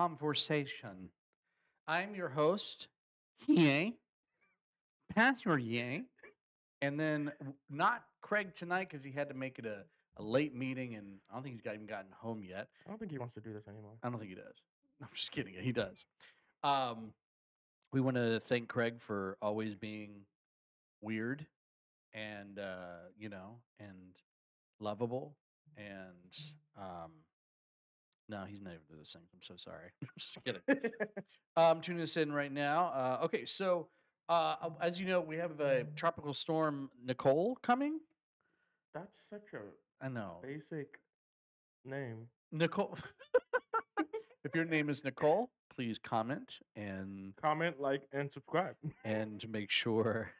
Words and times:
conversation. 0.00 1.10
I'm 1.86 2.14
your 2.14 2.30
host, 2.30 2.88
Jay, 3.54 3.96
Pastor 5.14 5.58
Jay, 5.58 6.04
and 6.80 6.98
then 6.98 7.32
not 7.68 8.04
Craig 8.22 8.54
tonight 8.54 8.88
because 8.88 9.04
he 9.04 9.12
had 9.12 9.28
to 9.28 9.34
make 9.34 9.58
it 9.58 9.66
a, 9.66 9.84
a 10.16 10.22
late 10.22 10.54
meeting, 10.54 10.94
and 10.94 11.18
I 11.30 11.34
don't 11.34 11.42
think 11.42 11.52
he's 11.52 11.60
got, 11.60 11.74
even 11.74 11.84
gotten 11.84 12.12
home 12.16 12.42
yet. 12.42 12.68
I 12.86 12.88
don't 12.88 12.98
think 12.98 13.10
he 13.10 13.18
wants 13.18 13.34
to 13.34 13.42
do 13.42 13.52
this 13.52 13.68
anymore. 13.68 13.92
I 14.02 14.08
don't 14.08 14.18
think 14.18 14.30
he 14.30 14.36
does. 14.36 14.54
I'm 15.02 15.08
just 15.12 15.32
kidding. 15.32 15.52
He 15.60 15.70
does. 15.70 16.06
Um, 16.64 17.12
we 17.92 18.00
want 18.00 18.16
to 18.16 18.40
thank 18.48 18.68
Craig 18.68 19.02
for 19.02 19.36
always 19.42 19.74
being 19.74 20.22
weird 21.02 21.44
and 22.14 22.58
uh, 22.58 23.04
you 23.18 23.28
know 23.28 23.56
and 23.78 24.14
lovable 24.80 25.36
and 25.76 26.34
um, 26.78 27.12
no, 28.30 28.44
he's 28.48 28.62
not 28.62 28.70
even 28.70 28.82
doing 28.88 29.00
those 29.00 29.12
things. 29.12 29.26
I'm 29.34 29.42
so 29.42 29.54
sorry. 29.58 29.90
just 30.18 30.38
kidding. 30.44 30.62
um, 31.56 31.80
tuning 31.80 32.00
us 32.02 32.16
in 32.16 32.32
right 32.32 32.52
now. 32.52 32.86
Uh, 32.94 33.24
okay, 33.24 33.44
so 33.44 33.88
uh, 34.28 34.54
uh, 34.62 34.70
as 34.80 35.00
you 35.00 35.06
know, 35.06 35.20
we 35.20 35.36
have 35.36 35.58
a 35.60 35.84
tropical 35.96 36.32
storm 36.32 36.90
Nicole 37.04 37.56
coming. 37.62 37.98
That's 38.94 39.12
such 39.30 39.52
a 39.54 40.04
I 40.04 40.08
know 40.08 40.36
basic 40.42 40.98
name. 41.84 42.28
Nicole. 42.52 42.96
if 44.44 44.54
your 44.54 44.64
name 44.64 44.88
is 44.88 45.04
Nicole, 45.04 45.50
please 45.74 45.98
comment 45.98 46.58
and 46.76 47.34
Comment, 47.40 47.80
like, 47.80 48.02
and 48.12 48.32
subscribe. 48.32 48.74
and 49.04 49.44
make 49.48 49.70
sure. 49.70 50.30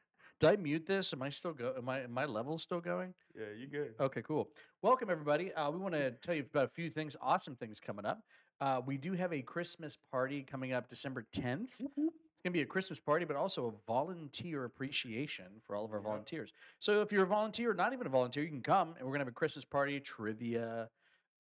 Did 0.41 0.51
I 0.51 0.57
mute 0.57 0.87
this? 0.87 1.13
Am 1.13 1.21
I 1.23 1.29
still 1.29 1.53
go? 1.53 1.75
Am 1.77 1.87
I? 1.87 2.01
Am 2.01 2.13
my 2.13 2.25
level 2.25 2.57
still 2.59 2.81
going? 2.81 3.13
yeah, 3.39 3.49
you 3.59 3.67
good. 3.67 3.93
Okay, 4.01 4.23
cool. 4.23 4.49
Welcome 4.83 5.11
everybody. 5.11 5.53
Uh, 5.53 5.71
we 5.71 5.79
want 5.79 5.93
to 5.93 6.13
tell 6.13 6.35
you 6.35 6.47
about 6.51 6.65
a 6.65 6.71
few 6.71 6.89
things, 6.89 7.15
awesome 7.21 7.57
things 7.57 7.79
coming 7.79 8.07
up. 8.07 8.21
Uh, 8.59 8.81
we 8.87 8.97
do 8.97 9.13
have 9.13 9.35
a 9.35 9.43
Christmas 9.43 9.99
party 10.11 10.43
coming 10.43 10.73
up 10.73 10.89
December 10.89 11.27
10th. 11.37 11.69
It's 11.79 12.43
gonna 12.43 12.53
be 12.55 12.63
a 12.63 12.67
Christmas 12.67 12.99
party, 12.99 13.27
but 13.27 13.37
also 13.37 13.67
a 13.67 13.73
volunteer 13.87 14.65
appreciation 14.65 15.45
for 15.67 15.77
all 15.77 15.85
of 15.85 15.91
our 15.91 15.99
Yep. 15.99 16.05
volunteers. 16.07 16.53
So 16.79 17.03
if 17.03 17.13
you're 17.13 17.25
a 17.25 17.27
volunteer, 17.27 17.73
or 17.73 17.75
not 17.75 17.93
even 17.93 18.07
a 18.07 18.11
volunteer, 18.11 18.43
you 18.43 18.49
can 18.49 18.63
come, 18.63 18.95
and 18.97 19.05
we're 19.07 19.13
gonna 19.13 19.25
have 19.25 19.29
a 19.29 19.33
Christmas 19.33 19.67
party, 19.67 20.01
trivia, 20.01 20.89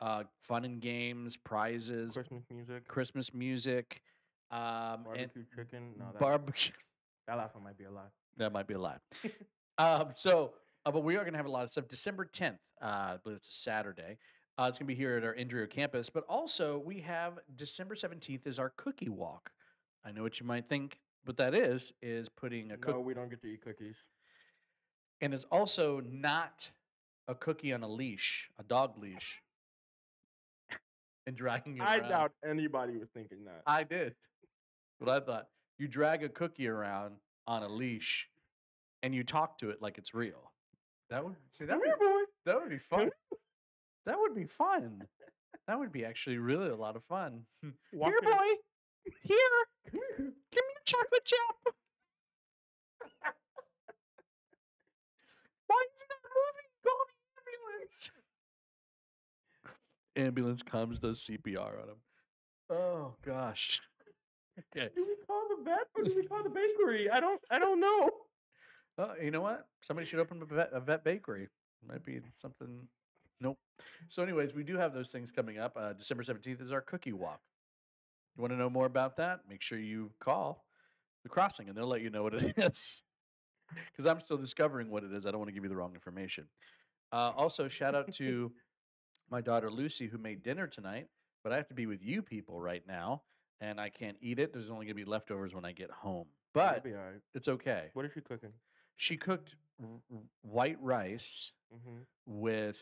uh, 0.00 0.24
fun 0.42 0.66
and 0.66 0.78
games, 0.78 1.38
prizes, 1.38 2.12
Christmas 2.12 2.42
music, 2.50 2.86
Christmas 2.86 3.32
music, 3.32 4.02
um, 4.50 5.04
barbecue 5.04 5.44
chicken. 5.56 5.94
No, 5.98 6.12
that, 6.12 6.20
barbecue. 6.20 6.74
that 7.26 7.36
last 7.38 7.54
one 7.54 7.64
might 7.64 7.78
be 7.78 7.84
a 7.84 7.90
lie. 7.90 8.10
That 8.40 8.52
might 8.52 8.66
be 8.66 8.72
a 8.72 8.78
lie. 8.78 8.96
um, 9.78 10.08
so, 10.14 10.54
uh, 10.86 10.90
but 10.90 11.04
we 11.04 11.16
are 11.16 11.20
going 11.20 11.34
to 11.34 11.38
have 11.38 11.46
a 11.46 11.50
lot 11.50 11.64
of 11.64 11.72
stuff. 11.72 11.88
December 11.88 12.24
10th, 12.24 12.56
uh, 12.80 13.18
but 13.22 13.34
it's 13.34 13.48
a 13.48 13.52
Saturday. 13.52 14.16
Uh, 14.58 14.66
it's 14.68 14.78
going 14.78 14.86
to 14.86 14.94
be 14.94 14.94
here 14.94 15.18
at 15.18 15.24
our 15.24 15.34
Indrio 15.34 15.68
campus. 15.68 16.08
But 16.08 16.24
also, 16.26 16.78
we 16.78 17.00
have 17.00 17.38
December 17.54 17.94
17th 17.94 18.46
is 18.46 18.58
our 18.58 18.72
cookie 18.76 19.10
walk. 19.10 19.50
I 20.06 20.12
know 20.12 20.22
what 20.22 20.40
you 20.40 20.46
might 20.46 20.70
think 20.70 20.98
what 21.24 21.36
that 21.36 21.54
is, 21.54 21.92
is 22.00 22.30
putting 22.30 22.70
a 22.72 22.78
cookie. 22.78 22.92
No, 22.94 23.00
we 23.00 23.12
don't 23.12 23.28
get 23.28 23.42
to 23.42 23.48
eat 23.48 23.62
cookies. 23.62 23.96
And 25.20 25.34
it's 25.34 25.44
also 25.52 26.00
not 26.10 26.70
a 27.28 27.34
cookie 27.34 27.74
on 27.74 27.82
a 27.82 27.88
leash, 27.88 28.48
a 28.58 28.62
dog 28.62 28.96
leash, 28.96 29.42
and 31.26 31.36
dragging 31.36 31.76
it 31.76 31.82
I 31.82 31.98
around. 31.98 32.08
doubt 32.08 32.32
anybody 32.48 32.96
was 32.96 33.10
thinking 33.12 33.44
that. 33.44 33.60
I 33.66 33.82
did. 33.82 34.14
But 34.98 35.10
I 35.10 35.20
thought 35.20 35.48
you 35.78 35.88
drag 35.88 36.24
a 36.24 36.30
cookie 36.30 36.68
around 36.68 37.16
on 37.46 37.62
a 37.62 37.68
leash 37.68 38.28
and 39.02 39.14
you 39.14 39.22
talk 39.24 39.58
to 39.58 39.70
it 39.70 39.80
like 39.82 39.98
it's 39.98 40.14
real. 40.14 40.52
That 41.08 41.24
would 41.24 41.34
see 41.52 41.64
that 41.64 41.76
would, 41.78 41.86
here, 41.86 41.96
boy. 42.00 42.22
that 42.46 42.60
would 42.60 42.70
be 42.70 42.78
fun. 42.78 43.10
That 44.06 44.18
would 44.18 44.34
be 44.34 44.44
fun. 44.46 45.02
That 45.66 45.78
would 45.78 45.92
be 45.92 46.04
actually 46.04 46.38
really 46.38 46.68
a 46.70 46.76
lot 46.76 46.96
of 46.96 47.04
fun. 47.04 47.42
Walk 47.92 48.10
Here, 48.10 48.18
in- 48.22 48.24
boy. 48.24 48.54
Here. 49.22 49.36
Come 49.90 50.00
here. 50.16 50.16
Give 50.18 50.24
me 50.26 50.72
your 50.74 50.84
chocolate 50.84 51.24
chip. 51.24 51.74
Why 55.66 55.84
is 55.94 56.02
it 56.02 56.08
not 56.10 56.22
moving? 56.24 56.68
Call 56.84 57.06
the 57.36 57.42
ambulance. 57.76 58.10
Ambulance 60.16 60.62
comes, 60.62 60.98
does 60.98 61.20
CPR 61.20 61.82
on 61.82 61.88
him. 61.88 61.96
Oh 62.70 63.14
gosh. 63.24 63.80
Okay. 64.58 64.88
Do 64.94 65.04
we 65.06 65.16
call 65.26 65.42
the 65.56 65.64
vet 65.64 65.86
or 65.96 66.04
do 66.04 66.14
we 66.14 66.26
call 66.26 66.42
the 66.42 66.50
bakery? 66.50 67.08
I 67.10 67.20
don't. 67.20 67.40
I 67.50 67.58
don't 67.58 67.80
know. 67.80 68.10
Oh, 68.98 69.12
you 69.22 69.30
know 69.30 69.40
what? 69.40 69.66
Somebody 69.82 70.06
should 70.06 70.18
open 70.18 70.42
a 70.42 70.54
vet, 70.54 70.70
a 70.72 70.80
vet 70.80 71.04
bakery. 71.04 71.48
Might 71.86 72.04
be 72.04 72.20
something. 72.34 72.86
Nope. 73.40 73.58
So, 74.08 74.22
anyways, 74.22 74.54
we 74.54 74.64
do 74.64 74.76
have 74.76 74.92
those 74.92 75.10
things 75.10 75.32
coming 75.32 75.58
up. 75.58 75.76
Uh, 75.76 75.94
December 75.94 76.22
17th 76.22 76.60
is 76.60 76.72
our 76.72 76.82
cookie 76.82 77.12
walk. 77.12 77.40
You 78.36 78.42
want 78.42 78.52
to 78.52 78.58
know 78.58 78.68
more 78.68 78.86
about 78.86 79.16
that? 79.16 79.40
Make 79.48 79.62
sure 79.62 79.78
you 79.78 80.10
call 80.22 80.64
the 81.22 81.28
crossing 81.28 81.68
and 81.68 81.76
they'll 81.76 81.86
let 81.86 82.02
you 82.02 82.10
know 82.10 82.22
what 82.22 82.34
it 82.34 82.54
is. 82.58 83.02
Because 83.90 84.06
I'm 84.06 84.20
still 84.20 84.36
discovering 84.36 84.90
what 84.90 85.04
it 85.04 85.12
is. 85.12 85.24
I 85.24 85.30
don't 85.30 85.40
want 85.40 85.48
to 85.48 85.54
give 85.54 85.62
you 85.62 85.70
the 85.70 85.76
wrong 85.76 85.94
information. 85.94 86.44
Uh, 87.12 87.32
also, 87.36 87.68
shout 87.68 87.94
out 87.94 88.12
to 88.18 88.52
my 89.30 89.40
daughter 89.40 89.70
Lucy, 89.70 90.08
who 90.08 90.18
made 90.18 90.42
dinner 90.42 90.66
tonight, 90.66 91.06
but 91.42 91.52
I 91.52 91.56
have 91.56 91.68
to 91.68 91.74
be 91.74 91.86
with 91.86 92.02
you 92.02 92.20
people 92.20 92.60
right 92.60 92.82
now 92.86 93.22
and 93.60 93.80
I 93.80 93.88
can't 93.90 94.16
eat 94.20 94.38
it. 94.38 94.52
There's 94.52 94.70
only 94.70 94.86
going 94.86 94.96
to 94.96 95.04
be 95.04 95.04
leftovers 95.04 95.54
when 95.54 95.64
I 95.64 95.72
get 95.72 95.90
home. 95.90 96.26
It'll 96.54 96.68
But 96.68 96.84
be 96.84 96.90
all 96.92 96.98
right. 96.98 97.20
it's 97.34 97.48
okay. 97.48 97.90
What 97.94 98.04
is 98.04 98.12
she 98.14 98.20
cooking? 98.20 98.52
She 98.96 99.16
cooked 99.16 99.54
r- 99.80 99.86
r- 100.12 100.18
white 100.42 100.78
rice 100.80 101.52
Mm-hmm. 101.72 102.00
with 102.26 102.76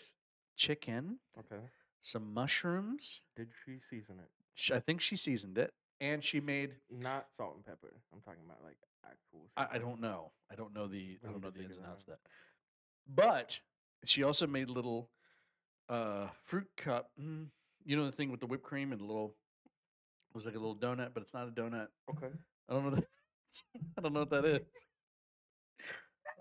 chicken, 0.56 1.18
Okay. 1.38 1.60
some 2.00 2.32
mushrooms. 2.32 3.20
Did 3.36 3.48
she 3.66 3.80
season 3.90 4.18
it? 4.18 4.30
Sh- 4.54 4.70
I 4.70 4.80
think 4.80 5.02
she 5.02 5.14
seasoned 5.14 5.58
it, 5.58 5.74
and 6.00 6.24
she 6.24 6.40
made. 6.40 6.76
Not 6.90 7.26
salt 7.36 7.56
and 7.56 7.66
pepper. 7.66 7.92
I'm 8.14 8.22
talking 8.22 8.40
about 8.46 8.62
like 8.64 8.78
actual. 9.04 9.50
I, 9.58 9.64
I 9.64 9.66
seasoning. 9.74 9.88
don't 9.90 10.00
know. 10.00 10.32
I 10.50 10.54
don't 10.54 10.72
know 10.74 10.86
the. 10.86 11.18
I 11.22 11.26
We 11.26 11.32
don't 11.32 11.34
need 11.34 11.42
know 11.42 11.50
to 11.50 11.58
the 11.58 11.64
ins 11.64 11.76
and 11.76 11.84
that 11.84 11.90
outs 11.90 12.04
of 12.04 12.08
that. 12.14 12.18
But 13.14 13.60
she 14.06 14.22
also 14.22 14.46
made 14.46 14.70
little 14.70 15.10
uh 15.90 16.28
fruit 16.46 16.68
cup. 16.78 17.10
Mm, 17.20 17.48
you 17.84 17.94
know 17.94 18.06
the 18.06 18.12
thing 18.12 18.30
with 18.30 18.40
the 18.40 18.46
whipped 18.46 18.64
cream 18.64 18.92
and 18.92 19.02
a 19.02 19.04
little. 19.04 19.34
It 20.30 20.34
was 20.34 20.46
like 20.46 20.54
a 20.54 20.58
little 20.58 20.76
donut, 20.76 21.10
but 21.14 21.22
it's 21.22 21.34
not 21.34 21.48
a 21.48 21.50
donut. 21.50 21.88
Okay. 22.10 22.32
I 22.68 22.72
don't 22.72 22.84
know. 22.84 22.90
That, 22.96 23.04
I 23.98 24.00
don't 24.02 24.12
know 24.12 24.20
what 24.20 24.30
that 24.30 24.44
is. 24.44 24.60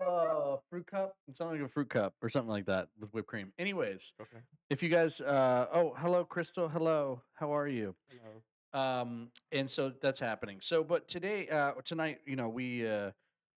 Oh, 0.00 0.60
fruit 0.70 0.86
cup. 0.86 1.16
It 1.26 1.36
sounded 1.36 1.60
like 1.60 1.68
a 1.68 1.72
fruit 1.72 1.90
cup 1.90 2.14
or 2.22 2.28
something 2.30 2.50
like 2.50 2.66
that 2.66 2.88
with 3.00 3.12
whipped 3.12 3.26
cream. 3.28 3.52
Anyways, 3.58 4.12
Okay. 4.20 4.38
if 4.70 4.82
you 4.82 4.88
guys 4.88 5.20
uh 5.20 5.66
oh 5.72 5.94
hello 5.96 6.24
crystal 6.24 6.68
hello 6.68 7.22
how 7.34 7.52
are 7.56 7.66
you 7.66 7.96
Hello. 8.72 9.00
um 9.00 9.30
and 9.50 9.68
so 9.68 9.92
that's 10.00 10.20
happening 10.20 10.58
so 10.60 10.84
but 10.84 11.08
today 11.08 11.48
uh 11.48 11.72
tonight 11.84 12.18
you 12.26 12.36
know 12.36 12.48
we 12.48 12.86
uh 12.86 13.10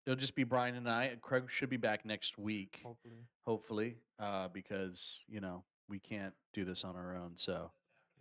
it'll 0.07 0.17
just 0.19 0.35
be 0.35 0.43
brian 0.45 0.75
and 0.75 0.89
i 0.89 1.03
and 1.05 1.21
craig 1.21 1.43
should 1.49 1.69
be 1.69 1.77
back 1.77 2.05
next 2.05 2.37
week 2.37 2.79
Hopefully. 2.83 3.13
hopefully 3.45 3.95
uh 4.19 4.47
because 4.47 5.21
you 5.27 5.41
know 5.41 5.63
we 5.89 5.99
can't 5.99 6.33
do 6.53 6.63
this 6.65 6.83
on 6.85 6.95
our 6.95 7.15
own 7.15 7.33
so 7.35 7.71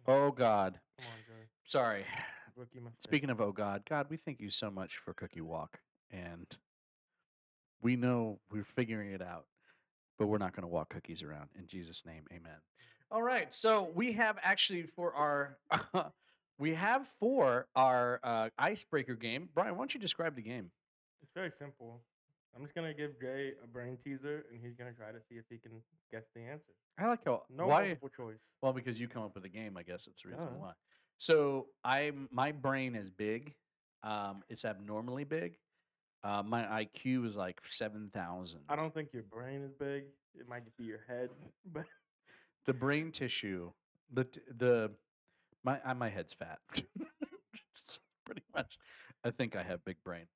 oh 0.07 0.31
god. 0.31 0.79
Come 0.99 1.09
on, 1.09 1.47
sorry. 1.65 2.05
Rookie 2.57 2.81
speaking 3.03 3.31
of 3.31 3.41
oh 3.41 3.53
god 3.53 3.83
god 3.89 4.07
we 4.11 4.19
thank 4.19 4.39
you 4.39 4.51
so 4.51 4.71
much 4.71 4.99
for 5.03 5.15
cookie 5.15 5.41
walk 5.41 5.79
and 6.11 6.47
we 7.81 7.97
know 7.97 8.39
we're 8.53 8.67
figuring 8.77 9.13
it 9.13 9.23
out 9.23 9.47
but 10.19 10.27
we're 10.27 10.37
not 10.37 10.55
going 10.55 10.65
to 10.65 10.69
walk 10.69 10.91
cookies 10.91 11.23
around. 11.23 11.49
In 11.59 11.67
jesus 11.67 12.05
name 12.05 12.25
amen. 12.31 12.59
All 13.11 13.23
right 13.23 13.53
so 13.55 13.91
we 13.95 14.13
have 14.13 14.37
actually 14.43 14.83
for 14.95 15.15
our 15.15 15.57
we 16.59 16.75
have 16.75 17.07
for 17.19 17.67
our 17.75 18.21
uh, 18.23 18.51
icebreaker 18.59 19.15
game. 19.15 19.49
Brian 19.55 19.73
why 19.73 19.79
don't 19.79 19.95
you 19.95 20.01
describe 20.01 20.37
the 20.37 20.43
game? 20.43 20.71
It's 21.23 21.33
very 21.35 21.53
simple. 21.59 22.03
I'm 22.55 22.63
just 22.63 22.75
gonna 22.75 22.95
give 22.95 23.21
Jay 23.21 23.53
a 23.63 23.67
brain 23.67 23.97
teaser, 24.05 24.45
and 24.51 24.61
he's 24.63 24.75
gonna 24.77 24.93
try 24.93 25.13
to 25.13 25.19
see 25.29 25.37
if 25.37 25.45
he 25.49 25.59
can 25.59 25.73
guess 26.13 26.25
the 26.35 26.43
answer. 26.43 26.73
i 26.99 27.07
like 27.07 27.25
how 27.25 27.43
No 27.55 27.67
why 27.67 27.85
multiple 27.87 28.09
choice. 28.17 28.39
well 28.63 28.73
because 28.73 28.99
you 29.01 29.07
come 29.09 29.23
up 29.23 29.35
with 29.35 29.45
the 29.45 29.49
game 29.49 29.77
i 29.77 29.83
guess 29.83 30.07
that's 30.07 30.23
the 30.23 30.31
reason 30.31 30.45
Duh. 30.47 30.51
why 30.59 30.73
so 31.19 31.67
i'm 31.85 32.29
my 32.33 32.51
brain 32.53 32.97
is 32.97 33.11
big 33.11 33.55
um 34.03 34.43
it's 34.49 34.65
abnormally 34.65 35.23
big 35.25 35.57
uh, 36.25 36.43
my 36.43 36.63
iq 36.85 37.25
is 37.27 37.37
like 37.37 37.61
7000 37.65 38.61
I 38.69 38.77
don't 38.77 38.93
think 38.93 39.13
your 39.15 39.23
brain 39.23 39.63
is 39.63 39.73
big. 39.79 40.05
It 40.39 40.47
might 40.49 40.65
just 40.65 40.77
be 40.77 40.85
your 40.85 41.01
head, 41.09 41.31
but 41.73 41.85
the 42.67 42.73
brain 42.75 43.11
tissue 43.13 43.71
the 44.13 44.25
t- 44.25 44.41
the 44.59 44.91
my 45.65 45.81
uh, 45.85 45.95
my 45.95 46.09
head's 46.11 46.35
fat 46.35 46.59
pretty 48.27 48.43
much 48.55 48.77
i 49.25 49.31
think 49.31 49.57
i 49.57 49.63
have 49.63 49.85
big 49.85 49.97
brain 50.05 50.27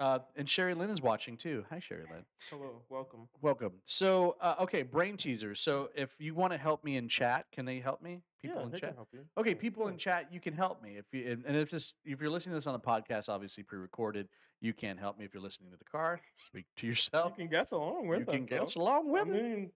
uh 0.00 0.18
and 0.36 0.48
sherry 0.48 0.74
lynn 0.74 0.90
is 0.90 1.00
watching 1.02 1.36
too 1.36 1.64
hi 1.70 1.78
sherry 1.80 2.04
lynn 2.10 2.24
hello, 2.50 2.82
welcome. 2.88 3.28
welcome 3.40 3.72
so 3.84 4.36
uh, 4.40 4.54
okay 4.60 4.82
brain 4.82 5.16
teasers 5.16 5.60
so 5.60 5.90
if 5.94 6.10
you 6.18 6.34
want 6.34 6.52
to 6.52 6.58
help 6.58 6.82
me 6.84 6.96
in 6.96 7.08
chat 7.08 7.46
can 7.52 7.64
they 7.64 7.78
help 7.80 8.00
me 8.02 8.22
people 8.40 8.58
yeah, 8.58 8.64
in 8.64 8.70
they 8.70 8.78
chat 8.78 8.88
can 8.90 8.96
help 8.96 9.08
you. 9.12 9.20
okay 9.38 9.54
people 9.54 9.88
in 9.88 9.96
chat 9.96 10.26
you 10.32 10.40
can 10.40 10.54
help 10.54 10.82
me 10.82 10.96
if 10.96 11.04
you 11.12 11.30
and, 11.30 11.44
and 11.46 11.56
if 11.56 11.70
this 11.70 11.94
if 12.04 12.20
you're 12.20 12.30
listening 12.30 12.52
to 12.52 12.56
this 12.56 12.66
on 12.66 12.74
a 12.74 12.78
podcast 12.78 13.28
obviously 13.28 13.62
pre-recorded 13.62 14.28
you 14.60 14.72
can't 14.72 14.98
help 14.98 15.18
me 15.18 15.24
if 15.24 15.34
you're 15.34 15.42
listening 15.42 15.70
to 15.70 15.76
the 15.76 15.84
car 15.84 16.20
speak 16.34 16.64
to 16.76 16.86
yourself 16.86 17.32
You 17.36 17.48
can 17.48 17.50
guess 17.50 17.70
along 17.72 18.08
with 18.08 18.20
you 18.20 18.24
can 18.26 18.42
us. 18.44 18.48
guess 18.48 18.74
along 18.76 19.10
with 19.10 19.22
I 19.28 19.30
mean, 19.30 19.70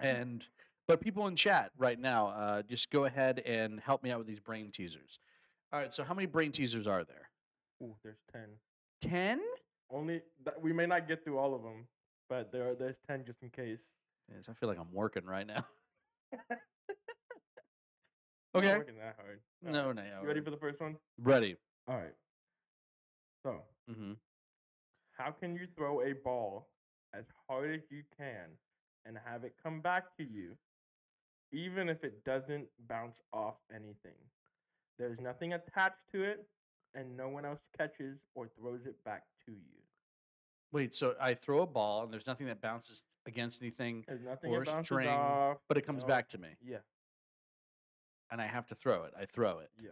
and 0.00 0.46
but 0.86 1.00
people 1.00 1.26
in 1.26 1.36
chat 1.36 1.70
right 1.76 1.98
now 1.98 2.28
uh, 2.28 2.62
just 2.62 2.90
go 2.90 3.04
ahead 3.04 3.40
and 3.40 3.80
help 3.80 4.02
me 4.02 4.10
out 4.10 4.18
with 4.18 4.26
these 4.26 4.40
brain 4.40 4.70
teasers 4.70 5.18
All 5.72 5.78
right. 5.80 5.92
So 5.92 6.02
how 6.04 6.14
many 6.14 6.26
brain 6.26 6.50
teasers 6.52 6.86
are 6.86 7.04
there? 7.04 7.28
Ooh, 7.82 7.94
there's 8.02 8.16
ten. 8.32 8.48
Ten. 9.00 9.40
Only 9.90 10.22
that 10.44 10.60
we 10.60 10.72
may 10.72 10.86
not 10.86 11.08
get 11.08 11.24
through 11.24 11.38
all 11.38 11.54
of 11.54 11.62
them, 11.62 11.86
but 12.28 12.52
there 12.52 12.70
are, 12.70 12.74
there's 12.74 12.96
ten 13.06 13.24
just 13.24 13.38
in 13.42 13.50
case. 13.50 13.80
Yes, 14.30 14.44
I 14.48 14.52
feel 14.54 14.68
like 14.68 14.78
I'm 14.78 14.92
working 14.92 15.24
right 15.24 15.46
now. 15.46 15.64
I'm 16.50 16.58
not 18.54 18.64
Okay. 18.64 18.76
working 18.76 18.96
that 18.98 19.16
hard. 19.18 19.40
All 19.66 19.72
No, 19.72 19.92
no. 19.92 20.02
You 20.22 20.28
ready 20.28 20.40
for 20.40 20.50
the 20.50 20.56
first 20.56 20.80
one? 20.80 20.96
Ready. 21.18 21.56
All 21.86 21.96
right. 21.96 22.14
So, 23.44 23.62
Mm-hmm. 23.90 24.12
how 25.12 25.30
can 25.30 25.54
you 25.54 25.66
throw 25.76 26.02
a 26.02 26.12
ball 26.12 26.68
as 27.14 27.24
hard 27.48 27.74
as 27.74 27.80
you 27.90 28.02
can 28.16 28.50
and 29.06 29.16
have 29.24 29.44
it 29.44 29.54
come 29.62 29.80
back 29.80 30.14
to 30.18 30.24
you, 30.24 30.56
even 31.52 31.88
if 31.88 32.04
it 32.04 32.22
doesn't 32.24 32.66
bounce 32.88 33.16
off 33.32 33.54
anything? 33.74 34.18
There's 34.98 35.18
nothing 35.20 35.52
attached 35.54 36.02
to 36.12 36.24
it, 36.24 36.46
and 36.94 37.16
no 37.16 37.28
one 37.28 37.44
else 37.44 37.60
catches 37.76 38.18
or 38.34 38.48
throws 38.58 38.80
it 38.86 39.02
back 39.04 39.24
to 39.46 39.52
you. 39.52 39.82
Wait. 40.72 40.94
So 40.94 41.14
I 41.20 41.34
throw 41.34 41.62
a 41.62 41.66
ball 41.66 42.04
and 42.04 42.12
there's 42.12 42.26
nothing 42.26 42.46
that 42.46 42.60
bounces 42.60 43.02
against 43.26 43.60
anything, 43.62 44.04
There's 44.06 44.22
nothing 44.22 44.50
Or 44.52 44.64
that 44.64 44.70
bounces 44.72 44.86
string, 44.86 45.08
off. 45.08 45.58
but 45.68 45.76
it 45.76 45.86
comes 45.86 46.02
no- 46.02 46.08
back 46.08 46.28
to 46.30 46.38
me, 46.38 46.48
Yeah, 46.62 46.78
and 48.30 48.40
I 48.40 48.46
have 48.46 48.66
to 48.68 48.74
throw 48.74 49.04
it. 49.04 49.12
I 49.18 49.26
throw 49.26 49.58
it. 49.58 49.70
yeah. 49.80 49.90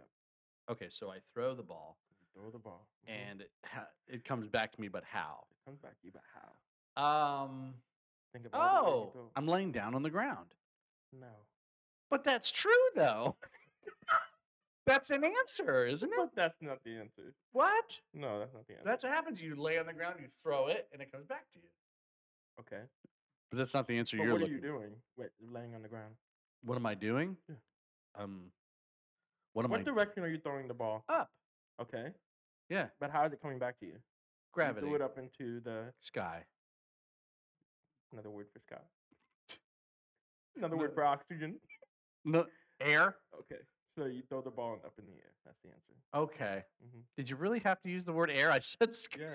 Okay. 0.69 0.87
So 0.89 1.09
I 1.11 1.19
throw 1.33 1.53
the 1.55 1.63
ball, 1.63 1.97
You 2.19 2.25
throw 2.41 2.49
the 2.51 2.57
ball, 2.59 2.87
mhm, 3.07 3.11
and 3.11 3.41
it, 3.41 3.51
ha- 3.63 3.87
it 4.07 4.23
comes 4.25 4.47
back 4.47 4.71
to 4.73 4.81
me. 4.81 4.87
But 4.87 5.03
how? 5.03 5.45
it 5.51 5.65
comes 5.65 5.79
back 5.79 5.91
to 5.99 6.05
you. 6.05 6.11
But 6.11 6.23
how? 6.95 7.43
Um. 7.43 7.75
Think 8.33 8.45
about 8.47 8.61
all 8.61 8.83
the 8.85 8.91
ways 9.01 9.11
you 9.15 9.21
Oh, 9.21 9.31
I'm 9.35 9.47
laying 9.47 9.71
down 9.71 9.95
on 9.95 10.03
the 10.03 10.09
ground. 10.09 10.53
no. 11.13 11.27
But 12.09 12.23
that's 12.23 12.51
true, 12.51 12.71
though. 12.95 13.35
that's 14.87 15.11
an 15.11 15.23
answer, 15.23 15.85
isn't 15.85 16.09
it? 16.09 16.15
But 16.17 16.29
that's 16.35 16.57
not 16.61 16.79
the 16.83 16.97
answer. 16.97 17.33
What? 17.51 17.99
No, 18.13 18.39
that's 18.39 18.53
not 18.53 18.65
the 18.67 18.73
answer. 18.73 18.83
That's 18.85 19.03
what 19.03 19.13
happens. 19.13 19.39
You 19.41 19.55
lay 19.55 19.77
on 19.77 19.85
the 19.85 19.93
ground, 19.93 20.15
you 20.19 20.27
throw 20.43 20.67
it, 20.67 20.87
and 20.91 21.01
it 21.01 21.11
comes 21.11 21.25
back 21.27 21.45
to 21.53 21.59
you. 21.59 21.69
okay. 22.61 22.83
But 23.51 23.59
that's 23.59 23.73
not 23.73 23.87
the 23.87 23.97
answer 23.97 24.17
But 24.17 24.23
you're 24.23 24.33
what 24.33 24.37
are 24.41 24.45
looking. 24.45 24.55
you 24.55 24.61
doing? 24.61 24.89
Wait, 25.17 25.29
laying 25.53 25.73
on 25.75 25.81
the 25.83 25.87
ground. 25.87 26.15
What 26.63 26.75
am 26.75 26.85
I 26.85 26.95
doing? 26.95 27.37
Yeah. 27.47 27.55
Um. 28.17 28.51
What 29.53 29.63
am 29.65 29.71
What 29.71 29.79
I? 29.81 29.83
direction 29.83 30.23
are 30.23 30.27
you 30.27 30.39
throwing 30.39 30.67
the 30.67 30.73
ball? 30.73 31.03
Up. 31.07 31.29
Okay. 31.81 32.07
Yeah. 32.69 32.87
But 32.99 33.11
how 33.11 33.25
is 33.25 33.31
it 33.33 33.41
coming 33.41 33.59
back 33.59 33.79
to 33.79 33.85
you? 33.85 33.93
You 33.93 33.99
Gravity. 34.53 34.85
threw 34.87 34.95
it 34.95 35.01
up 35.01 35.17
into 35.17 35.61
the 35.61 35.93
Sky. 36.01 36.43
another 38.11 38.29
word 38.29 38.47
for 38.51 38.59
sky. 38.59 38.81
Another 40.57 40.75
No. 40.75 40.81
word 40.81 40.93
for 40.93 41.03
oxygen. 41.05 41.59
No 42.25 42.45
air. 42.81 43.15
Okay. 43.39 43.61
So 43.97 44.05
you 44.05 44.21
throw 44.29 44.41
the 44.41 44.51
ball 44.51 44.79
up 44.85 44.93
in 44.99 45.05
the 45.05 45.13
air. 45.13 45.31
That's 45.45 45.57
the 45.63 45.69
answer. 45.69 45.93
Okay. 46.13 46.63
hmm 46.81 46.99
Did 47.15 47.29
you 47.29 47.35
really 47.35 47.59
have 47.59 47.81
to 47.81 47.89
use 47.89 48.05
the 48.05 48.13
word 48.13 48.29
air? 48.29 48.51
I 48.51 48.59
said 48.59 48.95
sky. 48.95 49.19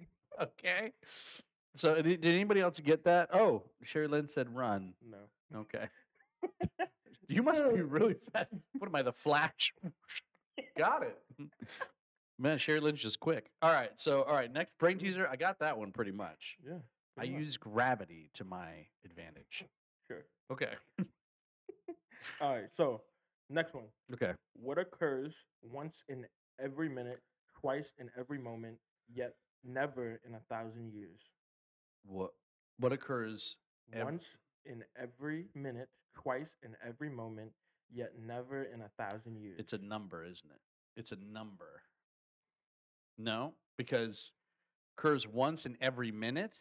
Yeah. 0.00 0.44
Okay. 0.44 0.92
So 1.74 2.00
did, 2.00 2.20
did 2.20 2.32
anybody 2.34 2.60
else 2.60 2.78
get 2.78 3.04
that? 3.04 3.30
Oh, 3.34 3.64
Sherry 3.82 4.06
Lynn 4.06 4.28
said 4.28 4.54
run. 4.54 4.94
No. 5.08 5.60
Okay. 5.60 5.88
You 7.30 7.42
must 7.42 7.62
be 7.62 7.82
really 7.82 8.14
fast. 8.32 8.46
What 8.78 8.88
am 8.88 8.96
I, 8.96 9.02
the 9.02 9.12
Flash? 9.12 9.74
got 10.78 11.02
it. 11.02 11.18
Man, 12.38 12.56
Sherry 12.56 12.80
Lynn's 12.80 13.02
just 13.02 13.20
quick. 13.20 13.50
All 13.60 13.70
right. 13.70 13.90
So, 13.96 14.22
all 14.22 14.34
right. 14.34 14.50
Next 14.50 14.78
brain 14.78 14.98
teaser. 14.98 15.28
I 15.30 15.36
got 15.36 15.58
that 15.58 15.76
one 15.76 15.92
pretty 15.92 16.10
much. 16.12 16.56
Yeah. 16.66 16.78
I 17.18 17.26
much. 17.26 17.40
use 17.40 17.56
gravity 17.58 18.30
to 18.34 18.44
my 18.44 18.86
advantage. 19.04 19.66
Sure. 20.06 20.24
Okay. 20.50 20.72
All 22.40 22.54
right. 22.54 22.68
So 22.74 23.02
next 23.50 23.74
one. 23.74 23.84
Okay. 24.12 24.32
What 24.54 24.78
occurs 24.78 25.34
once 25.62 26.02
in 26.08 26.26
every 26.60 26.88
minute, 26.88 27.20
twice 27.60 27.92
in 27.98 28.10
every 28.18 28.38
moment, 28.38 28.78
yet 29.12 29.34
never 29.64 30.20
in 30.26 30.34
a 30.34 30.40
thousand 30.48 30.92
years? 30.92 31.20
What 32.04 32.30
what 32.78 32.92
occurs? 32.92 33.56
Ev- 33.92 34.04
Once 34.04 34.30
in 34.64 34.84
every 35.00 35.46
minute, 35.54 35.88
twice 36.14 36.50
in 36.62 36.76
every 36.86 37.08
moment, 37.08 37.52
yet 37.90 38.12
never 38.18 38.64
in 38.64 38.80
a 38.82 38.88
thousand 38.98 39.36
years. 39.40 39.56
It's 39.58 39.72
a 39.72 39.78
number, 39.78 40.24
isn't 40.24 40.50
it? 40.50 40.60
It's 40.96 41.12
a 41.12 41.16
number. 41.16 41.82
No, 43.16 43.54
because 43.76 44.32
occurs 44.96 45.26
once 45.26 45.66
in 45.66 45.76
every 45.80 46.10
minute. 46.12 46.52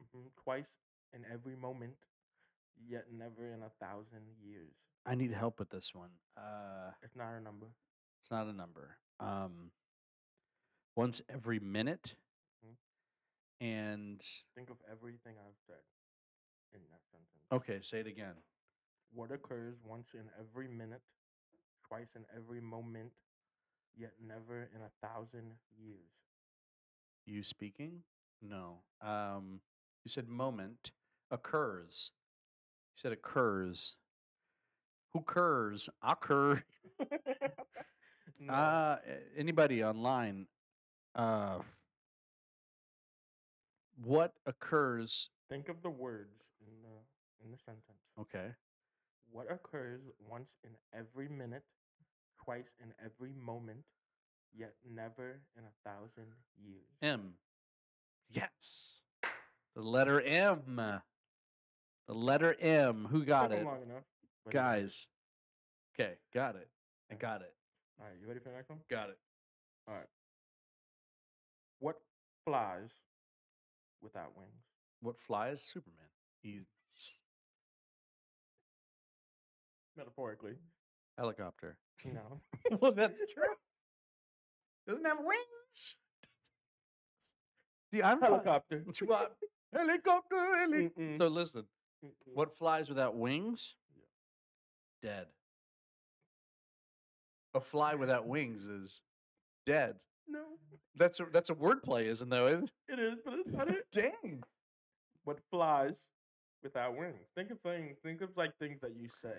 Mhm, 0.00 0.30
twice 0.42 0.68
in 1.12 1.24
every 1.24 1.56
moment, 1.56 1.96
yet 2.88 3.10
never 3.12 3.52
in 3.52 3.62
a 3.62 3.70
thousand 3.80 4.26
years. 4.42 4.74
I 5.06 5.14
need 5.14 5.32
help 5.32 5.58
with 5.58 5.70
this 5.70 5.94
one. 5.94 6.10
Uh, 6.36 6.92
It's 7.02 7.16
not 7.16 7.34
a 7.34 7.40
number. 7.40 7.66
it's 8.22 8.30
not 8.30 8.46
a 8.46 8.52
number. 8.52 8.96
Um, 9.18 9.72
once 10.96 11.20
every 11.28 11.58
minute, 11.58 12.14
Mhm. 12.64 12.76
and 13.60 14.22
Think 14.54 14.70
of 14.70 14.80
everything 14.82 15.38
I've 15.38 15.58
said 15.66 15.84
in 16.72 16.86
that 16.88 17.04
sentence. 17.10 17.46
okay, 17.52 17.80
say 17.82 18.00
it 18.00 18.06
again. 18.06 18.36
What 19.12 19.32
occurs 19.32 19.80
once 19.82 20.14
in 20.14 20.30
every 20.38 20.68
minute, 20.68 21.02
twice 21.82 22.14
in 22.14 22.26
every 22.30 22.60
moment, 22.60 23.12
yet 23.94 24.20
never 24.20 24.64
in 24.64 24.82
a 24.82 24.90
thousand 25.00 25.58
years? 25.76 26.12
You 27.24 27.42
speaking? 27.42 28.04
No. 28.40 28.84
Um, 29.00 29.62
you 30.04 30.10
said 30.10 30.28
moment 30.28 30.92
occurs. 31.30 32.12
You 32.94 32.98
said 33.00 33.12
occurs. 33.12 33.96
Who 35.12 35.22
curs? 35.22 35.88
Occur. 36.02 36.62
no. 38.40 38.52
Uh, 38.52 38.96
anybody 39.36 39.82
online? 39.82 40.46
Uh, 41.14 41.58
what 44.04 44.34
occurs? 44.46 45.30
Think 45.48 45.68
of 45.68 45.82
the 45.82 45.90
words 45.90 46.40
in 46.60 46.72
the 46.82 47.44
in 47.44 47.50
the 47.50 47.58
sentence. 47.58 47.84
Okay. 48.20 48.54
What 49.32 49.50
occurs 49.50 50.00
once 50.28 50.48
in 50.64 50.70
every 50.92 51.28
minute, 51.28 51.62
twice 52.44 52.70
in 52.82 52.92
every 53.04 53.32
moment, 53.32 53.84
yet 54.56 54.74
never 54.88 55.40
in 55.56 55.64
a 55.64 55.88
thousand 55.88 56.32
years? 56.56 56.86
M. 57.02 57.34
Yes. 58.30 59.02
The 59.74 59.82
letter 59.82 60.20
M. 60.20 61.00
The 62.06 62.14
letter 62.14 62.56
M. 62.60 63.06
Who 63.10 63.24
got 63.24 63.50
Took 63.50 63.60
it? 63.60 63.64
long 63.64 63.82
enough. 63.82 64.02
But 64.44 64.54
you 64.54 64.60
got 64.60 64.78
it. 64.78 64.80
Guys. 64.82 65.08
Okay, 65.98 66.12
got 66.32 66.56
it. 66.56 66.68
I 67.10 67.14
got 67.14 67.40
it. 67.42 67.52
All 68.00 68.06
right, 68.06 68.14
you 68.20 68.26
ready 68.26 68.40
for 68.40 68.48
the 68.50 68.54
next 68.56 68.68
one? 68.70 68.78
Got 68.90 69.10
it. 69.10 69.18
All 69.88 69.94
right. 69.94 70.06
What 71.80 71.96
flies 72.44 72.90
without 74.02 74.36
wings? 74.36 74.50
What 75.02 75.16
flies? 75.20 75.62
Superman. 75.62 76.06
He's 76.42 76.62
Metaphorically. 79.96 80.54
helicopter. 81.18 81.76
No. 82.04 82.40
well, 82.80 82.92
that's 82.92 83.18
true. 83.18 83.54
Doesn't 84.86 85.04
have 85.04 85.18
wings. 85.20 85.96
See, 87.92 88.02
I'm 88.02 88.20
not- 88.20 88.30
Helicopter. 88.30 88.84
What? 89.04 89.36
Helicopter, 89.74 90.36
heli- 90.58 90.90
So 91.18 91.28
listen, 91.28 91.64
Mm-mm. 92.04 92.10
what 92.34 92.56
flies 92.56 92.88
without 92.88 93.16
wings? 93.16 93.74
Dead. 95.02 95.26
A 97.54 97.60
fly 97.60 97.94
without 97.94 98.26
wings 98.26 98.66
is 98.66 99.02
dead. 99.66 99.96
No. 100.28 100.40
That's 100.96 101.18
a 101.20 101.26
that's 101.32 101.50
a 101.50 101.54
wordplay, 101.54 102.04
isn't 102.06 102.28
though? 102.28 102.46
Isn't 102.46 102.70
It 102.88 102.98
is, 103.00 103.18
but 103.24 103.34
it's 103.34 103.50
not 103.52 103.68
it. 103.68 103.86
Dang. 103.92 104.42
What 105.24 105.38
flies 105.50 105.94
without 106.62 106.96
wings? 106.96 107.26
Think 107.34 107.50
of 107.50 107.60
things. 107.60 107.96
Think 108.04 108.20
of 108.20 108.30
like 108.36 108.56
things 108.58 108.80
that 108.82 108.92
you 108.96 109.08
say 109.22 109.38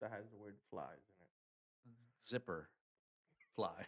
that 0.00 0.10
has 0.10 0.24
the 0.30 0.38
word 0.38 0.54
flies 0.70 0.86
in 1.18 1.24
it. 1.24 2.26
Zipper. 2.26 2.68
Fly. 3.56 3.86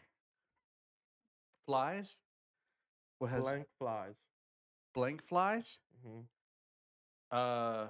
Flies? 1.66 2.16
What 3.18 3.30
has 3.30 3.42
Blank 3.42 3.66
flies. 3.78 4.14
blank 4.94 5.22
flies? 5.28 5.78
hmm 6.04 6.20
Uh 7.30 7.86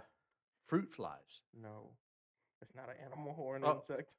fruit 0.66 0.90
flies. 0.92 1.40
No, 1.60 1.90
it's 2.66 2.74
not 2.76 2.88
an 2.88 2.96
animal 3.04 3.34
or 3.38 3.56
an 3.56 3.62
Oh. 3.64 3.82
insect. 3.88 4.10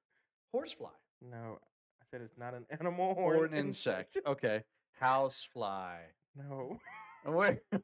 Horsefly. 0.54 0.89
No, 1.22 1.60
I 2.01 2.06
said 2.10 2.22
it's 2.22 2.38
not 2.38 2.54
an 2.54 2.66
animal 2.80 3.13
or, 3.18 3.36
Or 3.38 3.46
an 3.46 3.54
insect. 3.54 4.18
Okay. 4.25 4.63
Housefly. 5.01 5.98
No. 6.36 6.80
Oh, 7.25 7.32
wait. 7.32 7.60
Dang 7.72 7.82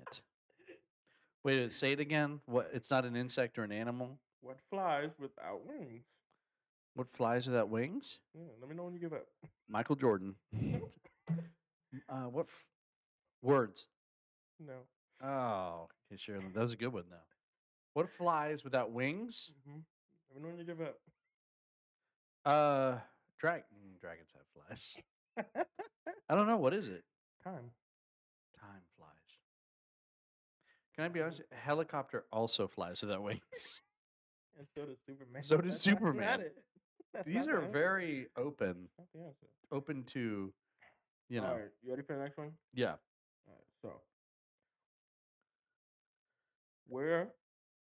it. 0.00 0.20
Wait, 1.44 1.58
wait, 1.60 1.72
say 1.74 1.92
it 1.92 2.00
again. 2.00 2.40
What? 2.46 2.70
It's 2.72 2.90
not 2.90 3.04
an 3.04 3.16
insect 3.16 3.58
or 3.58 3.62
an 3.64 3.72
animal. 3.72 4.18
What 4.40 4.58
flies 4.70 5.10
without 5.18 5.66
wings? 5.66 6.02
What 6.94 7.08
flies 7.12 7.46
without 7.46 7.68
wings? 7.68 8.18
Yeah, 8.34 8.44
let 8.60 8.68
me 8.70 8.74
know 8.76 8.84
when 8.84 8.94
you 8.94 9.00
give 9.00 9.12
up. 9.12 9.26
Michael 9.68 9.96
Jordan. 9.96 10.34
uh, 12.08 12.24
what 12.30 12.46
f- 12.46 12.64
words? 13.42 13.86
No. 14.58 14.72
Oh, 15.22 15.88
okay, 16.10 16.16
sure. 16.18 16.38
That 16.54 16.60
was 16.60 16.72
a 16.72 16.76
good 16.76 16.92
one 16.92 17.04
though. 17.10 17.16
What 17.96 18.10
flies 18.10 18.62
without 18.62 18.92
wings? 18.92 19.52
hmm 19.66 19.78
Let 20.30 20.36
me 20.36 20.42
know 20.42 20.48
when 20.54 20.58
you 20.58 20.64
give 20.64 20.82
up. 20.82 20.98
Uh, 22.44 22.98
drag 23.40 23.62
mm, 23.62 23.98
dragons 23.98 24.28
have 24.34 24.44
flies. 24.52 24.98
I 26.28 26.34
don't 26.34 26.46
know 26.46 26.58
what 26.58 26.74
is 26.74 26.88
it. 26.88 27.04
Time. 27.42 27.70
Time 28.60 28.82
flies. 28.98 29.38
Can 30.94 31.06
I 31.06 31.08
be 31.08 31.22
honest? 31.22 31.40
A 31.50 31.54
helicopter 31.54 32.26
also 32.30 32.68
flies 32.68 33.00
without 33.02 33.22
wings. 33.22 33.80
And 34.58 34.66
so 34.74 34.84
does 34.86 34.96
Superman. 35.06 35.42
So 35.42 35.56
does 35.58 35.70
That's 35.72 35.82
Superman. 35.82 36.44
These 37.26 37.46
are 37.48 37.60
the 37.62 37.68
very 37.68 38.26
open, 38.36 38.88
Not 38.98 39.06
the 39.14 39.20
answer. 39.20 39.46
open 39.72 40.04
to, 40.04 40.52
you 41.30 41.40
know, 41.40 41.46
All 41.46 41.52
right, 41.54 41.70
you 41.82 41.90
ready 41.90 42.02
for 42.02 42.14
the 42.16 42.22
next 42.22 42.36
one? 42.38 42.52
yeah. 42.74 42.92
All 43.46 43.54
right, 43.54 43.64
so 43.82 44.00
where 46.88 47.28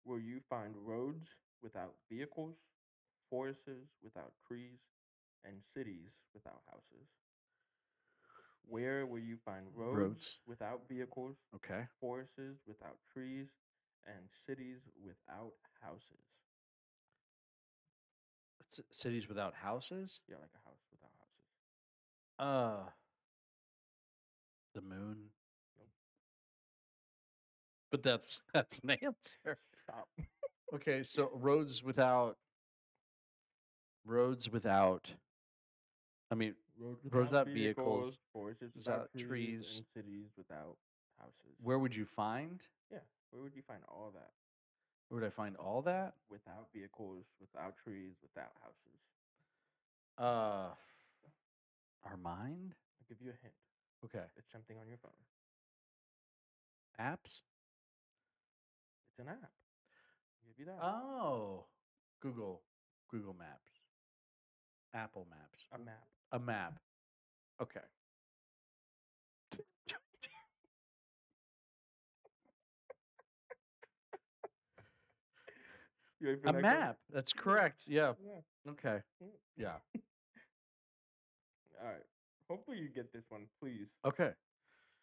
will 0.06 0.20
you 0.20 0.40
find 0.50 0.74
roads 0.86 1.28
without 1.62 1.94
vehicles, 2.12 2.56
forests 3.30 3.90
without 4.04 4.32
trees, 4.48 4.80
and 5.46 5.56
cities 5.76 6.10
without 6.34 6.62
houses? 6.70 7.08
Where 8.68 9.06
will 9.06 9.20
you 9.20 9.38
find 9.46 9.66
roads, 9.76 9.98
Roads. 10.00 10.40
without 10.48 10.88
vehicles, 10.90 11.36
Okay. 11.56 11.88
forests 12.00 12.60
without 12.68 12.98
trees, 13.14 13.48
and 14.06 14.30
cities 14.48 14.80
without 15.04 15.54
houses? 15.82 16.26
C- 18.72 18.84
cities 18.92 19.28
without 19.28 19.54
houses. 19.56 20.20
Yeah, 20.28 20.38
like 20.38 20.52
a 20.54 20.68
house 20.70 20.82
without 20.92 21.12
houses. 21.20 22.88
Uh, 22.88 22.92
the 24.74 24.82
moon. 24.82 25.32
Nope. 25.78 25.90
But 27.92 28.04
that's 28.04 28.42
that's 28.54 28.80
an 28.80 28.92
answer. 28.92 29.58
Stop. 29.96 30.08
Okay, 30.74 31.04
so 31.04 31.30
roads 31.34 31.84
without 31.84 32.38
roads 34.06 34.50
without. 34.52 35.14
I 36.32 36.36
mean, 36.36 36.56
Roads 36.78 37.00
Roads 37.12 37.32
without 37.32 37.48
vehicles, 37.48 38.18
forests 38.34 38.62
without 38.75 38.75
without 38.75 39.14
trees, 39.14 39.28
trees. 39.28 39.78
and 39.78 39.86
cities 40.06 40.28
without 40.38 40.75
houses. 41.20 41.56
where 41.64 41.80
would 41.80 41.96
you 41.96 42.06
find? 42.06 42.60
Yeah, 42.92 42.98
where 43.32 43.42
would 43.42 43.56
you 43.56 43.62
find 43.66 43.80
all 43.88 44.12
that? 44.14 44.32
Where 45.08 45.22
would 45.22 45.28
I 45.28 45.30
find 45.30 45.56
all 45.56 45.82
that? 45.84 46.16
Without 46.30 46.68
vehicles, 46.74 47.24
without 47.40 47.75
trees, 47.84 48.16
without 48.22 48.52
houses. 48.62 49.00
Uh, 50.18 50.74
our 52.10 52.18
mind. 52.22 52.74
I'll 53.00 53.06
give 53.08 53.22
you 53.22 53.30
a 53.30 53.38
hint. 53.42 53.54
Okay, 54.04 54.25
It's 54.36 54.52
something 54.52 54.78
on 54.78 54.88
your 54.88 54.98
phone. 54.98 55.12
apps. 57.00 57.42
It's 59.12 59.20
an 59.20 59.28
app. 59.30 59.52
I'll 60.58 60.66
give 60.66 60.68
you 60.68 60.74
that. 60.80 60.84
Oh, 60.86 61.66
Google, 62.22 62.62
Google 63.12 63.36
Maps, 63.38 63.72
Apple 64.94 65.28
Maps, 65.30 65.66
a 65.74 65.78
map. 65.78 66.04
a 66.32 66.40
map. 66.40 66.80
Okay. 67.62 67.80
You 76.22 76.28
ready 76.30 76.40
for 76.42 76.48
A 76.50 76.54
the 76.54 76.62
next 76.62 76.72
one? 76.74 76.80
map. 76.80 76.98
That's 77.14 77.34
correct. 77.34 77.82
Yeah. 77.88 78.14
Yeah. 78.24 78.72
Okay. 78.72 79.02
Yeah. 79.58 79.76
All 81.82 81.88
right. 81.88 82.04
Hopefully 82.50 82.78
you 82.78 82.88
get 82.88 83.12
this 83.12 83.24
one, 83.30 83.48
please. 83.62 83.88
Okay. 84.06 84.32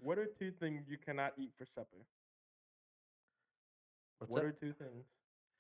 What 0.01 0.19
are 0.19 0.27
two 0.39 0.53
things 0.59 0.85
you 0.89 0.97
cannot 0.97 1.33
eat 1.39 1.53
for 1.59 1.67
supper? 1.75 2.07
What's 4.19 4.31
what 4.33 4.41
that? 4.43 4.49
are 4.49 4.53
two 4.53 4.73
things 4.73 5.05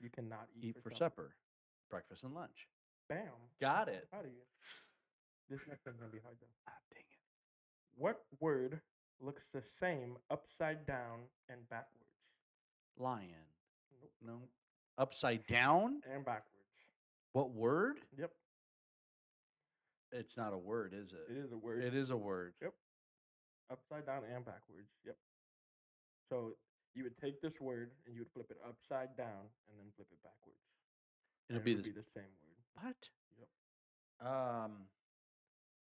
you 0.02 0.10
cannot 0.10 0.48
eat, 0.56 0.76
Eat 0.76 0.82
for 0.82 0.90
supper, 0.94 1.34
breakfast 1.90 2.24
and 2.24 2.34
lunch. 2.34 2.68
Bam. 3.08 3.28
Got 3.60 3.88
it. 3.88 4.08
How 4.12 4.20
do 4.22 4.28
you? 4.28 4.42
This 5.48 5.60
next 5.68 5.84
one's 5.86 5.98
gonna 5.98 6.10
be 6.12 6.18
hard 6.22 6.36
though. 6.40 6.46
Ah, 6.68 6.72
dang 6.90 7.00
it. 7.00 7.20
What 7.96 8.22
word 8.40 8.80
looks 9.20 9.42
the 9.52 9.62
same 9.62 10.16
upside 10.30 10.86
down 10.86 11.20
and 11.48 11.68
backwards? 11.68 12.06
Lion. 12.98 13.28
Nope. 14.00 14.12
No. 14.24 14.38
Upside 14.98 15.46
down. 15.46 16.00
And 16.12 16.24
backwards. 16.24 16.48
What 17.32 17.50
word? 17.52 17.96
Yep. 18.18 18.30
It's 20.12 20.36
not 20.36 20.52
a 20.52 20.58
word, 20.58 20.92
is 20.94 21.12
It 21.12 21.20
it? 21.30 21.36
is 21.38 21.52
a 21.52 21.56
word. 21.56 21.82
It 21.82 21.94
is 21.94 22.10
a 22.10 22.16
word. 22.16 22.52
Yep. 22.60 22.72
Upside 23.70 24.06
down 24.06 24.22
and 24.34 24.44
backwards. 24.44 24.90
Yep. 25.06 25.16
So 26.28 26.52
you 26.94 27.04
would 27.04 27.16
take 27.18 27.40
this 27.40 27.52
word 27.60 27.90
and 28.06 28.14
you 28.14 28.20
would 28.22 28.30
flip 28.32 28.50
it 28.50 28.58
upside 28.68 29.16
down 29.16 29.48
and 29.68 29.78
then 29.78 29.86
flip 29.96 30.08
it 30.12 30.18
backwards. 30.22 30.58
It'll 31.48 31.56
and 31.58 31.64
be 31.64 31.72
it 31.72 31.74
would 31.76 31.84
this. 31.84 31.92
be 31.92 32.00
the 32.00 32.06
same 32.14 32.32
word. 32.42 32.86
What? 32.86 33.08
Yep. 33.38 34.28
Um. 34.28 34.72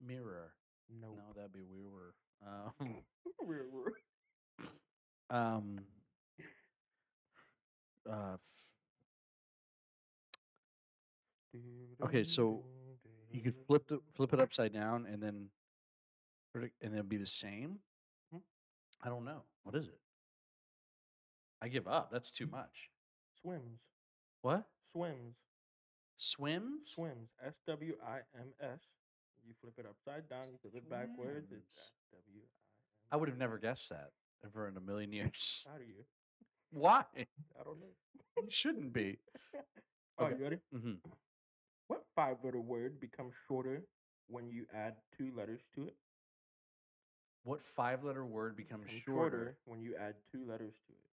Mirror. 0.05 0.53
No. 1.01 1.09
No, 1.09 1.33
that'd 1.35 1.53
be 1.53 1.61
weirder. 1.63 2.15
Um. 2.47 2.97
We're- 3.47 3.65
um. 5.31 5.81
Uh. 8.09 8.37
Okay, 12.05 12.25
so 12.25 12.65
You 13.31 13.41
could 13.43 13.55
flip 13.67 13.87
the 13.89 14.01
flip 14.15 14.33
it 14.33 14.41
upside 14.41 14.73
down 14.73 15.07
and 15.11 15.23
then, 15.23 15.49
and 16.55 16.71
it'll 16.93 17.03
be 17.05 17.17
the 17.19 17.27
same. 17.27 17.79
Hmm. 18.33 18.39
I 19.03 19.09
don't 19.09 19.25
know. 19.25 19.43
What 19.63 19.75
is 19.77 19.89
it? 19.89 19.99
I 21.63 21.69
give 21.69 21.87
up. 21.87 22.11
That's 22.11 22.31
too 22.31 22.47
much. 22.47 22.91
Swims. 23.41 23.81
What? 24.43 24.65
Swims. 24.93 25.37
Swims? 26.19 26.91
Swims. 26.95 27.31
S 27.47 27.55
W 27.69 27.95
I 28.05 28.17
M 28.39 28.49
S. 28.61 28.81
You 29.47 29.55
flip 29.61 29.75
it 29.79 29.87
upside 29.89 30.29
down, 30.29 30.47
you 30.51 30.59
flip 30.61 30.75
it 30.77 30.91
backwards. 30.91 31.53
It's. 31.53 31.79
S 31.79 31.93
W 32.13 32.41
I 33.11 33.15
I 33.15 33.19
would 33.19 33.29
have 33.29 33.39
never 33.39 33.59
guessed 33.59 33.91
that 33.91 34.11
ever 34.45 34.67
in 34.69 34.77
a 34.77 34.81
million 34.81 35.13
years. 35.13 35.67
How 35.71 35.79
do 35.79 35.85
you? 35.85 36.05
Why? 36.73 37.05
I 37.17 37.63
don't 37.65 37.79
know. 37.81 37.87
You 38.43 38.49
shouldn't 38.51 38.93
be. 38.93 39.19
Oh, 40.19 40.27
Okay. 40.27 40.35
you 40.37 40.45
ready? 40.45 40.57
hmm 40.71 40.93
What 41.89 42.03
five 42.15 42.37
letter 42.45 42.61
word 42.61 43.01
becomes 43.01 43.33
shorter 43.49 43.83
when 44.29 44.51
you 44.51 44.67
add 44.75 44.97
two 45.17 45.33
letters 45.35 45.63
to 45.75 45.85
it? 45.87 45.97
What 47.45 47.65
five 47.65 48.05
letter 48.05 48.25
word 48.27 48.55
becomes 48.55 48.85
Becomes 48.85 49.03
shorter? 49.05 49.57
when 49.65 49.81
you 49.81 49.95
add 49.99 50.15
two 50.31 50.45
letters 50.47 50.75
to 50.87 50.93
it. 50.93 51.12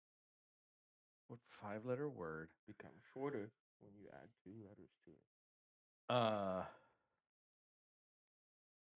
What 1.28 1.40
five 1.62 1.86
letter 1.86 2.10
word? 2.10 2.50
Becomes 2.68 3.02
shorter 3.14 3.52
when 3.82 3.94
you 3.96 4.08
add 4.14 4.30
two 4.44 4.54
letters 4.68 4.92
to 5.06 5.12
it. 5.12 6.14
Uh. 6.14 6.64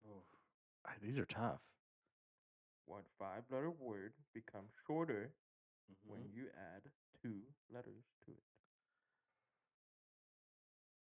Oh, 0.06 0.22
these 1.02 1.18
are 1.18 1.26
tough. 1.26 1.60
What 2.86 3.04
five 3.18 3.42
letter 3.50 3.70
word 3.70 4.12
becomes 4.32 4.70
shorter 4.86 5.30
when 6.06 6.20
Mhm. 6.20 6.32
you 6.34 6.50
add 6.50 6.82
two 7.22 7.42
letters 7.68 8.04
to 8.24 8.30
it? 8.32 8.44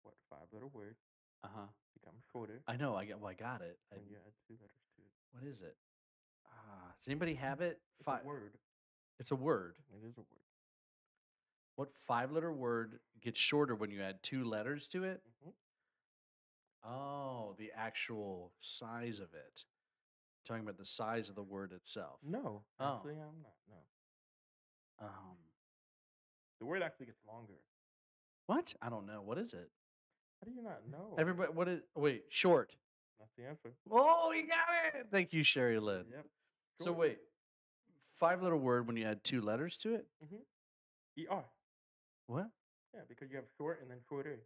What 0.02 0.14
five 0.28 0.52
letter 0.52 0.66
word 0.66 0.96
Uh 1.42 1.48
huh. 1.48 1.66
becomes 1.94 2.22
shorter 2.32 2.62
I 2.66 2.76
know. 2.76 2.96
I 2.96 3.06
got. 3.06 3.20
Well, 3.20 3.30
I 3.30 3.34
got 3.34 3.62
it. 3.62 3.78
I, 3.92 3.96
when 3.96 4.08
you 4.08 4.16
add 4.16 4.32
two 4.46 4.54
letters 4.60 4.84
to 4.96 5.02
it? 5.02 5.12
what 5.32 5.44
is 5.44 5.60
it? 5.62 5.76
Ah, 6.46 6.94
does 7.00 7.08
anybody 7.08 7.34
have 7.34 7.60
it? 7.60 7.80
It's 7.98 8.04
Fi- 8.06 8.20
a 8.20 8.24
word. 8.24 8.58
It's 9.18 9.30
a 9.30 9.36
word. 9.36 9.76
It 9.90 10.04
is 10.04 10.16
a 10.18 10.20
word. 10.20 10.49
What 11.80 11.96
five 11.96 12.30
letter 12.30 12.52
word 12.52 13.00
gets 13.22 13.40
shorter 13.40 13.74
when 13.74 13.90
you 13.90 14.02
add 14.02 14.22
two 14.22 14.44
letters 14.44 14.86
to 14.88 15.04
it? 15.04 15.22
Mhm. 15.42 15.54
Oh, 16.82 17.54
the 17.54 17.72
actual 17.72 18.52
size 18.58 19.18
of 19.18 19.32
it. 19.32 19.64
Talking 20.44 20.62
about 20.62 20.76
the 20.76 20.84
size 20.84 21.30
of 21.30 21.36
the 21.36 21.42
word 21.42 21.72
itself. 21.72 22.22
No, 22.22 22.66
Oh. 22.78 22.96
actually, 22.96 23.18
I'm 23.18 23.40
not. 23.40 23.56
No, 23.66 23.86
Um, 24.98 25.38
the 26.58 26.66
word 26.66 26.82
actually 26.82 27.06
gets 27.06 27.24
longer. 27.24 27.64
what? 28.44 28.74
I 28.82 28.90
don't 28.90 29.06
know. 29.06 29.22
What 29.22 29.38
is 29.38 29.54
it? 29.54 29.72
How 30.38 30.44
do 30.44 30.50
you 30.50 30.60
not 30.60 30.86
know? 30.86 31.14
Everybody, 31.16 31.50
what 31.50 31.66
is? 31.66 31.82
Wait, 31.94 32.30
short. 32.30 32.76
That's 33.18 33.32
the 33.36 33.46
answer. 33.46 33.74
Oh, 33.90 34.32
you 34.32 34.46
got 34.46 34.94
it. 34.96 35.08
Thank 35.10 35.32
you, 35.32 35.42
Sherry 35.42 35.80
Lynn. 35.80 36.10
Yep. 36.10 36.30
So 36.80 36.92
wait, 36.92 37.26
five 38.16 38.42
letter 38.42 38.58
word 38.58 38.86
when 38.86 38.98
you 38.98 39.06
add 39.06 39.24
two 39.24 39.40
letters 39.40 39.78
to 39.78 39.94
it? 39.94 40.12
er. 41.30 41.50
What? 42.30 42.46
Yeah, 42.94 43.00
because 43.08 43.28
you 43.28 43.36
have 43.36 43.46
short 43.58 43.80
and 43.82 43.90
then 43.90 43.98
shorter. 44.08 44.38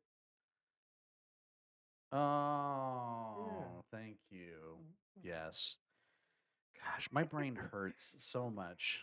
Oh, 2.10 3.84
thank 3.90 4.16
you. 4.30 4.78
Mhm. 4.80 4.94
Yes. 5.22 5.76
Gosh, 6.82 7.10
my 7.12 7.24
brain 7.24 7.56
hurts 7.56 8.14
so 8.16 8.48
much. 8.48 9.00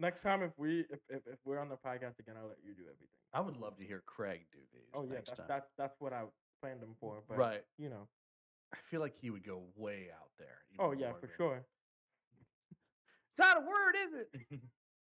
Next 0.00 0.22
time, 0.22 0.42
if 0.42 0.50
we 0.58 0.80
if, 0.90 0.98
if, 1.08 1.24
if 1.24 1.38
we're 1.44 1.60
on 1.60 1.68
the 1.68 1.76
podcast 1.76 2.18
again, 2.18 2.34
I'll 2.36 2.48
let 2.48 2.58
you 2.64 2.74
do 2.74 2.82
everything. 2.82 3.14
I 3.32 3.40
would 3.40 3.58
love 3.58 3.76
to 3.78 3.84
hear 3.84 4.02
Craig 4.06 4.46
do 4.50 4.58
these. 4.72 4.90
Oh 4.92 5.04
yeah, 5.04 5.14
next 5.14 5.30
that's 5.30 5.38
time. 5.38 5.46
that's 5.48 5.70
that's 5.78 5.94
what 6.00 6.12
I 6.12 6.24
planned 6.60 6.80
them 6.80 6.96
for. 6.98 7.22
But 7.28 7.38
right. 7.38 7.62
you 7.78 7.90
know. 7.90 8.08
I 8.74 8.78
feel 8.90 9.00
like 9.00 9.14
he 9.20 9.30
would 9.30 9.46
go 9.46 9.62
way 9.76 10.08
out 10.12 10.30
there. 10.36 10.64
Oh 10.80 10.90
yeah, 10.90 11.12
for 11.12 11.30
sure. 11.36 11.64
It's 12.72 13.38
not 13.38 13.58
a 13.58 13.60
word, 13.60 13.94
is 13.94 14.26
it? 14.50 14.60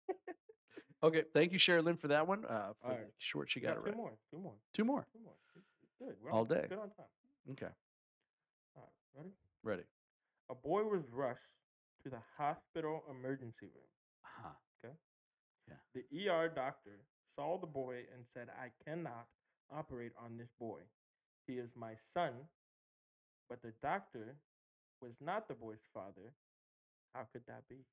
okay, 1.03 1.23
thank 1.35 1.53
you, 1.53 1.59
Sherilyn, 1.59 1.99
for 1.99 2.09
that 2.09 2.27
one. 2.27 2.45
Uh, 2.45 2.73
for 2.81 2.89
Alright. 2.89 3.07
the 3.07 3.13
short, 3.19 3.51
she 3.51 3.61
got 3.61 3.77
got 3.77 3.79
it 3.79 3.81
two 3.81 3.87
right. 3.91 3.97
more. 3.97 4.13
Two 4.31 4.39
more. 4.39 4.55
Two 4.73 4.85
more. 4.85 5.07
Two 5.13 5.21
more. 5.25 5.35
It's- 5.57 5.65
it's 5.83 5.93
Good. 5.99 6.17
We're 6.23 6.31
All 6.31 6.41
on- 6.41 6.49
day. 6.49 6.67
Good 6.69 6.79
on 6.79 6.91
time. 6.91 7.07
Okay. 7.53 7.73
All 8.77 8.83
right, 8.83 8.93
ready? 9.17 9.33
Ready. 9.63 9.85
A 10.51 10.55
boy 10.55 10.85
was 10.85 11.03
rushed 11.11 11.41
to 12.05 12.11
the 12.11 12.21
hospital 12.37 13.05
emergency 13.11 13.67
room. 13.67 13.89
Huh. 14.23 14.51
Okay. 14.85 14.95
Yeah. 15.67 15.75
The 15.95 16.29
ER 16.29 16.49
doctor 16.49 17.01
saw 17.37 17.59
the 17.59 17.67
boy 17.67 18.05
and 18.15 18.25
said, 18.35 18.49
I 18.51 18.71
cannot 18.85 19.27
operate 19.71 20.13
on 20.17 20.37
this 20.37 20.49
boy. 20.59 20.81
He 21.47 21.55
is 21.59 21.71
my 21.75 21.95
son. 22.15 22.33
But 23.49 23.63
the 23.63 23.73
doctor 23.83 24.37
was 25.01 25.13
not 25.21 25.49
the 25.49 25.55
boy's 25.55 25.85
father. 25.93 26.35
How 27.15 27.25
could 27.33 27.43
that 27.47 27.67
be? 27.69 27.85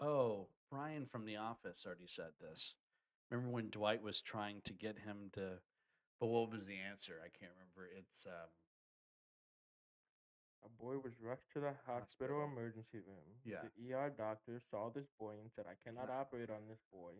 Oh, 0.00 0.48
Brian 0.70 1.06
from 1.06 1.24
The 1.24 1.36
Office 1.36 1.84
already 1.86 2.06
said 2.06 2.32
this. 2.40 2.74
Remember 3.30 3.50
when 3.52 3.70
Dwight 3.70 4.02
was 4.02 4.20
trying 4.20 4.60
to 4.64 4.72
get 4.72 4.98
him 5.00 5.30
to, 5.34 5.58
but 6.20 6.26
what 6.26 6.50
was 6.50 6.64
the 6.64 6.78
answer? 6.78 7.14
I 7.22 7.28
can't 7.30 7.52
remember. 7.58 7.88
It's 7.96 8.26
um, 8.26 8.50
A 10.64 10.68
boy 10.82 10.98
was 11.02 11.14
rushed 11.22 11.50
to 11.54 11.60
the 11.60 11.74
hospital, 11.86 12.42
Hospital. 12.42 12.44
emergency 12.44 12.98
room. 13.06 13.38
Yeah. 13.44 13.62
The 13.78 13.94
ER 13.94 14.12
doctor 14.16 14.60
saw 14.70 14.90
this 14.90 15.06
boy 15.18 15.34
and 15.40 15.50
said, 15.54 15.64
I 15.68 15.78
cannot 15.86 16.10
operate 16.10 16.50
on 16.50 16.68
this 16.68 16.82
boy. 16.92 17.14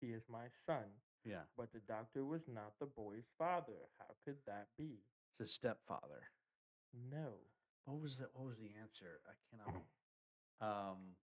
He 0.00 0.08
is 0.08 0.22
my 0.30 0.50
son. 0.66 0.84
yeah, 1.24 1.46
But 1.56 1.72
the 1.72 1.80
doctor 1.86 2.24
was 2.24 2.42
not 2.52 2.74
the 2.80 2.86
boy's 2.86 3.30
father. 3.38 3.88
How 3.98 4.14
could 4.24 4.38
that 4.46 4.66
be? 4.78 5.02
his 5.38 5.52
stepfather. 5.54 6.30
No. 7.10 7.38
What 7.86 8.00
was 8.00 8.16
the 8.16 8.28
What 8.34 8.46
was 8.46 8.58
the 8.58 8.70
answer? 8.80 9.18
I 9.26 9.34
cannot. 9.50 9.82
Um, 10.62 11.16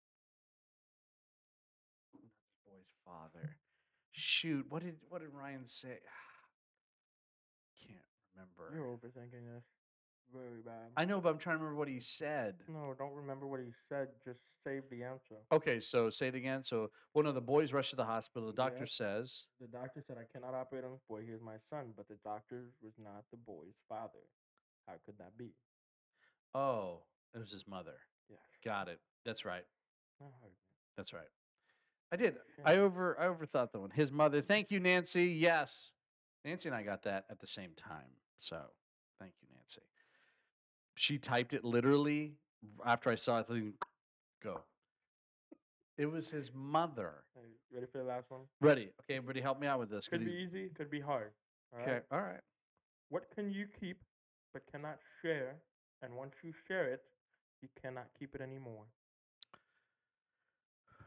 father. 3.10 3.58
Shoot, 4.12 4.66
what 4.70 4.84
did 4.84 4.96
what 5.10 5.22
did 5.22 5.30
Ryan 5.34 5.66
say? 5.66 5.98
Can't 7.88 8.00
remember. 8.36 8.72
You're 8.76 8.88
overthinking 8.98 9.46
this. 9.56 9.64
Very 10.32 10.62
bad. 10.64 10.92
I 10.96 11.06
know, 11.06 11.20
but 11.22 11.30
I'm 11.30 11.40
trying 11.40 11.56
to 11.58 11.64
remember 11.64 11.80
what 11.80 11.88
he 11.88 12.00
said. 12.00 12.58
No, 12.68 12.94
don't 12.98 13.14
remember 13.16 13.48
what 13.48 13.62
he 13.62 13.72
said. 13.88 14.10
Just 14.24 14.42
save 14.64 14.84
the 14.92 15.02
answer. 15.02 15.38
Okay, 15.52 15.80
so 15.80 16.12
say 16.12 16.28
it 16.28 16.36
again. 16.36 16.64
So 16.64 16.92
one 17.14 17.26
of 17.26 17.34
the 17.34 17.42
boys 17.42 17.74
rushed 17.74 17.90
to 17.92 17.96
the 17.96 18.06
hospital. 18.06 18.48
The 18.48 18.54
doctor 18.54 18.82
Yep. 18.82 18.90
says, 18.90 19.46
The 19.60 19.66
doctor 19.68 20.04
said, 20.06 20.18
I 20.20 20.26
cannot 20.32 20.54
operate 20.54 20.84
on 20.84 20.92
this 20.92 21.02
boy. 21.10 21.22
He 21.26 21.32
is 21.32 21.42
my 21.42 21.58
son. 21.68 21.94
But 21.98 22.08
the 22.08 22.18
doctor 22.24 22.66
was 22.80 22.94
not 23.00 23.24
the 23.32 23.38
boy's 23.38 23.74
father. 23.88 24.22
How 24.88 24.94
could 25.04 25.18
that 25.18 25.36
be? 25.36 25.56
"Oh, 26.54 27.02
it 27.34 27.40
was 27.40 27.52
his 27.52 27.68
mother." 27.68 27.98
Yes. 28.30 28.40
Got 28.64 28.88
it. 28.88 29.00
That's 29.26 29.46
right. 29.46 29.66
That's 30.96 31.12
right. 31.14 31.30
I 32.12 32.16
did. 32.16 32.36
I 32.66 32.78
over 32.78 33.20
I 33.20 33.26
overthought 33.26 33.72
that 33.72 33.80
one. 33.80 33.92
His 33.92 34.12
mother. 34.12 34.42
Thank 34.42 34.72
you, 34.72 34.80
Nancy. 34.80 35.26
Yes, 35.26 35.92
Nancy 36.44 36.70
and 36.70 36.76
I 36.76 36.84
got 36.84 37.04
that 37.04 37.26
at 37.30 37.40
the 37.40 37.48
same 37.48 37.72
time. 37.76 38.18
So 38.38 38.58
thank 39.20 39.34
you, 39.42 39.48
Nancy. 39.56 39.82
She 40.96 41.18
typed 41.18 41.54
it 41.54 41.64
literally 41.64 42.34
after 42.86 43.10
I 43.10 43.16
saw 43.16 43.40
it. 43.40 43.48
Go. 44.44 44.62
It 45.98 46.06
was 46.06 46.32
his 46.32 46.52
mother. 46.54 47.26
You 47.36 47.78
ready 47.78 47.88
for 47.92 47.98
the 48.00 48.06
last 48.06 48.32
one? 48.32 48.42
Ready? 48.62 48.90
Okay, 49.02 49.18
everybody, 49.18 49.42
help 49.42 49.60
me 49.60 49.68
out 49.68 49.80
with 49.80 49.90
this. 49.90 50.08
Could 50.08 50.26
be 50.26 50.32
he's- 50.32 50.50
easy, 50.50 50.70
could 50.70 50.90
be 50.90 51.02
hard. 51.02 51.32
all 51.74 51.82
Okay. 51.82 52.00
All 52.12 52.22
right. 52.22 52.42
What 53.10 53.30
can 53.36 53.52
you 53.52 53.68
keep 53.80 54.02
but 54.54 54.64
cannot 54.72 54.98
share? 55.22 55.58
And 56.02 56.16
once 56.16 56.34
you 56.42 56.54
share 56.68 56.88
it, 56.88 57.02
you 57.62 57.68
cannot 57.82 58.08
keep 58.18 58.34
it 58.34 58.42
anymore. 58.42 58.86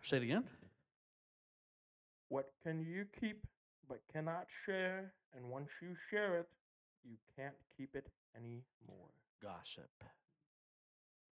Say 0.03 0.19
it 0.19 0.23
again. 0.25 0.45
What 2.33 2.51
can 2.63 2.81
you 2.83 3.05
keep 3.21 3.45
but 3.87 4.01
cannot 4.11 4.47
share? 4.65 5.13
And 5.37 5.51
once 5.51 5.69
you 5.83 5.95
share 6.11 6.39
it, 6.39 6.49
you 7.05 7.17
can't 7.37 7.55
keep 7.77 7.95
it 7.95 8.07
anymore. 8.35 9.11
Gossip. 9.43 9.91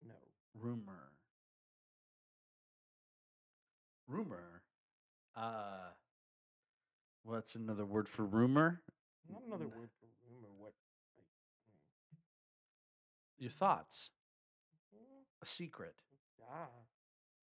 No. 0.06 0.12
Rumor. 0.54 1.12
Rumor. 4.06 4.60
Uh. 5.34 5.92
What's 7.22 7.54
another 7.54 7.86
word 7.86 8.06
for 8.06 8.24
rumor? 8.26 8.82
Not 9.32 9.40
another 9.46 9.68
word 9.68 9.88
for 10.00 10.06
rumor. 10.28 10.48
What? 10.58 10.74
Like, 11.16 11.26
Your 13.38 13.50
thoughts. 13.50 14.10
mm, 14.94 15.24
A 15.42 15.46
secret. 15.46 15.94
ah. 16.50 16.66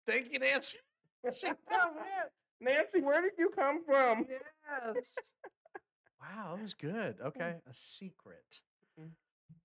Thank 0.06 0.34
you, 0.34 0.40
Nancy. 0.40 0.80
She 1.38 1.48
found 1.48 1.96
it. 1.98 2.32
Nancy, 2.62 3.02
where 3.02 3.22
did 3.22 3.32
you 3.38 3.50
come 3.56 3.84
from? 3.86 4.26
Yes. 4.96 5.16
wow, 6.20 6.56
that 6.56 6.62
was 6.62 6.74
good. 6.74 7.16
Okay, 7.24 7.56
a 7.70 7.74
secret. 7.74 8.62
Mm. 9.00 9.10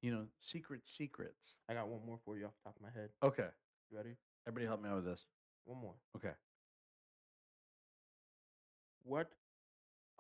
You 0.03 0.11
know, 0.13 0.25
secret 0.39 0.87
secrets. 0.87 1.57
I 1.69 1.75
got 1.75 1.89
one 1.89 2.01
more 2.07 2.19
for 2.25 2.37
you 2.37 2.47
off 2.47 2.53
the 2.63 2.69
top 2.71 2.77
of 2.77 2.83
my 2.83 2.91
head. 3.01 3.11
Okay, 3.23 3.49
You 3.91 3.97
ready? 3.97 4.17
everybody 4.47 4.67
help 4.67 4.83
me 4.83 4.89
out 4.89 4.97
with 4.97 5.05
this. 5.07 5.25
One 5.65 5.79
more. 5.81 5.95
Okay. 6.17 6.35
What? 9.05 9.29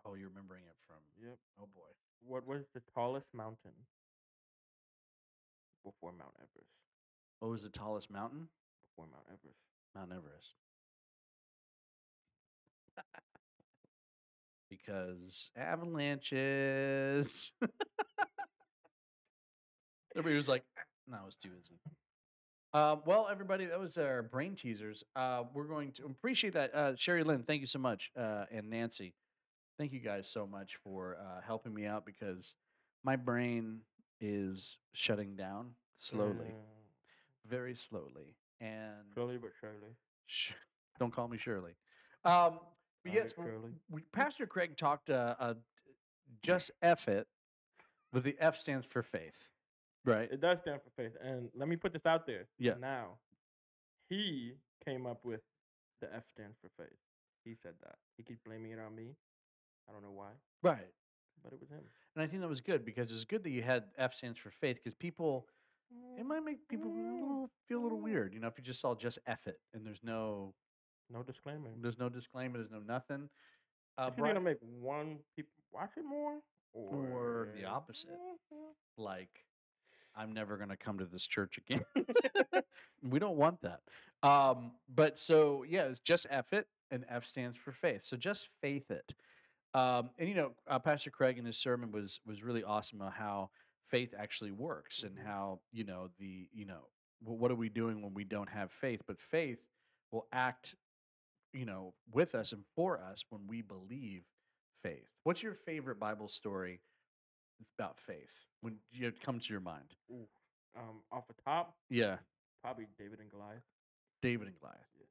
Oh, 0.04 0.14
you're 0.14 0.28
remembering 0.30 0.62
it 0.64 0.76
from. 0.86 0.96
Yep. 1.22 1.36
Oh 1.60 1.68
boy. 1.74 1.90
What 2.26 2.46
was 2.46 2.64
the 2.74 2.80
tallest 2.94 3.26
mountain 3.34 3.72
before 5.84 6.12
Mount 6.12 6.32
Everest? 6.36 6.72
What 7.40 7.50
was 7.50 7.62
the 7.62 7.70
tallest 7.70 8.10
mountain? 8.10 8.48
Before 8.90 9.08
Mount 9.10 9.24
Everest. 9.28 9.60
Mount 9.94 10.10
Everest. 10.12 10.54
Because 14.70 15.50
avalanches. 15.56 17.52
Everybody 20.16 20.36
was 20.36 20.48
like, 20.48 20.64
"No, 21.06 21.18
it 21.18 21.24
was 21.24 21.34
too 21.36 21.50
easy." 21.58 21.78
Um, 22.72 23.02
well, 23.04 23.26
everybody, 23.30 23.66
that 23.66 23.80
was 23.80 23.98
our 23.98 24.22
brain 24.22 24.54
teasers. 24.54 25.02
Uh, 25.16 25.42
we're 25.54 25.64
going 25.64 25.90
to 25.92 26.04
appreciate 26.06 26.52
that. 26.54 26.74
Uh, 26.74 26.94
Sherry 26.96 27.24
Lynn, 27.24 27.42
thank 27.42 27.60
you 27.60 27.66
so 27.66 27.80
much. 27.80 28.10
Uh, 28.16 28.44
and 28.52 28.70
Nancy, 28.70 29.14
thank 29.76 29.92
you 29.92 29.98
guys 29.98 30.30
so 30.30 30.46
much 30.46 30.76
for 30.84 31.16
uh, 31.20 31.40
helping 31.44 31.74
me 31.74 31.84
out 31.86 32.06
because 32.06 32.54
my 33.04 33.16
brain 33.16 33.80
is 34.20 34.78
shutting 34.92 35.34
down 35.34 35.70
slowly, 35.98 36.46
Mm, 36.52 37.48
very 37.48 37.74
slowly. 37.74 38.36
And 38.60 38.94
slowly 39.14 39.36
but 39.38 39.50
surely. 39.60 39.96
Sh- 40.26 40.52
don't 41.00 41.12
call 41.12 41.26
me 41.26 41.38
Shirley. 41.38 41.72
Um, 42.24 42.60
yes, 43.04 43.34
right, 43.36 43.46
w- 43.46 43.50
Shirley. 43.60 43.72
we, 43.90 44.02
Pastor 44.12 44.46
Craig 44.46 44.76
talked 44.76 45.10
uh, 45.10 45.34
uh, 45.38 45.54
just 46.42 46.70
F 46.82 47.08
it, 47.08 47.26
but 48.12 48.22
the 48.24 48.36
F 48.38 48.56
stands 48.56 48.86
for 48.86 49.02
faith, 49.02 49.48
right? 50.04 50.28
It 50.30 50.40
does 50.40 50.58
stand 50.62 50.80
for 50.82 50.90
faith. 51.02 51.12
And 51.22 51.48
let 51.54 51.68
me 51.68 51.76
put 51.76 51.92
this 51.92 52.06
out 52.06 52.26
there. 52.26 52.46
Yeah. 52.58 52.74
Now, 52.80 53.18
he 54.08 54.54
came 54.84 55.06
up 55.06 55.24
with 55.24 55.40
the 56.00 56.14
F 56.14 56.24
stands 56.34 56.56
for 56.60 56.68
faith. 56.82 56.96
He 57.44 57.54
said 57.62 57.74
that. 57.82 57.96
He 58.16 58.22
keeps 58.22 58.40
blaming 58.44 58.72
it 58.72 58.78
on 58.78 58.94
me. 58.94 59.14
I 59.88 59.92
don't 59.92 60.02
know 60.02 60.12
why, 60.12 60.30
Right. 60.62 60.88
but 61.42 61.52
it 61.52 61.60
was 61.60 61.68
him. 61.70 61.80
And 62.14 62.22
I 62.22 62.26
think 62.26 62.42
that 62.42 62.48
was 62.48 62.60
good 62.60 62.84
because 62.84 63.10
it's 63.12 63.24
good 63.24 63.42
that 63.44 63.50
you 63.50 63.62
had 63.62 63.84
F 63.98 64.14
stands 64.14 64.38
for 64.38 64.50
faith 64.50 64.76
because 64.76 64.94
people, 64.94 65.46
it 66.18 66.24
might 66.26 66.44
make 66.44 66.68
people 66.68 66.90
a 66.90 66.94
little, 66.94 67.50
feel 67.68 67.80
a 67.80 67.82
little 67.84 68.00
weird, 68.00 68.32
you 68.34 68.40
know, 68.40 68.46
if 68.48 68.58
you 68.58 68.62
just 68.64 68.80
saw 68.80 68.94
just 68.94 69.18
F 69.26 69.46
it 69.46 69.58
and 69.74 69.84
there's 69.86 70.00
no, 70.02 70.54
No 71.12 71.22
disclaimer. 71.22 71.70
there's 71.80 71.98
no 71.98 72.08
disclaimer, 72.08 72.58
there's 72.58 72.70
no 72.70 72.80
nothing. 72.80 73.28
Uh, 73.98 74.10
either 74.12 74.22
gonna 74.22 74.40
make 74.40 74.58
one 74.60 75.18
people 75.36 75.50
watch 75.72 75.90
it 75.96 76.04
more, 76.04 76.38
or, 76.72 76.94
Or 76.94 77.48
the 77.54 77.64
opposite. 77.64 78.10
like 78.96 79.44
i'm 80.16 80.32
never 80.32 80.56
going 80.56 80.68
to 80.68 80.76
come 80.76 80.98
to 80.98 81.04
this 81.04 81.24
church 81.26 81.58
again 81.58 81.80
we 83.02 83.18
don't 83.20 83.36
want 83.36 83.60
that 83.62 83.80
um 84.24 84.72
but 84.92 85.18
so 85.20 85.64
yeah 85.68 85.82
it's 85.82 86.00
just 86.00 86.26
f 86.30 86.52
it 86.52 86.66
and 86.90 87.04
f 87.08 87.24
stands 87.24 87.56
for 87.56 87.70
faith 87.72 88.02
so 88.04 88.16
just 88.16 88.48
faith 88.60 88.90
it 88.90 89.14
um 89.74 90.10
and 90.18 90.28
you 90.28 90.34
know 90.34 90.52
uh, 90.68 90.78
pastor 90.80 91.10
craig 91.10 91.38
in 91.38 91.44
his 91.44 91.56
sermon 91.56 91.92
was 91.92 92.20
was 92.26 92.42
really 92.42 92.64
awesome 92.64 93.00
on 93.00 93.12
how 93.12 93.50
faith 93.88 94.12
actually 94.18 94.50
works 94.50 95.02
and 95.04 95.16
Mhm. 95.16 95.24
how 95.26 95.60
you 95.72 95.84
know 95.84 96.08
the 96.18 96.48
you 96.52 96.64
know 96.66 96.88
wh- 97.24 97.40
what 97.40 97.50
are 97.52 97.56
we 97.56 97.68
doing 97.68 98.02
when 98.02 98.12
we 98.12 98.24
don't 98.24 98.48
have 98.50 98.72
faith 98.72 99.00
but 99.06 99.20
faith 99.20 99.58
will 100.10 100.26
act 100.32 100.74
you 101.52 101.64
know 101.66 101.94
with 102.12 102.34
us 102.34 102.52
and 102.52 102.62
for 102.76 102.98
us 103.00 103.24
when 103.30 103.42
we 103.48 103.62
believe 103.62 104.22
faith 104.82 105.08
what's 105.24 105.42
your 105.42 105.54
favorite 105.54 105.98
bible 105.98 106.28
story 106.28 106.80
about 107.78 107.98
faith 107.98 108.30
when 108.60 108.76
you 108.90 109.12
come 109.24 109.38
to 109.40 109.50
your 109.52 109.60
mind 109.60 109.94
Ooh. 110.10 110.26
Um, 110.78 111.00
off 111.10 111.26
the 111.26 111.34
top, 111.44 111.74
yeah 111.88 112.16
probably 112.62 112.86
David 112.98 113.18
and 113.20 113.30
Goliath. 113.30 113.62
david 114.22 114.46
and 114.48 114.56
goliath 114.60 114.78
Yeah. 114.98 115.06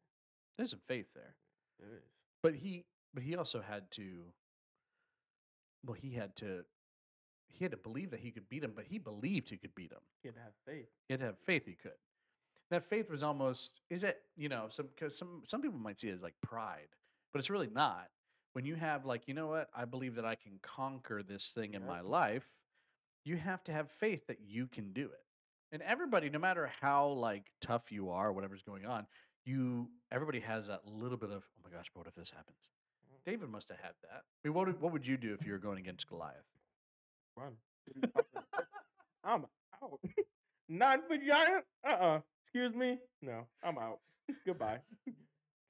there's 0.58 0.72
some 0.72 0.82
faith 0.88 1.08
there 1.14 1.36
There 1.80 1.90
is. 1.98 2.04
but 2.42 2.56
he 2.56 2.86
but 3.14 3.24
he 3.24 3.36
also 3.36 3.62
had 3.62 3.92
to 3.92 4.32
well 5.86 5.98
he 6.00 6.12
had 6.14 6.36
to 6.38 6.64
he 7.52 7.66
had 7.66 7.72
to 7.72 7.78
believe 7.78 8.12
that 8.12 8.20
he 8.22 8.32
could 8.32 8.48
beat 8.50 8.64
him 8.64 8.72
but 8.76 8.86
he 8.86 8.98
believed 8.98 9.50
he 9.50 9.58
could 9.58 9.76
beat 9.76 9.92
him 9.92 10.00
He 10.22 10.28
had 10.30 10.36
to 10.36 10.42
have 10.42 10.54
faith. 10.66 10.88
he 11.08 11.14
had 11.14 11.20
to 11.20 11.26
have 11.28 11.38
faith 11.46 11.64
he 11.66 11.74
could 11.74 11.92
that 12.72 12.90
faith 12.90 13.10
was 13.10 13.24
almost 13.24 13.82
is 13.90 14.04
it 14.04 14.20
you 14.38 14.50
know 14.50 14.68
some 14.70 14.88
because 14.96 15.18
some 15.18 15.42
some 15.46 15.62
people 15.62 15.80
might 15.80 16.00
see 16.00 16.10
it 16.10 16.14
as 16.14 16.24
like 16.24 16.36
pride 16.42 16.88
but 17.34 17.40
it's 17.40 17.50
really 17.50 17.70
not 17.74 18.08
when 18.54 18.66
you 18.66 18.76
have 18.76 19.06
like 19.06 19.28
you 19.28 19.34
know 19.34 19.48
what 19.48 19.70
i 19.76 19.86
believe 19.86 20.16
that 20.16 20.26
i 20.26 20.36
can 20.36 20.60
conquer 20.62 21.22
this 21.24 21.52
thing 21.54 21.74
in 21.74 21.86
my 21.86 22.02
life 22.02 22.46
you 23.26 23.38
have 23.38 23.64
to 23.66 23.72
have 23.72 23.90
faith 24.00 24.26
that 24.28 24.38
you 24.48 24.68
can 24.68 24.92
do 24.94 25.06
it. 25.06 25.20
And 25.72 25.82
everybody, 25.84 26.30
no 26.30 26.40
matter 26.40 26.72
how 26.82 27.10
like 27.10 27.44
tough 27.62 27.92
you 27.92 28.10
are, 28.10 28.32
whatever's 28.34 28.64
going 28.64 28.86
on, 28.86 29.06
you 29.46 29.90
everybody 30.12 30.40
has 30.40 30.68
that 30.68 30.88
little 30.88 31.18
bit 31.18 31.30
of, 31.30 31.44
oh 31.44 31.62
my 31.64 31.70
gosh, 31.76 31.86
but 31.94 32.00
what 32.00 32.08
if 32.08 32.16
this 32.16 32.32
happens? 32.32 32.58
Mm. 33.06 33.24
David 33.32 33.50
must 33.50 33.70
have 33.70 33.78
had 33.78 33.92
that. 34.02 34.24
I 34.24 34.48
mean, 34.48 34.54
what 34.56 34.68
would- 34.68 34.82
what 34.82 34.94
would 34.94 35.06
you 35.06 35.18
do 35.18 35.36
if 35.40 35.46
you 35.46 35.52
were 35.52 35.60
going 35.60 35.78
against 35.78 36.08
Goliath? 36.08 36.46
Run. 37.36 37.58
What 37.86 37.96
are 37.96 38.08
you 38.08 38.14
talking 38.14 38.30
about? 38.34 38.66
I'm 39.24 39.46
out. 39.84 40.00
Not 40.70 41.08
for 41.08 41.18
giant. 41.18 41.66
Uh 41.86 41.92
uh 41.92 42.20
Excuse 42.52 42.76
me. 42.76 42.98
No, 43.22 43.46
I'm 43.64 43.78
out. 43.78 44.00
Goodbye. 44.46 44.80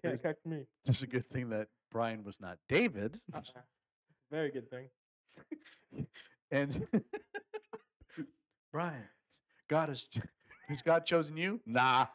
Can't 0.01 0.21
catch 0.23 0.37
me. 0.45 0.63
It's 0.85 1.01
a 1.01 1.07
good 1.07 1.29
thing 1.29 1.49
that 1.49 1.67
Brian 1.91 2.23
was 2.23 2.39
not 2.39 2.57
David. 2.69 3.19
Uh-uh. 3.33 3.41
Very 4.31 4.49
good 4.49 4.69
thing. 4.69 4.87
And 6.51 6.87
Brian, 8.71 9.03
God 9.67 9.89
has 9.89 10.05
has 10.69 10.81
God 10.81 11.05
chosen 11.05 11.35
you? 11.35 11.59
Nah. 11.65 12.05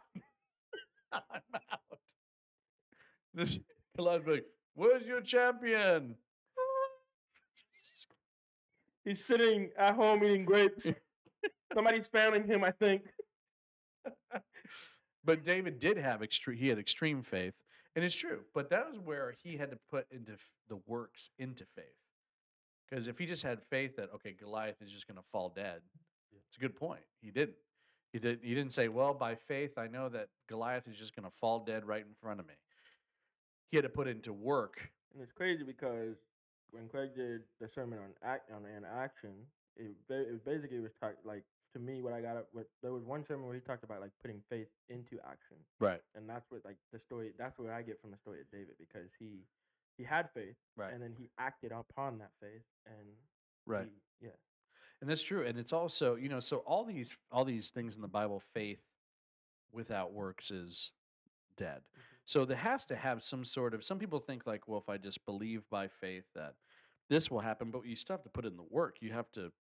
I'm 1.13 1.21
out. 1.55 1.99
This 3.35 3.59
like, 3.99 4.45
where's 4.75 5.07
your 5.07 5.21
champion? 5.21 6.15
He's 9.05 9.25
sitting 9.25 9.71
at 9.77 9.95
home 9.95 10.25
eating 10.25 10.47
grapes. 10.47 10.91
Somebody's 11.75 12.07
failing 12.07 12.47
him, 12.47 12.65
I 12.65 12.71
think. 12.71 13.03
But 15.25 15.45
David 15.45 15.79
did 15.79 15.97
have 15.97 16.23
extreme 16.23 16.59
he 16.59 16.69
had 16.69 16.79
extreme 16.79 17.23
faith. 17.23 17.55
And 17.97 18.05
it's 18.05 18.15
true. 18.15 18.41
But 18.55 18.71
that 18.71 18.87
was 18.91 18.99
where 18.99 19.35
he 19.43 19.57
had 19.57 19.71
to 19.71 19.79
put 19.91 20.07
into 20.11 20.33
the 20.69 20.79
works 20.87 21.31
into 21.39 21.65
faith. 21.77 21.85
Because 22.89 23.07
if 23.07 23.19
he 23.19 23.27
just 23.27 23.43
had 23.43 23.63
faith 23.71 23.97
that 23.97 24.11
okay, 24.17 24.35
Goliath 24.39 24.83
is 24.83 24.91
just 24.91 25.07
going 25.07 25.17
to 25.17 25.25
fall 25.33 25.49
dead, 25.49 25.81
it's 26.49 26.57
a 26.57 26.61
good 26.61 26.77
point. 26.77 27.03
He 27.21 27.31
didn't. 27.31 27.57
He 28.13 28.19
did. 28.19 28.41
He 28.43 28.55
didn't 28.55 28.73
say, 28.73 28.89
"Well, 28.89 29.15
by 29.15 29.35
faith, 29.35 29.79
I 29.79 29.87
know 29.87 30.09
that 30.09 30.29
Goliath 30.49 30.87
is 30.87 30.97
just 30.97 31.17
going 31.17 31.25
to 31.25 31.37
fall 31.41 31.65
dead 31.65 31.85
right 31.85 32.03
in 32.03 32.15
front 32.21 32.41
of 32.41 32.47
me." 32.47 32.55
He 33.71 33.77
had 33.77 33.83
to 33.83 33.89
put 33.89 34.07
into 34.07 34.33
work. 34.33 34.91
And 35.13 35.23
it's 35.23 35.33
crazy 35.33 35.65
because 35.65 36.17
when 36.71 36.89
Craig 36.89 37.11
did 37.17 37.43
the 37.61 37.69
sermon 37.75 37.99
on 37.99 38.11
act 38.23 38.51
on 38.53 38.65
an 38.65 38.85
action, 38.85 39.33
it, 39.77 39.97
it 40.09 40.45
basically 40.45 40.81
was 40.81 40.93
talk, 41.01 41.15
like 41.25 41.43
to 41.75 41.79
me 41.79 42.01
what 42.01 42.13
I 42.13 42.21
got 42.21 42.37
up 42.37 42.49
with. 42.55 42.67
There 42.83 42.93
was 42.93 43.05
one 43.05 43.25
sermon 43.27 43.47
where 43.47 43.55
he 43.55 43.61
talked 43.61 43.85
about 43.85 44.01
like 44.01 44.13
putting 44.23 44.41
faith 44.49 44.69
into 44.89 45.19
action, 45.29 45.57
Right. 45.79 46.01
and 46.15 46.29
that's 46.29 46.51
what 46.51 46.65
like 46.65 46.79
the 46.93 46.99
story. 46.99 47.33
That's 47.39 47.59
what 47.59 47.71
I 47.71 47.83
get 47.83 48.01
from 48.01 48.11
the 48.11 48.17
story 48.17 48.41
of 48.41 48.51
David 48.51 48.75
because 48.79 49.11
he 49.19 49.45
he 49.99 50.03
had 50.05 50.31
faith, 50.35 50.57
Right. 50.77 50.93
and 50.93 51.03
then 51.03 51.13
he 51.17 51.29
acted 51.39 51.71
upon 51.73 52.19
that 52.19 52.31
faith, 52.41 52.65
and 52.87 53.17
Right. 53.67 53.87
he- 54.21 54.27
yeah, 54.27 54.33
And 55.01 55.11
that's 55.11 55.23
true. 55.23 55.45
And 55.45 55.59
it's 55.59 55.73
also, 55.73 56.15
you 56.15 56.29
know, 56.29 56.41
so 56.41 56.59
all 56.59 56.85
these 56.85 57.15
all 57.31 57.45
these 57.45 57.71
things 57.71 57.95
in 57.95 58.01
the 58.01 58.09
Bible, 58.09 58.41
faith 58.41 58.83
without 59.73 60.13
works 60.13 60.51
is 60.51 60.93
dead. 61.57 61.83
Mm-hmm. 61.83 62.01
So 62.27 62.45
there 62.45 62.57
has 62.57 62.87
to 62.87 62.97
have 62.97 63.23
some 63.23 63.45
sort 63.45 63.75
of 63.75 63.85
some 63.85 63.99
people 63.99 64.19
think 64.21 64.47
like, 64.47 64.67
well, 64.67 64.79
if 64.81 64.89
I 64.89 64.97
just 64.97 65.25
believe 65.27 65.69
by 65.69 65.89
faith 65.89 66.25
that 66.35 66.55
this 67.11 67.31
will 67.31 67.41
happen, 67.41 67.71
but 67.71 67.85
you 67.85 67.97
still 67.97 68.15
have 68.17 68.23
to 68.23 68.31
put 68.31 68.47
in 68.47 68.57
the 68.57 68.63
work. 68.63 68.97
You 69.03 69.13
have 69.13 69.31
to 69.33 69.53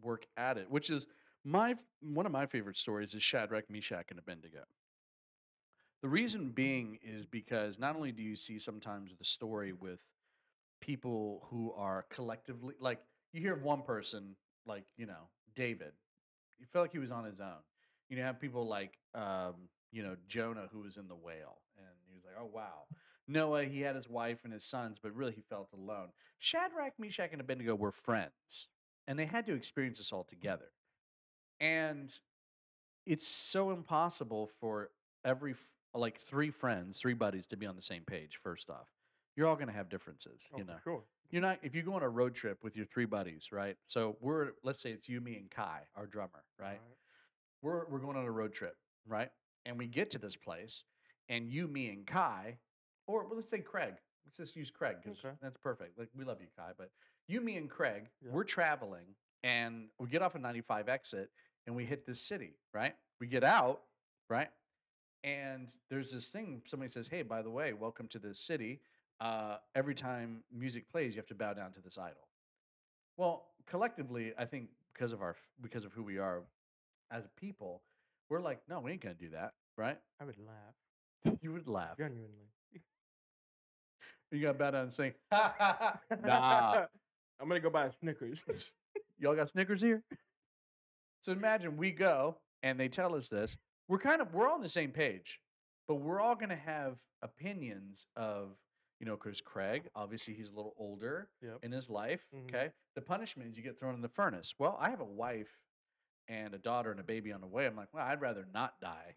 work 0.00 0.26
at 0.36 0.56
it, 0.56 0.70
which 0.70 0.88
is 0.90 1.06
my 1.46 1.76
one 2.00 2.26
of 2.26 2.32
my 2.32 2.46
favorite 2.46 2.76
stories 2.76 3.14
is 3.14 3.22
Shadrach, 3.22 3.70
Meshach, 3.70 4.06
and 4.10 4.18
Abednego. 4.18 4.64
The 6.02 6.08
reason 6.08 6.50
being 6.50 6.98
is 7.02 7.24
because 7.24 7.78
not 7.78 7.94
only 7.94 8.12
do 8.12 8.22
you 8.22 8.36
see 8.36 8.58
sometimes 8.58 9.12
the 9.16 9.24
story 9.24 9.72
with 9.72 10.00
people 10.80 11.46
who 11.50 11.72
are 11.72 12.04
collectively 12.10 12.74
like 12.80 12.98
you 13.32 13.40
hear 13.40 13.54
of 13.54 13.62
one 13.62 13.82
person 13.82 14.34
like 14.66 14.84
you 14.96 15.06
know 15.06 15.30
David, 15.54 15.92
you 16.58 16.66
feel 16.66 16.82
like 16.82 16.92
he 16.92 16.98
was 16.98 17.12
on 17.12 17.24
his 17.24 17.40
own. 17.40 17.62
You 18.08 18.16
know, 18.16 18.24
have 18.24 18.40
people 18.40 18.68
like 18.68 18.98
um, 19.14 19.54
you 19.92 20.02
know 20.02 20.16
Jonah 20.26 20.68
who 20.72 20.80
was 20.80 20.96
in 20.96 21.06
the 21.06 21.14
whale, 21.14 21.58
and 21.78 21.86
he 22.08 22.14
was 22.14 22.24
like, 22.24 22.34
oh 22.40 22.50
wow. 22.52 22.84
Noah, 23.28 23.64
he 23.64 23.80
had 23.80 23.96
his 23.96 24.08
wife 24.08 24.38
and 24.44 24.52
his 24.52 24.64
sons, 24.64 24.98
but 25.02 25.12
really 25.12 25.32
he 25.32 25.42
felt 25.42 25.68
alone. 25.74 26.10
Shadrach, 26.38 26.92
Meshach, 26.96 27.30
and 27.32 27.40
Abednego 27.40 27.74
were 27.74 27.90
friends, 27.90 28.68
and 29.08 29.18
they 29.18 29.26
had 29.26 29.46
to 29.46 29.54
experience 29.54 29.98
this 29.98 30.12
all 30.12 30.22
together. 30.22 30.70
And 31.60 32.12
it's 33.06 33.26
so 33.26 33.70
impossible 33.70 34.50
for 34.60 34.90
every 35.24 35.52
f- 35.52 35.58
like 35.94 36.20
three 36.20 36.50
friends, 36.50 36.98
three 36.98 37.14
buddies 37.14 37.46
to 37.46 37.56
be 37.56 37.66
on 37.66 37.76
the 37.76 37.82
same 37.82 38.02
page. 38.04 38.38
First 38.42 38.68
off, 38.68 38.88
you're 39.36 39.46
all 39.48 39.54
going 39.56 39.68
to 39.68 39.72
have 39.74 39.88
differences, 39.88 40.48
oh, 40.52 40.58
you 40.58 40.64
for 40.64 40.70
know 40.72 40.76
sure. 40.84 41.02
you're 41.30 41.42
not 41.42 41.58
if 41.62 41.74
you 41.74 41.82
go 41.82 41.94
on 41.94 42.02
a 42.02 42.08
road 42.08 42.34
trip 42.34 42.58
with 42.62 42.76
your 42.76 42.86
three 42.86 43.04
buddies, 43.06 43.50
right? 43.52 43.76
So 43.88 44.16
we're 44.20 44.50
let's 44.64 44.82
say 44.82 44.90
it's 44.92 45.08
you, 45.08 45.20
me, 45.20 45.36
and 45.36 45.50
Kai, 45.50 45.80
our 45.96 46.06
drummer, 46.06 46.44
right? 46.60 46.80
We're 47.62 47.86
we're 47.88 47.98
going 48.00 48.16
on 48.16 48.24
a 48.24 48.30
road 48.30 48.52
trip, 48.52 48.76
right? 49.06 49.30
And 49.64 49.78
we 49.78 49.86
get 49.86 50.10
to 50.10 50.18
this 50.18 50.36
place, 50.36 50.84
and 51.28 51.48
you, 51.50 51.66
me, 51.66 51.88
and 51.88 52.06
Kai, 52.06 52.58
or 53.06 53.24
well, 53.26 53.36
let's 53.36 53.50
say 53.50 53.58
Craig. 53.60 53.94
Let's 54.24 54.38
just 54.38 54.56
use 54.56 54.70
Craig 54.70 54.96
because 55.02 55.24
Okay. 55.24 55.34
that's 55.40 55.56
perfect. 55.56 55.98
Like 55.98 56.08
we 56.16 56.24
love 56.24 56.40
you, 56.40 56.48
Kai, 56.56 56.72
but 56.76 56.90
you, 57.28 57.40
me, 57.40 57.56
and 57.56 57.70
Craig, 57.70 58.08
Yeah. 58.24 58.32
we're 58.32 58.44
traveling, 58.44 59.06
and 59.42 59.88
we 59.98 60.08
get 60.08 60.20
off 60.22 60.34
a 60.34 60.38
95 60.38 60.88
exit, 60.88 61.30
and 61.66 61.74
we 61.76 61.84
hit 61.84 62.06
this 62.06 62.20
city, 62.20 62.54
right? 62.74 62.94
We 63.20 63.26
get 63.26 63.44
out, 63.44 63.82
right? 64.30 64.48
And 65.24 65.72
there's 65.90 66.12
this 66.12 66.28
thing. 66.28 66.62
Somebody 66.66 66.90
says, 66.92 67.08
"Hey, 67.08 67.22
by 67.22 67.42
the 67.42 67.50
way, 67.50 67.72
welcome 67.72 68.08
to 68.08 68.18
this 68.18 68.38
city." 68.38 68.80
uh, 69.18 69.56
every 69.74 69.94
time 69.94 70.44
music 70.54 70.86
plays, 70.90 71.14
you 71.14 71.18
have 71.20 71.26
to 71.26 71.34
bow 71.34 71.54
down 71.54 71.72
to 71.72 71.80
this 71.80 71.96
idol. 71.96 72.28
Well, 73.16 73.46
collectively, 73.66 74.34
I 74.38 74.44
think 74.44 74.68
because 74.92 75.14
of 75.14 75.22
our 75.22 75.36
because 75.62 75.86
of 75.86 75.92
who 75.94 76.02
we 76.02 76.18
are 76.18 76.42
as 77.10 77.24
a 77.24 77.30
people, 77.40 77.80
we're 78.28 78.42
like, 78.42 78.60
no, 78.68 78.80
we 78.80 78.92
ain't 78.92 79.00
gonna 79.00 79.14
do 79.14 79.30
that, 79.30 79.54
right? 79.78 79.96
I 80.20 80.24
would 80.26 80.36
laugh 80.38 81.38
You 81.40 81.52
would 81.54 81.66
laugh. 81.66 81.96
genuinely. 81.96 82.50
You 84.32 84.42
gotta 84.42 84.58
bow 84.58 84.70
down 84.72 84.82
and 84.84 84.94
sing, 84.94 85.14
ha 85.32 85.54
ha 85.58 85.76
ha. 85.80 86.16
Nah, 86.22 86.84
I'm 87.40 87.48
gonna 87.48 87.60
go 87.60 87.70
buy 87.70 87.86
a 87.86 87.92
Snickers. 88.00 88.44
y'all 89.18 89.34
got 89.36 89.48
Snickers 89.48 89.80
here. 89.80 90.02
So 91.26 91.32
imagine 91.32 91.76
we 91.76 91.90
go 91.90 92.36
and 92.62 92.78
they 92.78 92.86
tell 92.86 93.16
us 93.16 93.28
this. 93.28 93.56
We're 93.88 93.98
kind 93.98 94.20
of 94.22 94.32
we're 94.32 94.48
on 94.48 94.60
the 94.62 94.68
same 94.68 94.92
page, 94.92 95.40
but 95.88 95.96
we're 95.96 96.20
all 96.20 96.36
gonna 96.36 96.54
have 96.54 96.98
opinions 97.20 98.06
of 98.14 98.50
you 99.00 99.06
know 99.06 99.16
because 99.16 99.40
Craig 99.40 99.88
obviously 99.96 100.34
he's 100.34 100.50
a 100.50 100.54
little 100.54 100.76
older 100.78 101.28
Yep. 101.42 101.58
in 101.64 101.72
his 101.72 101.90
life. 101.90 102.24
Mhm. 102.32 102.44
Okay, 102.44 102.70
the 102.94 103.02
punishment 103.02 103.50
is 103.50 103.56
you 103.56 103.64
get 103.64 103.76
thrown 103.76 103.96
in 103.96 104.02
the 104.02 104.08
furnace. 104.08 104.54
Well, 104.56 104.76
I 104.80 104.88
have 104.88 105.00
a 105.00 105.04
wife 105.04 105.50
and 106.28 106.54
a 106.54 106.58
daughter 106.58 106.92
and 106.92 107.00
a 107.00 107.02
baby 107.02 107.32
on 107.32 107.40
the 107.40 107.48
way. 107.48 107.66
I'm 107.66 107.74
like, 107.74 107.92
well, 107.92 108.06
I'd 108.06 108.20
rather 108.20 108.46
not 108.54 108.78
die, 108.80 109.16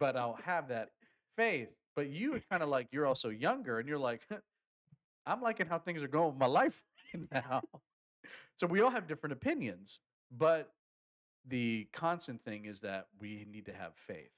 but 0.00 0.16
I'll 0.16 0.40
have 0.42 0.66
that 0.70 0.90
faith. 1.36 1.68
But 1.94 2.08
you 2.08 2.42
kind 2.50 2.64
of 2.64 2.68
like 2.68 2.88
you're 2.90 3.06
also 3.06 3.28
younger, 3.28 3.78
and 3.78 3.88
you're 3.88 3.96
like, 3.96 4.26
I'm 5.24 5.40
liking 5.40 5.66
how 5.66 5.78
things 5.78 6.02
are 6.02 6.08
going 6.08 6.30
with 6.30 6.40
my 6.40 6.46
life 6.46 6.82
now. 7.30 7.62
so 8.56 8.66
we 8.66 8.80
all 8.80 8.90
have 8.90 9.06
different 9.06 9.34
opinions, 9.34 10.00
but 10.32 10.74
the 11.46 11.88
constant 11.92 12.44
thing 12.44 12.64
is 12.64 12.80
that 12.80 13.08
we 13.20 13.46
need 13.50 13.66
to 13.66 13.72
have 13.72 13.92
faith, 14.06 14.32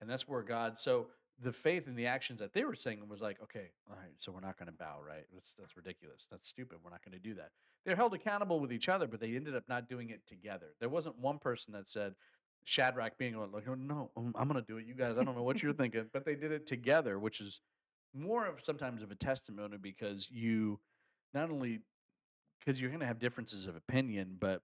and 0.00 0.08
that's 0.08 0.28
where 0.28 0.42
God. 0.42 0.78
So 0.78 1.08
the 1.42 1.52
faith 1.52 1.86
and 1.86 1.96
the 1.96 2.06
actions 2.06 2.40
that 2.40 2.52
they 2.52 2.64
were 2.64 2.74
saying 2.74 3.06
was 3.08 3.22
like, 3.22 3.38
okay, 3.42 3.70
all 3.88 3.96
right, 3.96 4.12
so 4.18 4.32
we're 4.32 4.40
not 4.40 4.58
going 4.58 4.66
to 4.66 4.76
bow, 4.76 4.98
right? 5.06 5.26
That's 5.32 5.52
that's 5.58 5.76
ridiculous. 5.76 6.26
That's 6.30 6.48
stupid. 6.48 6.78
We're 6.84 6.90
not 6.90 7.04
going 7.04 7.12
to 7.12 7.22
do 7.22 7.34
that. 7.34 7.50
They're 7.84 7.96
held 7.96 8.14
accountable 8.14 8.60
with 8.60 8.72
each 8.72 8.88
other, 8.88 9.06
but 9.06 9.20
they 9.20 9.34
ended 9.34 9.56
up 9.56 9.64
not 9.68 9.88
doing 9.88 10.10
it 10.10 10.26
together. 10.26 10.68
There 10.80 10.88
wasn't 10.88 11.18
one 11.18 11.38
person 11.38 11.72
that 11.74 11.90
said. 11.90 12.14
Shadrach 12.62 13.16
being 13.16 13.34
like, 13.52 13.64
oh, 13.66 13.74
no, 13.74 14.10
um, 14.18 14.34
I'm 14.38 14.46
going 14.46 14.62
to 14.62 14.66
do 14.66 14.76
it. 14.76 14.84
You 14.84 14.92
guys, 14.92 15.16
I 15.18 15.24
don't 15.24 15.34
know 15.34 15.42
what 15.42 15.62
you're 15.62 15.72
thinking, 15.72 16.04
but 16.12 16.26
they 16.26 16.34
did 16.34 16.52
it 16.52 16.66
together, 16.66 17.18
which 17.18 17.40
is 17.40 17.62
more 18.14 18.46
of 18.46 18.56
sometimes 18.62 19.02
of 19.02 19.10
a 19.10 19.14
testimony 19.14 19.78
because 19.80 20.28
you 20.30 20.78
not 21.32 21.50
only 21.50 21.80
because 22.58 22.80
you're 22.80 22.90
going 22.90 23.00
to 23.00 23.06
have 23.06 23.18
differences 23.18 23.66
of 23.66 23.76
opinion, 23.76 24.36
but 24.38 24.62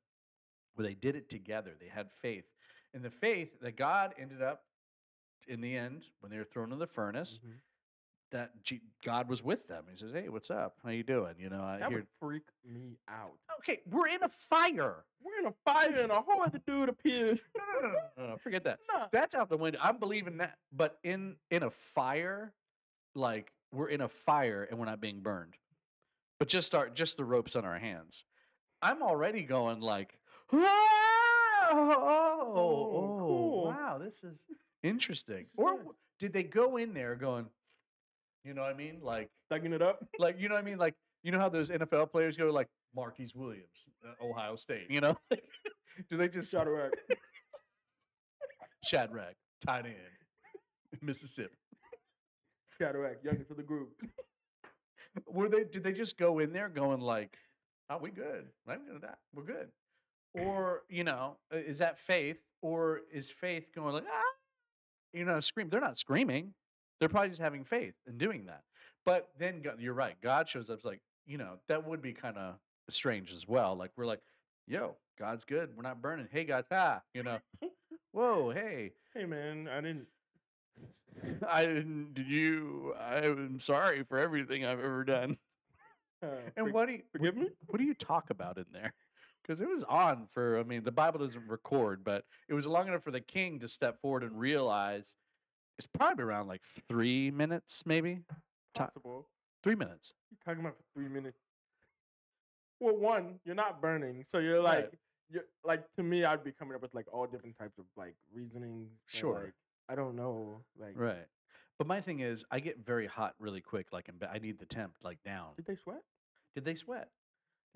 well, 0.76 0.86
they 0.86 0.94
did 0.94 1.16
it 1.16 1.28
together. 1.28 1.74
They 1.78 1.88
had 1.88 2.10
faith, 2.20 2.44
and 2.94 3.04
the 3.04 3.10
faith 3.10 3.60
that 3.60 3.76
God 3.76 4.14
ended 4.18 4.42
up 4.42 4.64
in 5.48 5.60
the 5.60 5.76
end 5.76 6.10
when 6.20 6.30
they 6.30 6.38
were 6.38 6.44
thrown 6.44 6.72
in 6.72 6.78
the 6.78 6.86
furnace. 6.86 7.38
Mhm. 7.44 7.60
That 8.32 8.60
G- 8.64 8.82
God 9.04 9.28
was 9.28 9.40
with 9.40 9.68
them. 9.68 9.86
He 9.88 9.94
says, 9.94 10.10
"Hey, 10.10 10.28
what's 10.28 10.50
up? 10.50 10.80
How 10.82 10.90
you 10.90 11.04
doing? 11.04 11.38
You 11.38 11.48
know, 11.48 11.62
I 11.62 11.78
That 11.78 11.90
hear." 11.90 11.98
would 11.98 12.08
freak 12.18 12.42
me 12.64 12.98
out. 13.06 13.38
Okay, 13.60 13.82
we're 13.86 14.08
in 14.08 14.20
a 14.24 14.28
fire. 14.28 15.04
We're 15.20 15.38
in 15.38 15.46
a 15.46 15.52
fire 15.64 15.96
and 16.00 16.10
a 16.10 16.20
whole 16.20 16.42
other 16.42 16.58
dude 16.58 16.88
appears. 16.88 17.38
No, 17.56 17.62
no, 17.64 17.80
no, 17.80 17.88
no, 17.92 18.10
no, 18.16 18.26
no, 18.30 18.36
forget 18.38 18.64
that. 18.64 18.80
That's 19.12 19.36
out 19.36 19.48
the 19.48 19.56
window. 19.56 19.78
I'm 19.80 19.98
believing 19.98 20.38
that, 20.38 20.58
but 20.72 20.98
in 21.04 21.38
in 21.50 21.62
a 21.62 21.70
fire, 21.70 22.52
like 23.14 23.52
we're 23.70 23.90
in 23.90 24.00
a 24.00 24.08
fire 24.08 24.64
and 24.64 24.78
we're 24.80 24.86
not 24.86 25.00
being 25.00 25.20
burned, 25.22 25.56
but 26.40 26.48
just 26.48 26.66
start 26.66 26.94
just 26.96 27.16
the 27.16 27.24
ropes 27.24 27.54
on 27.54 27.64
our 27.64 27.78
hands. 27.78 28.24
I'm 28.82 29.02
already 29.04 29.42
going 29.44 29.80
like, 29.80 30.18
oh, 30.52 31.72
oh, 32.54 33.16
cool. 33.18 33.64
wow, 33.66 33.98
this 34.02 34.22
is 34.22 34.38
interesting. 34.82 35.46
Or 35.56 35.78
did 36.18 36.32
they 36.32 36.42
go 36.42 36.76
in 36.76 36.94
there 36.94 37.14
going, 37.14 37.46
you 38.44 38.54
know 38.54 38.62
what 38.62 38.70
I 38.72 38.76
mean, 38.76 38.98
like 39.02 39.30
Thugging 39.52 39.72
it 39.72 39.82
up. 39.82 40.04
like 40.18 40.36
you 40.40 40.48
know 40.48 40.54
what 40.56 40.62
I 40.64 40.66
mean, 40.66 40.78
like 40.78 40.94
you 41.22 41.30
know 41.32 41.38
how 41.38 41.48
those 41.48 41.70
NFL 41.70 42.10
players 42.10 42.36
go 42.36 42.46
like 42.46 42.68
Marquise 42.94 43.32
Williams, 43.34 43.66
uh, 44.04 44.24
Ohio 44.24 44.56
State, 44.56 44.86
you 44.90 45.00
know, 45.00 45.16
Do 46.10 46.16
they 46.16 46.28
just 46.28 46.52
Shadrach. 46.52 46.92
Shadrach, 48.84 49.34
tight 49.64 49.86
end, 49.86 49.94
Mississippi? 51.02 51.54
Shadrach, 52.78 53.18
youngest 53.24 53.48
for 53.48 53.54
the 53.54 53.62
group. 53.62 53.90
Were 55.26 55.48
they? 55.48 55.64
Did 55.64 55.82
they 55.82 55.92
just 55.92 56.18
go 56.18 56.38
in 56.40 56.52
there 56.52 56.68
going 56.68 57.00
like, 57.00 57.36
"Oh, 57.88 57.96
we 57.98 58.10
good? 58.10 58.44
I'm 58.68 58.86
gonna 58.86 59.00
die. 59.00 59.14
We're 59.34 59.44
good," 59.44 59.68
or 60.38 60.82
you 60.88 61.04
know, 61.04 61.36
is 61.50 61.78
that 61.78 61.98
faith, 61.98 62.38
or 62.62 63.00
is 63.12 63.30
faith 63.30 63.68
going 63.74 63.94
like, 63.94 64.04
ah, 64.10 64.20
you 65.12 65.24
know, 65.24 65.40
scream? 65.40 65.68
They're 65.68 65.80
not 65.80 65.98
screaming. 65.98 66.54
They're 67.00 67.08
probably 67.08 67.28
just 67.30 67.40
having 67.42 67.64
faith 67.64 67.94
and 68.06 68.18
doing 68.18 68.46
that. 68.46 68.62
But 69.04 69.28
then 69.38 69.60
God, 69.62 69.80
you're 69.80 69.94
right. 69.94 70.16
God 70.22 70.48
shows 70.48 70.70
up. 70.70 70.76
It's 70.76 70.84
like 70.84 71.00
you 71.26 71.38
know 71.38 71.54
that 71.68 71.86
would 71.86 72.02
be 72.02 72.12
kind 72.12 72.36
of 72.36 72.54
strange 72.90 73.32
as 73.32 73.46
well. 73.48 73.74
Like 73.76 73.90
we're 73.96 74.06
like, 74.06 74.20
yo, 74.66 74.96
God's 75.18 75.44
good. 75.44 75.70
We're 75.76 75.82
not 75.82 76.00
burning. 76.02 76.28
Hey, 76.30 76.44
God, 76.44 76.64
ah, 76.70 77.02
you 77.14 77.22
know, 77.22 77.38
whoa, 78.12 78.50
hey, 78.50 78.92
Hey 79.14 79.24
man, 79.24 79.68
I 79.68 79.80
didn't. 79.80 80.06
I 81.48 81.64
didn't. 81.64 82.14
Did 82.14 82.26
you? 82.28 82.94
I'm 83.00 83.58
sorry 83.60 84.02
for 84.04 84.18
everything 84.18 84.64
I've 84.64 84.78
ever 84.80 85.04
done. 85.04 85.38
Uh, 86.22 86.28
And 86.56 86.66
for- 86.66 86.72
what 86.72 86.86
do 86.88 86.94
you, 86.94 87.02
forgive 87.12 87.36
me? 87.36 87.48
what 87.66 87.78
do 87.78 87.84
you 87.84 87.94
talk 87.94 88.30
about 88.30 88.58
in 88.58 88.66
there? 88.72 88.92
Because 89.46 89.60
it 89.60 89.68
was 89.68 89.84
on 89.84 90.26
for. 90.32 90.58
I 90.58 90.64
mean, 90.64 90.82
the 90.82 90.90
Bible 90.92 91.20
doesn't 91.20 91.46
record, 91.48 92.02
but 92.02 92.24
it 92.48 92.54
was 92.54 92.66
long 92.66 92.88
enough 92.88 93.04
for 93.04 93.10
the 93.12 93.20
king 93.20 93.60
to 93.60 93.68
step 93.68 94.00
forward 94.00 94.22
and 94.24 94.38
realize 94.40 95.16
it's 95.78 95.86
probably 95.86 96.24
around 96.24 96.48
like 96.48 96.62
three 96.88 97.30
minutes, 97.30 97.84
maybe 97.86 98.20
Possible. 98.74 99.28
three 99.62 99.74
minutes. 99.76 100.12
You're 100.30 100.38
talking 100.44 100.60
about 100.66 100.76
for 100.76 100.84
three 100.98 101.08
minutes. 101.08 101.38
Well, 102.80 102.96
one, 102.96 103.38
you're 103.44 103.54
not 103.54 103.80
burning, 103.80 104.24
so 104.28 104.38
you're 104.38 104.62
Right. 104.62 104.84
like, 104.84 104.98
you're 105.30 105.44
like 105.64 105.84
to 105.96 106.02
me, 106.02 106.24
I'd 106.24 106.44
be 106.44 106.52
coming 106.52 106.74
up 106.74 106.82
with 106.82 106.94
like 106.94 107.06
all 107.12 107.26
different 107.26 107.56
types 107.58 107.78
of 107.78 107.84
like 107.96 108.14
reasonings. 108.34 108.90
Sure. 109.06 109.44
like, 109.44 109.54
I 109.88 109.94
don't 109.94 110.16
know. 110.16 110.62
Like, 110.78 110.92
Right. 110.96 111.26
But 111.78 111.86
my 111.86 112.00
thing 112.00 112.20
is, 112.20 112.44
I 112.50 112.60
get 112.60 112.78
very 112.78 113.06
hot 113.06 113.34
really 113.38 113.60
quick. 113.60 113.92
Like 113.92 114.08
in. 114.08 114.14
I 114.28 114.38
need 114.38 114.58
the 114.58 114.66
temp 114.66 114.96
like 115.02 115.22
down. 115.22 115.48
did 115.56 115.66
they 115.66 115.76
sweat? 115.76 116.02
Did 116.54 116.64
they 116.64 116.74
sweat? 116.74 117.10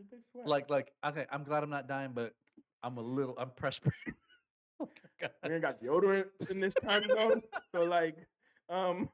Did 0.00 0.10
they 0.10 0.22
sweat? 0.32 0.46
Like, 0.46 0.70
like 0.70 0.92
okay. 1.06 1.26
I'm 1.30 1.44
glad 1.44 1.62
I'm 1.62 1.70
not 1.70 1.88
dying, 1.88 2.12
but 2.14 2.32
I'm 2.82 2.96
a 2.96 3.02
little. 3.02 3.34
I'm 3.38 3.50
perspiring. 3.56 3.94
oh 4.80 4.88
we 5.46 5.52
ain't 5.52 5.62
got 5.62 5.82
deodorant 5.82 6.26
in 6.48 6.60
this 6.60 6.74
time 6.82 7.04
zone, 7.08 7.42
so 7.74 7.82
like, 7.82 8.16
um, 8.70 9.10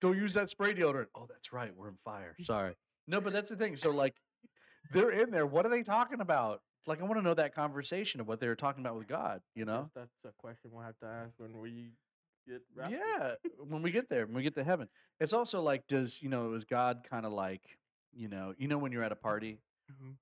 Don't 0.00 0.16
use 0.16 0.34
that 0.34 0.50
spray 0.50 0.74
deodorant. 0.74 1.06
Oh, 1.14 1.26
that's 1.28 1.52
right. 1.52 1.70
We're 1.76 1.88
in 1.88 1.98
fire. 2.04 2.34
Sorry. 2.40 2.74
No, 3.06 3.20
but 3.20 3.32
that's 3.32 3.50
the 3.50 3.56
thing. 3.56 3.76
So 3.76 3.90
like, 3.90 4.14
they're 4.92 5.10
in 5.10 5.30
there. 5.30 5.46
What 5.46 5.66
are 5.66 5.68
they 5.68 5.82
talking 5.82 6.20
about? 6.20 6.62
Like, 6.86 7.00
I 7.00 7.04
want 7.04 7.18
to 7.18 7.22
know 7.22 7.34
that 7.34 7.54
conversation 7.54 8.20
of 8.20 8.26
what 8.26 8.40
they 8.40 8.48
were 8.48 8.56
talking 8.56 8.82
about 8.82 8.96
with 8.96 9.06
God. 9.06 9.42
You 9.54 9.66
know? 9.66 9.90
that's 9.94 10.10
a 10.24 10.30
question 10.38 10.70
we'll 10.72 10.84
have 10.84 10.98
to 11.00 11.06
ask 11.06 11.32
when 11.36 11.60
we 11.60 11.92
get 12.48 12.62
raptured. 12.74 13.00
Yeah. 13.18 13.34
When 13.68 13.82
we 13.82 13.90
get 13.90 14.08
there, 14.08 14.26
when 14.26 14.36
we 14.36 14.42
get 14.42 14.54
to 14.54 14.64
heaven, 14.64 14.88
it's 15.20 15.34
also 15.34 15.60
like, 15.60 15.86
does 15.86 16.22
you 16.22 16.28
know, 16.28 16.54
is 16.54 16.64
God 16.64 17.06
kind 17.08 17.26
of 17.26 17.32
like, 17.32 17.62
you 18.12 18.28
know, 18.28 18.54
you 18.58 18.68
know, 18.68 18.78
when 18.78 18.92
you're 18.92 19.04
at 19.04 19.12
a 19.12 19.16
party 19.28 19.58
Mhm. 19.90 20.16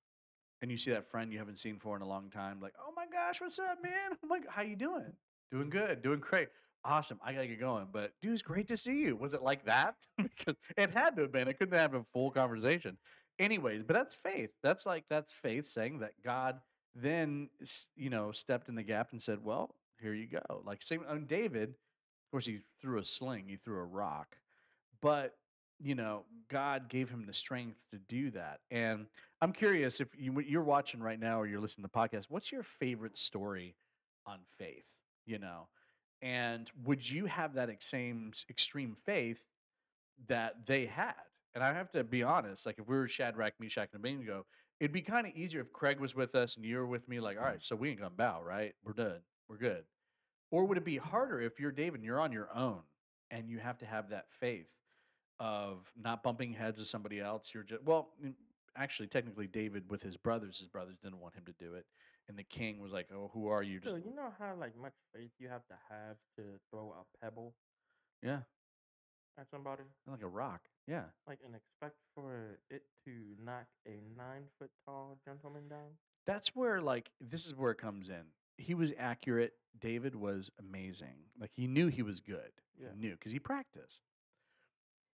and 0.61 0.71
you 0.71 0.77
see 0.77 0.91
that 0.91 1.09
friend 1.09 1.31
you 1.31 1.39
haven't 1.39 1.59
seen 1.59 1.79
for 1.79 1.95
in 1.95 2.01
a 2.01 2.07
long 2.07 2.29
time, 2.29 2.59
like, 2.61 2.73
oh 2.79 2.91
my 2.95 3.05
gosh, 3.07 3.41
what's 3.41 3.59
up, 3.59 3.81
man? 3.83 4.17
My, 4.23 4.39
g- 4.39 4.45
how 4.49 4.61
you 4.61 4.75
doing? 4.75 5.13
Doing 5.51 5.69
good, 5.69 6.01
doing 6.01 6.19
great, 6.19 6.49
awesome. 6.85 7.19
I 7.23 7.33
gotta 7.33 7.47
get 7.47 7.59
going, 7.59 7.87
but 7.91 8.13
dude, 8.21 8.33
it's 8.33 8.41
great 8.41 8.67
to 8.69 8.77
see 8.77 8.99
you. 9.01 9.15
Was 9.15 9.33
it 9.33 9.41
like 9.41 9.65
that? 9.65 9.95
because 10.17 10.55
it 10.77 10.91
had 10.91 11.15
to 11.15 11.23
have 11.23 11.31
been. 11.31 11.47
It 11.47 11.57
couldn't 11.59 11.77
have 11.79 11.93
a 11.93 12.03
full 12.13 12.31
conversation. 12.31 12.97
Anyways, 13.39 13.83
but 13.83 13.95
that's 13.95 14.17
faith. 14.17 14.51
That's 14.63 14.85
like 14.85 15.05
that's 15.09 15.33
faith 15.33 15.65
saying 15.65 15.99
that 15.99 16.13
God 16.23 16.59
then 16.95 17.49
you 17.95 18.09
know 18.09 18.31
stepped 18.31 18.69
in 18.69 18.75
the 18.75 18.83
gap 18.83 19.11
and 19.11 19.21
said, 19.21 19.43
well, 19.43 19.75
here 20.01 20.13
you 20.13 20.27
go. 20.27 20.61
Like 20.65 20.81
same 20.83 21.03
on 21.07 21.25
David. 21.25 21.69
Of 21.69 22.31
course, 22.31 22.45
he 22.45 22.59
threw 22.81 22.99
a 22.99 23.05
sling. 23.05 23.45
He 23.47 23.57
threw 23.57 23.79
a 23.79 23.83
rock, 23.85 24.37
but 25.01 25.35
you 25.81 25.95
know, 25.95 26.23
God 26.49 26.89
gave 26.89 27.09
him 27.09 27.25
the 27.25 27.33
strength 27.33 27.77
to 27.91 27.97
do 28.09 28.31
that. 28.31 28.59
And 28.69 29.05
I'm 29.41 29.53
curious 29.53 30.01
if 30.01 30.09
you, 30.17 30.39
you're 30.41 30.63
watching 30.63 30.99
right 30.99 31.19
now 31.19 31.39
or 31.39 31.47
you're 31.47 31.61
listening 31.61 31.85
to 31.85 31.91
the 31.93 31.99
podcast, 31.99 32.25
what's 32.29 32.51
your 32.51 32.63
favorite 32.63 33.17
story 33.17 33.75
on 34.25 34.39
faith? 34.57 34.83
You 35.25 35.39
know, 35.39 35.67
and 36.21 36.69
would 36.83 37.09
you 37.09 37.25
have 37.25 37.53
that 37.53 37.69
same 37.81 38.31
extreme 38.49 38.97
faith 39.05 39.41
that 40.27 40.65
they 40.67 40.87
had? 40.87 41.13
And 41.55 41.63
I 41.63 41.73
have 41.73 41.91
to 41.91 42.03
be 42.03 42.23
honest, 42.23 42.65
like 42.65 42.79
if 42.79 42.87
we 42.87 42.95
were 42.95 43.07
Shadrach, 43.07 43.53
Meshach, 43.59 43.89
and 43.93 43.99
Abednego, 43.99 44.45
it'd 44.79 44.91
be 44.91 45.01
kind 45.01 45.25
of 45.25 45.33
easier 45.33 45.61
if 45.61 45.71
Craig 45.71 45.99
was 45.99 46.15
with 46.15 46.35
us 46.35 46.55
and 46.55 46.65
you 46.65 46.77
were 46.77 46.87
with 46.87 47.07
me, 47.07 47.19
like, 47.19 47.37
all 47.37 47.43
right, 47.45 47.63
so 47.63 47.75
we 47.75 47.89
ain't 47.89 47.99
gonna 47.99 48.11
bow, 48.11 48.41
right? 48.41 48.73
We're 48.83 48.93
done. 48.93 49.21
We're 49.47 49.57
good. 49.57 49.83
Or 50.51 50.65
would 50.65 50.77
it 50.77 50.85
be 50.85 50.97
harder 50.97 51.41
if 51.41 51.59
you're 51.59 51.71
David 51.71 51.95
and 51.95 52.03
you're 52.03 52.19
on 52.19 52.31
your 52.31 52.49
own 52.55 52.81
and 53.31 53.49
you 53.49 53.59
have 53.59 53.77
to 53.79 53.85
have 53.85 54.09
that 54.09 54.25
faith 54.39 54.69
of 55.39 55.91
not 55.99 56.23
bumping 56.23 56.53
heads 56.53 56.77
with 56.77 56.87
somebody 56.87 57.19
else? 57.19 57.51
You're 57.53 57.63
just, 57.63 57.83
well, 57.83 58.09
actually, 58.79 59.07
technically, 59.07 59.47
David 59.47 59.89
with 59.89 60.01
his 60.01 60.17
brothers, 60.17 60.59
his 60.59 60.67
brothers 60.67 60.97
didn't 61.03 61.19
want 61.19 61.35
him 61.35 61.43
to 61.45 61.53
do 61.63 61.73
it. 61.75 61.85
And 62.27 62.37
the 62.37 62.43
king 62.43 62.79
was 62.79 62.93
like, 62.93 63.07
oh, 63.13 63.29
who 63.33 63.47
are 63.47 63.63
you? 63.63 63.79
Still, 63.79 63.95
Just, 63.95 64.05
you 64.05 64.15
know 64.15 64.31
how 64.37 64.53
like 64.59 64.77
much 64.79 64.93
faith 65.15 65.31
you 65.39 65.49
have 65.49 65.65
to 65.67 65.73
have 65.89 66.17
to 66.37 66.43
throw 66.71 66.93
a 66.99 67.25
pebble 67.25 67.53
yeah, 68.21 68.39
at 69.39 69.49
somebody, 69.49 69.83
like 70.07 70.21
a 70.21 70.27
rock. 70.27 70.61
Yeah. 70.87 71.03
like, 71.27 71.39
and 71.45 71.55
expect 71.55 71.95
for 72.15 72.59
it 72.69 72.83
to 73.05 73.11
knock 73.43 73.65
a 73.87 74.01
nine 74.17 74.43
foot 74.59 74.71
tall 74.85 75.17
gentleman 75.23 75.67
down. 75.69 75.97
that's 76.25 76.55
where 76.55 76.81
like 76.81 77.11
this 77.21 77.45
is 77.45 77.55
where 77.55 77.71
it 77.71 77.77
comes 77.77 78.09
in. 78.09 78.23
He 78.57 78.73
was 78.73 78.91
accurate. 78.99 79.53
David 79.79 80.15
was 80.15 80.51
amazing. 80.59 81.15
Like 81.39 81.51
he 81.55 81.65
knew 81.67 81.87
he 81.87 82.03
was 82.03 82.19
good. 82.19 82.51
Yeah. 82.79 82.89
He 82.93 82.99
knew 82.99 83.11
because 83.13 83.31
he 83.31 83.39
practiced. 83.39 84.01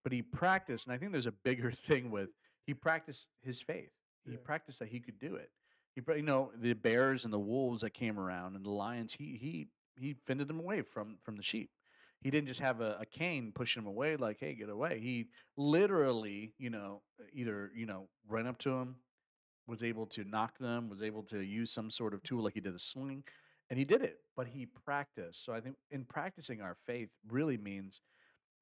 But 0.02 0.12
he 0.12 0.22
practiced, 0.22 0.86
and 0.86 0.94
I 0.94 0.98
think 0.98 1.12
there's 1.12 1.26
a 1.26 1.32
bigger 1.32 1.70
thing 1.86 2.10
with 2.10 2.30
he 2.66 2.74
practiced 2.74 3.26
his 3.42 3.62
faith. 3.62 3.92
He 4.24 4.32
Yeah. 4.32 4.38
practiced 4.38 4.80
that 4.80 4.88
he 4.88 5.00
could 5.00 5.18
do 5.18 5.36
it. 5.36 5.50
He, 5.94 6.02
you 6.16 6.22
know, 6.22 6.52
the 6.56 6.74
bears 6.74 7.24
and 7.24 7.32
the 7.32 7.38
wolves 7.38 7.80
that 7.82 7.90
came 7.94 8.18
around 8.18 8.56
and 8.56 8.64
the 8.64 8.70
lions. 8.70 9.14
He 9.14 9.36
he 9.38 9.68
he 9.96 10.14
fended 10.26 10.48
them 10.48 10.58
away 10.60 10.82
from 10.82 11.18
from 11.22 11.36
the 11.36 11.42
sheep. 11.42 11.70
He 12.20 12.30
didn't 12.30 12.48
just 12.48 12.60
have 12.60 12.80
a, 12.80 12.98
a 13.00 13.06
cane 13.06 13.52
pushing 13.52 13.82
him 13.82 13.86
away, 13.86 14.16
like, 14.16 14.38
"Hey, 14.40 14.54
get 14.54 14.68
away." 14.68 15.00
He 15.00 15.30
literally, 15.56 16.54
you 16.58 16.70
know, 16.70 17.02
either 17.32 17.70
you 17.74 17.86
know, 17.86 18.08
ran 18.26 18.46
up 18.46 18.58
to 18.58 18.70
him, 18.70 18.96
was 19.66 19.82
able 19.82 20.06
to 20.08 20.24
knock 20.24 20.58
them, 20.58 20.88
was 20.88 21.02
able 21.02 21.22
to 21.24 21.40
use 21.40 21.72
some 21.72 21.90
sort 21.90 22.14
of 22.14 22.22
tool 22.22 22.42
like 22.42 22.54
he 22.54 22.60
did 22.60 22.74
a 22.74 22.78
sling, 22.78 23.24
and 23.70 23.78
he 23.78 23.84
did 23.84 24.02
it. 24.02 24.18
But 24.36 24.48
he 24.48 24.66
practiced. 24.66 25.44
So 25.44 25.52
I 25.54 25.60
think 25.60 25.76
in 25.90 26.04
practicing 26.04 26.60
our 26.60 26.76
faith 26.86 27.10
really 27.28 27.56
means 27.56 28.00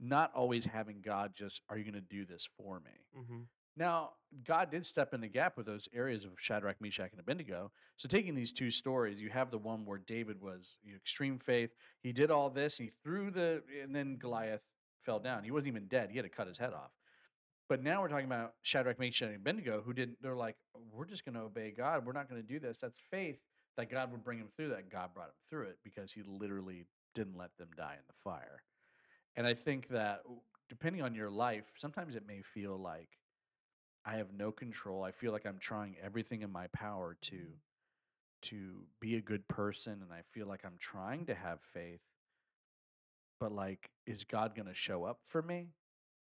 not 0.01 0.33
always 0.35 0.67
having 0.67 1.01
God 1.01 1.33
just, 1.35 1.63
"Are 1.69 1.77
you 1.79 1.85
going 1.85 1.95
to 1.95 2.01
do 2.01 2.25
this 2.25 2.47
for 2.57 2.81
me?" 2.81 3.07
Mm-hmm. 3.17 3.43
Now, 3.77 4.11
God 4.47 4.71
did 4.71 4.87
step 4.87 5.15
in 5.15 5.21
the 5.21 5.29
gap 5.29 5.57
with 5.57 5.67
those 5.67 5.89
areas 5.93 6.25
of 6.25 6.33
Shadrach, 6.39 6.81
Meshach, 6.81 7.11
and 7.11 7.21
Abednego. 7.21 7.73
So, 7.97 8.09
taking 8.09 8.35
these 8.35 8.53
two 8.53 8.71
stories, 8.71 9.21
you 9.21 9.31
have 9.31 9.51
the 9.51 9.59
one 9.59 9.85
where 9.85 9.99
David 9.99 10.41
was 10.41 10.77
you 10.85 10.93
know, 10.93 10.97
extreme 10.97 11.39
faith. 11.39 11.71
He 12.03 12.13
did 12.13 12.31
all 12.31 12.51
this. 12.51 12.79
He 12.79 12.91
threw 13.03 13.31
the, 13.31 13.63
and 13.83 13.95
then 13.95 14.17
Goliath 14.17 14.63
fell 15.05 15.19
down. 15.19 15.45
He 15.45 15.51
wasn't 15.51 15.69
even 15.69 15.87
dead. 15.87 16.11
He 16.11 16.17
had 16.17 16.25
to 16.25 16.29
cut 16.29 16.47
his 16.47 16.59
head 16.59 16.73
off. 16.73 16.91
But 17.69 17.83
now 17.83 18.03
we're 18.03 18.09
talking 18.09 18.27
about 18.27 18.55
Shadrach, 18.63 18.99
Meshach, 18.99 19.29
and 19.29 19.37
Abednego, 19.37 19.83
who 19.85 19.93
didn't. 19.93 20.19
They're 20.21 20.37
like, 20.37 20.57
we're 20.93 21.07
just 21.07 21.25
going 21.25 21.35
to 21.35 21.43
obey 21.43 21.73
God. 21.77 22.05
We're 22.05 22.13
not 22.13 22.29
going 22.29 22.41
to 22.41 22.47
do 22.47 22.59
this. 22.59 22.77
That's 22.77 22.99
faith 23.11 23.39
that 23.77 23.91
God 23.91 24.13
would 24.13 24.23
bring 24.23 24.39
him 24.39 24.49
through 24.57 24.69
that. 24.71 24.91
God 24.91 25.15
brought 25.15 25.29
him 25.29 25.35
through 25.51 25.65
it 25.65 25.79
because 25.83 26.13
he 26.13 26.23
literally 26.27 26.87
didn't 27.15 27.37
let 27.37 27.57
them 27.59 27.69
die 27.77 27.95
in 27.95 28.05
the 28.07 28.15
fire. 28.23 28.63
And 29.37 29.47
I 29.47 29.55
think 29.55 29.89
that 29.89 30.23
depending 30.69 31.03
on 31.03 31.15
your 31.15 31.31
life, 31.31 31.65
sometimes 31.79 32.17
it 32.17 32.25
may 32.27 32.43
feel 32.43 32.79
like 32.79 33.09
I 34.05 34.17
have 34.17 34.33
no 34.37 34.53
control. 34.53 35.03
I 35.03 35.13
feel 35.13 35.33
like 35.33 35.47
I'm 35.47 35.59
trying 35.59 35.97
everything 36.03 36.43
in 36.43 36.53
my 36.53 36.67
power 36.69 37.17
to 37.23 37.37
mm-hmm. 37.37 37.53
to 38.43 38.83
be 39.01 39.17
a 39.17 39.21
good 39.21 39.49
person 39.49 39.95
and 40.03 40.13
I 40.13 40.21
feel 40.33 40.47
like 40.47 40.65
I'm 40.65 40.79
trying 40.79 41.27
to 41.27 41.35
have 41.35 41.61
faith. 41.73 42.01
But 43.41 43.53
like 43.53 43.91
is 44.07 44.25
God 44.25 44.55
going 44.55 44.69
to 44.69 44.75
show 44.75 45.05
up 45.05 45.21
for 45.29 45.43
me? 45.43 45.69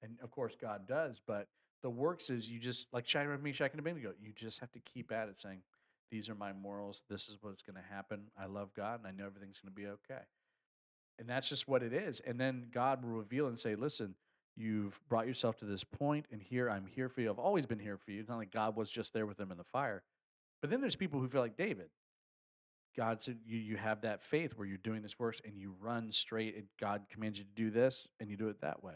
And 0.02 0.18
of 0.24 0.32
course 0.32 0.54
God 0.60 0.88
does, 0.88 1.22
but 1.26 1.48
the 1.84 1.90
works 1.90 2.30
is 2.30 2.50
you 2.50 2.60
just 2.60 2.88
like 2.94 3.08
Shadrach, 3.08 3.44
Meshach, 3.44 3.72
and 3.72 3.80
Abednego. 3.80 4.14
You 4.20 4.32
just 4.34 4.62
have 4.62 4.72
to 4.72 4.80
keep 4.80 5.12
at 5.12 5.28
it, 5.28 5.40
saying, 5.40 5.62
"These 6.10 6.30
are 6.30 6.36
my 6.36 6.54
morals. 6.54 7.02
This 7.10 7.28
is 7.28 7.38
what's 7.42 7.62
going 7.62 7.76
to 7.76 7.94
happen. 7.94 8.32
I 8.38 8.46
love 8.46 8.74
God, 8.74 9.00
and 9.00 9.08
I 9.08 9.12
know 9.12 9.28
everything's 9.28 9.60
going 9.60 9.74
to 9.74 9.82
be 9.82 9.88
okay." 9.88 10.24
And 11.20 11.30
that's 11.30 11.48
just 11.48 11.68
what 11.68 11.84
it 11.84 11.94
is. 11.94 12.22
And 12.22 12.40
then 12.40 12.70
God 12.72 13.04
will 13.04 13.12
reveal 13.12 13.48
and 13.48 13.60
say, 13.60 13.76
"Listen, 13.76 14.16
you've 14.56 15.00
brought 15.10 15.28
yourself 15.28 15.58
to 15.58 15.66
this 15.66 15.84
point, 15.84 16.26
and 16.32 16.42
here 16.42 16.70
I'm 16.70 16.86
here 16.86 17.10
for 17.10 17.22
you. 17.22 17.30
I've 17.30 17.40
always 17.40 17.66
been 17.66 17.80
here 17.80 17.98
for 17.98 18.12
you. 18.12 18.20
It's 18.20 18.30
not 18.30 18.38
like 18.38 18.52
God 18.52 18.76
was 18.76 18.90
just 18.90 19.14
there 19.14 19.26
with 19.26 19.38
them 19.38 19.52
in 19.52 19.58
the 19.58 19.64
fire." 19.64 20.04
But 20.62 20.70
then 20.70 20.82
there's 20.82 20.96
people 20.96 21.20
who 21.20 21.28
feel 21.28 21.42
like 21.42 21.58
David. 21.58 21.90
God 22.96 23.22
said 23.22 23.40
you 23.46 23.58
you 23.58 23.78
have 23.78 24.02
that 24.02 24.24
faith 24.24 24.54
where 24.56 24.68
you're 24.68 24.78
doing 24.78 25.02
this 25.02 25.18
works 25.20 25.42
and 25.44 25.58
you 25.58 25.76
run 25.80 26.12
straight, 26.12 26.56
and 26.56 26.68
God 26.80 27.04
commands 27.10 27.40
you 27.40 27.46
to 27.46 27.52
do 27.56 27.70
this, 27.72 28.08
and 28.20 28.30
you 28.30 28.38
do 28.38 28.50
it 28.50 28.62
that 28.62 28.84
way 28.84 28.96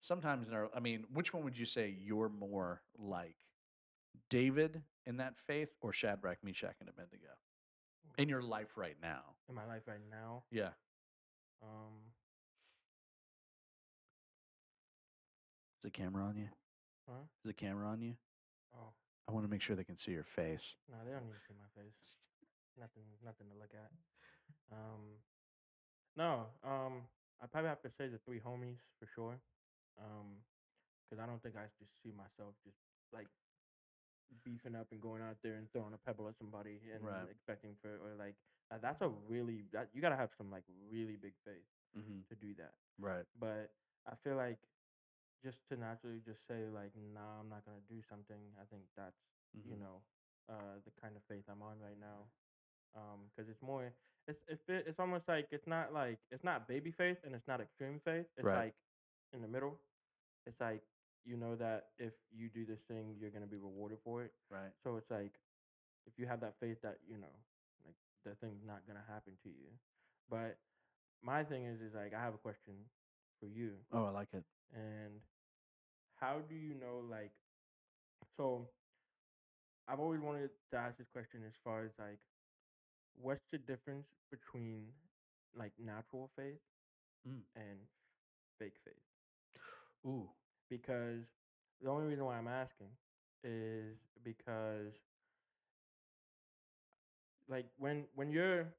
sometimes 0.00 0.46
in 0.48 0.52
our 0.52 0.68
i 0.76 0.80
mean 0.80 1.02
which 1.14 1.32
one 1.32 1.42
would 1.42 1.56
you 1.56 1.64
say 1.64 1.96
you're 1.98 2.28
more 2.28 2.82
like 2.98 3.36
david 4.28 4.82
in 5.06 5.16
that 5.16 5.32
faith 5.46 5.70
or 5.80 5.94
shadrach 5.94 6.36
meshach 6.44 6.74
and 6.78 6.90
abednego 6.90 7.30
in 8.18 8.28
your 8.28 8.42
life 8.42 8.76
right 8.76 8.96
now? 9.02 9.22
in 9.48 9.54
my 9.54 9.66
life 9.66 9.82
right 9.86 9.98
now. 10.10 10.44
Yeah. 10.50 10.70
Um, 11.62 12.13
the 15.84 15.90
camera 15.90 16.24
on 16.24 16.36
you? 16.36 16.48
huh? 17.08 17.22
Is 17.44 17.48
the 17.48 17.52
camera 17.54 17.86
on 17.88 18.00
you? 18.00 18.16
Oh, 18.74 18.90
I 19.28 19.32
want 19.32 19.44
to 19.46 19.50
make 19.50 19.62
sure 19.62 19.76
they 19.76 19.84
can 19.84 19.98
see 19.98 20.12
your 20.12 20.24
face. 20.24 20.74
no, 20.90 20.96
they 21.04 21.12
don't 21.12 21.24
need 21.24 21.36
to 21.38 21.44
see 21.46 21.54
my 21.56 21.68
face. 21.80 22.00
Nothing, 22.78 23.04
nothing 23.24 23.46
to 23.52 23.56
look 23.56 23.70
at. 23.72 23.90
Um, 24.72 25.22
no. 26.16 26.46
Um, 26.66 27.06
I 27.42 27.46
probably 27.46 27.68
have 27.68 27.82
to 27.82 27.90
say 27.96 28.08
the 28.08 28.18
three 28.26 28.40
homies 28.40 28.80
for 28.98 29.06
sure. 29.14 29.38
Um, 30.00 30.42
because 31.06 31.22
I 31.22 31.26
don't 31.28 31.42
think 31.42 31.54
I 31.56 31.68
just 31.78 31.92
see 32.02 32.10
myself 32.10 32.56
just 32.64 32.76
like 33.12 33.28
beefing 34.42 34.74
up 34.74 34.88
and 34.90 35.00
going 35.00 35.22
out 35.22 35.36
there 35.44 35.54
and 35.54 35.70
throwing 35.70 35.94
a 35.94 36.00
pebble 36.02 36.26
at 36.28 36.34
somebody 36.38 36.80
and 36.92 37.04
Right. 37.04 37.28
expecting 37.30 37.76
for 37.80 38.00
or 38.02 38.16
like 38.18 38.34
uh, 38.72 38.78
that's 38.82 39.00
a 39.02 39.08
really 39.28 39.64
that 39.72 39.88
you 39.94 40.00
gotta 40.00 40.16
have 40.16 40.30
some 40.36 40.50
like 40.50 40.64
really 40.90 41.16
big 41.20 41.34
faith 41.44 41.68
Mm-hmm. 41.94 42.26
to 42.26 42.34
do 42.34 42.54
that. 42.58 42.74
Right. 42.98 43.22
But 43.38 43.70
I 44.10 44.14
feel 44.24 44.34
like 44.34 44.58
just 45.42 45.58
to 45.70 45.76
naturally 45.76 46.20
just 46.24 46.40
say 46.46 46.68
like 46.72 46.92
nah, 46.96 47.40
I'm 47.40 47.48
not 47.48 47.64
gonna 47.64 47.84
do 47.88 48.00
something. 48.08 48.40
I 48.60 48.64
think 48.70 48.84
that's 48.96 49.18
you 49.66 49.76
Mhm. 49.76 49.78
know 49.78 50.02
uh 50.48 50.78
the 50.84 50.92
kind 51.00 51.16
of 51.16 51.22
faith 51.28 51.44
I'm 51.50 51.62
on 51.62 51.78
right 51.80 51.98
now. 51.98 52.28
Um, 52.96 53.30
because 53.30 53.48
it's 53.50 53.62
more 53.62 53.92
it's 54.26 54.40
it's 54.48 54.62
it's 54.68 54.98
almost 55.00 55.28
like 55.28 55.48
it's 55.50 55.66
not 55.66 55.92
like 55.92 56.18
it's 56.30 56.44
not 56.44 56.68
baby 56.68 56.90
faith 56.90 57.18
and 57.24 57.34
it's 57.34 57.46
not 57.48 57.60
extreme 57.60 58.00
faith. 58.04 58.26
It's 58.36 58.52
Right. 58.52 58.54
like 58.54 58.74
in 59.32 59.42
the 59.42 59.48
middle. 59.48 59.78
It's 60.46 60.60
like 60.60 60.82
you 61.24 61.36
know 61.36 61.54
that 61.56 61.88
if 61.98 62.12
you 62.32 62.48
do 62.48 62.64
this 62.66 62.80
thing, 62.88 63.16
you're 63.18 63.30
gonna 63.30 63.46
be 63.46 63.56
rewarded 63.58 63.98
for 64.04 64.22
it. 64.22 64.32
Right. 64.50 64.72
So 64.82 64.96
it's 64.96 65.10
like 65.10 65.32
if 66.06 66.14
you 66.18 66.26
have 66.26 66.40
that 66.40 66.54
faith 66.60 66.78
that 66.82 66.98
you 67.08 67.18
know, 67.18 67.34
like 67.84 67.96
the 68.24 68.34
thing's 68.36 68.62
not 68.66 68.86
gonna 68.86 69.04
happen 69.08 69.34
to 69.42 69.48
you. 69.48 69.70
But 70.30 70.58
my 71.22 71.44
thing 71.44 71.64
is, 71.66 71.80
is 71.80 71.94
like 71.94 72.14
I 72.14 72.20
have 72.20 72.34
a 72.34 72.38
question 72.42 72.74
for 73.40 73.46
you, 73.46 73.78
Oh, 73.92 74.04
I 74.06 74.10
like 74.10 74.34
it. 74.34 74.44
and 74.72 75.20
how 76.14 76.40
do 76.40 76.54
you 76.54 76.74
know, 76.74 76.98
like, 77.10 77.32
so 78.36 78.68
I've 79.88 80.00
always 80.00 80.20
wanted 80.20 80.50
to 80.70 80.76
ask 80.76 80.96
this 80.98 81.08
question 81.08 81.44
as 81.44 81.54
far 81.62 81.82
as 81.84 81.90
like, 81.98 82.18
what's 83.14 83.44
the 83.50 83.58
difference 83.58 84.06
between 84.30 84.92
like 85.56 85.72
natural 85.78 86.30
faith 86.36 86.60
Mm. 87.26 87.42
and 87.56 87.78
fake 88.58 88.78
faith? 88.84 89.02
Ooh. 90.06 90.28
because 90.68 91.24
the 91.80 91.90
only 91.90 92.06
reason 92.06 92.24
why 92.24 92.36
I'm 92.38 92.48
asking 92.48 92.90
is 93.42 93.96
because 94.22 94.94
like 97.48 97.66
when 97.78 98.08
when 98.14 98.30
you're 98.30 98.74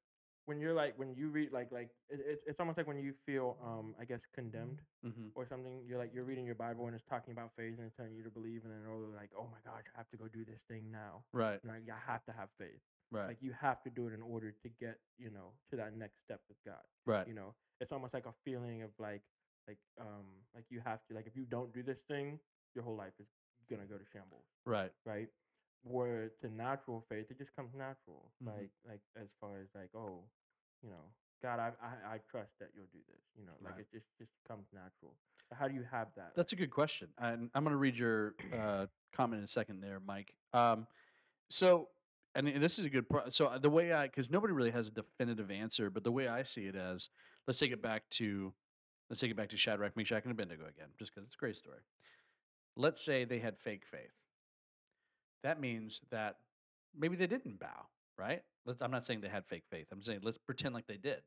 when 0.45 0.59
you're 0.59 0.73
like 0.73 0.93
when 0.97 1.13
you 1.15 1.29
read 1.29 1.51
like 1.51 1.71
like 1.71 1.89
it, 2.09 2.19
it's 2.25 2.43
it's 2.47 2.59
almost 2.59 2.77
like 2.77 2.87
when 2.87 2.97
you 2.97 3.13
feel 3.25 3.57
um 3.63 3.95
I 3.99 4.05
guess 4.05 4.21
condemned 4.33 4.79
Mm-hmm. 5.05 5.27
or 5.35 5.45
something 5.47 5.83
you're 5.87 5.99
like 5.99 6.11
you're 6.15 6.23
reading 6.23 6.45
your 6.45 6.55
Bible 6.55 6.87
and 6.87 6.95
it's 6.95 7.05
talking 7.07 7.31
about 7.31 7.51
faith 7.55 7.75
and 7.77 7.85
it's 7.85 7.95
telling 7.95 8.15
you 8.15 8.23
to 8.23 8.29
believe 8.31 8.61
and 8.65 8.73
then 8.73 8.81
oh 8.89 9.05
like 9.15 9.29
oh 9.37 9.45
my 9.51 9.61
gosh 9.63 9.83
I 9.93 9.97
have 9.97 10.09
to 10.09 10.17
go 10.17 10.25
do 10.27 10.43
this 10.45 10.57
thing 10.67 10.89
now 10.91 11.23
Right. 11.31 11.59
and 11.61 11.71
like 11.71 11.83
I 11.87 12.11
have 12.11 12.25
to 12.25 12.31
have 12.31 12.49
faith 12.57 12.81
Right. 13.11 13.27
like 13.27 13.37
you 13.41 13.53
have 13.59 13.83
to 13.83 13.91
do 13.91 14.07
it 14.07 14.13
in 14.13 14.23
order 14.23 14.49
to 14.51 14.69
get 14.79 14.97
you 15.19 15.29
know 15.29 15.53
to 15.69 15.75
that 15.77 15.95
next 15.95 16.15
step 16.25 16.41
with 16.49 16.57
God 16.65 16.81
right. 17.05 17.27
you 17.27 17.35
know 17.35 17.53
it's 17.81 17.91
almost 17.91 18.13
like 18.15 18.25
a 18.25 18.33
feeling 18.43 18.81
of 18.81 18.89
like 18.97 19.21
like 19.67 19.77
um 20.01 20.25
like 20.55 20.65
you 20.69 20.81
have 20.83 20.99
to 21.09 21.13
like 21.15 21.27
if 21.27 21.35
you 21.35 21.45
don't 21.45 21.71
do 21.71 21.83
this 21.83 21.99
thing 22.07 22.39
your 22.73 22.83
whole 22.83 22.95
life 22.97 23.13
is 23.19 23.27
gonna 23.69 23.85
go 23.85 23.97
to 23.97 24.05
shambles 24.11 24.45
Right. 24.65 24.91
right 25.05 25.29
where 25.83 26.29
to 26.41 26.49
natural 26.53 27.03
faith 27.09 27.25
it 27.29 27.37
just 27.37 27.55
comes 27.55 27.69
natural 27.75 28.31
Mhm. 28.43 28.47
like 28.47 28.69
like 28.87 29.01
as 29.21 29.27
far 29.39 29.59
as 29.61 29.67
like 29.75 29.89
oh 29.95 30.23
you 30.83 30.89
know 30.89 31.05
god 31.43 31.59
I, 31.59 31.71
I 31.85 32.15
i 32.15 32.17
trust 32.31 32.51
that 32.59 32.69
you'll 32.75 32.87
do 32.93 32.99
this 33.07 33.21
you 33.37 33.45
know 33.45 33.53
like 33.63 33.73
Right. 33.75 33.81
it 33.81 33.91
just 33.91 34.07
just 34.17 34.31
comes 34.47 34.65
natural 34.73 35.15
how 35.53 35.67
do 35.67 35.75
you 35.75 35.83
have 35.91 36.07
that 36.15 36.31
That's 36.35 36.53
a 36.53 36.55
good 36.55 36.71
question. 36.71 37.09
And 37.19 37.51
I'm 37.53 37.63
going 37.63 37.71
to 37.71 37.77
read 37.77 37.95
your 37.95 38.33
uh, 38.51 38.87
comment 39.13 39.37
in 39.39 39.45
a 39.45 39.47
second 39.47 39.79
there, 39.79 39.99
Mike. 40.03 40.33
Um, 40.53 40.87
so, 41.49 41.89
and 42.33 42.47
this 42.47 42.79
is 42.79 42.85
a 42.85 42.89
good. 42.89 43.07
Pro- 43.07 43.29
so 43.29 43.45
uh, 43.45 43.59
the 43.59 43.69
way 43.69 43.93
I, 43.93 44.07
because 44.07 44.31
nobody 44.31 44.53
really 44.53 44.71
has 44.71 44.87
a 44.87 44.91
definitive 44.91 45.51
answer, 45.51 45.91
but 45.91 46.03
the 46.03 46.11
way 46.11 46.27
I 46.27 46.41
see 46.41 46.65
it 46.65 46.75
as, 46.75 47.09
let's 47.47 47.59
take 47.59 47.71
it 47.71 47.79
back 47.83 48.09
to, 48.17 48.53
let's 49.11 49.21
take 49.21 49.29
it 49.29 49.37
back 49.37 49.49
to 49.49 49.55
Shadrach, 49.57 49.95
Meshach, 49.95 50.23
and 50.23 50.31
Abednego 50.31 50.63
again, 50.63 50.89
just 50.97 51.13
because 51.13 51.27
it's 51.27 51.35
a 51.35 51.37
great 51.37 51.55
story. 51.55 51.77
Let's 52.75 53.05
say 53.05 53.23
they 53.23 53.39
had 53.39 53.59
fake 53.59 53.85
faith. 53.85 54.13
That 55.43 55.59
means 55.59 56.01
that 56.11 56.37
maybe 56.97 57.15
they 57.15 57.27
didn't 57.27 57.59
bow, 57.59 57.87
right? 58.17 58.41
I'm 58.81 58.91
not 58.91 59.05
saying 59.05 59.21
they 59.21 59.27
had 59.27 59.45
fake 59.45 59.65
faith. 59.69 59.87
I'm 59.91 60.01
saying 60.01 60.21
let's 60.23 60.37
pretend 60.37 60.73
like 60.73 60.87
they 60.87 60.97
did. 60.97 61.21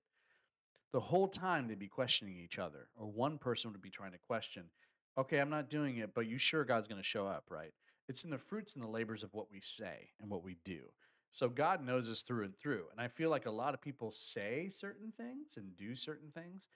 The 0.93 1.01
whole 1.01 1.29
time 1.29 1.69
they'd 1.69 1.79
be 1.79 1.89
questioning 1.89 2.39
each 2.39 2.59
other, 2.59 2.89
or 2.97 3.07
one 3.07 3.39
person 3.39 3.71
would 3.73 3.83
be 3.83 3.91
trying 3.91 4.13
to 4.13 4.19
question, 4.27 4.65
okay, 5.19 5.39
I'm 5.39 5.51
not 5.51 5.69
doing 5.69 5.99
it, 5.99 6.15
but 6.15 6.27
you 6.27 6.39
sure 6.39 6.65
God's 6.65 6.89
going 6.89 7.01
to 7.01 7.07
show 7.07 7.27
up, 7.27 7.45
right? 7.51 7.73
It's 8.09 8.25
in 8.25 8.31
the 8.31 8.39
fruits 8.39 8.75
and 8.75 8.83
the 8.83 8.89
labors 8.89 9.23
of 9.23 9.35
what 9.35 9.51
we 9.53 9.61
say 9.63 10.11
and 10.21 10.31
what 10.31 10.43
we 10.43 10.57
do. 10.65 10.81
So 11.31 11.49
God 11.49 11.85
knows 11.85 12.11
us 12.11 12.23
through 12.23 12.45
and 12.45 12.59
through. 12.59 12.85
And 12.91 13.01
I 13.01 13.09
feel 13.09 13.29
like 13.29 13.45
a 13.45 13.51
lot 13.51 13.75
of 13.75 13.83
people 13.83 14.13
say 14.15 14.71
certain 14.75 15.13
things 15.17 15.57
and 15.57 15.77
do 15.77 15.95
certain 15.95 16.31
things, 16.33 16.69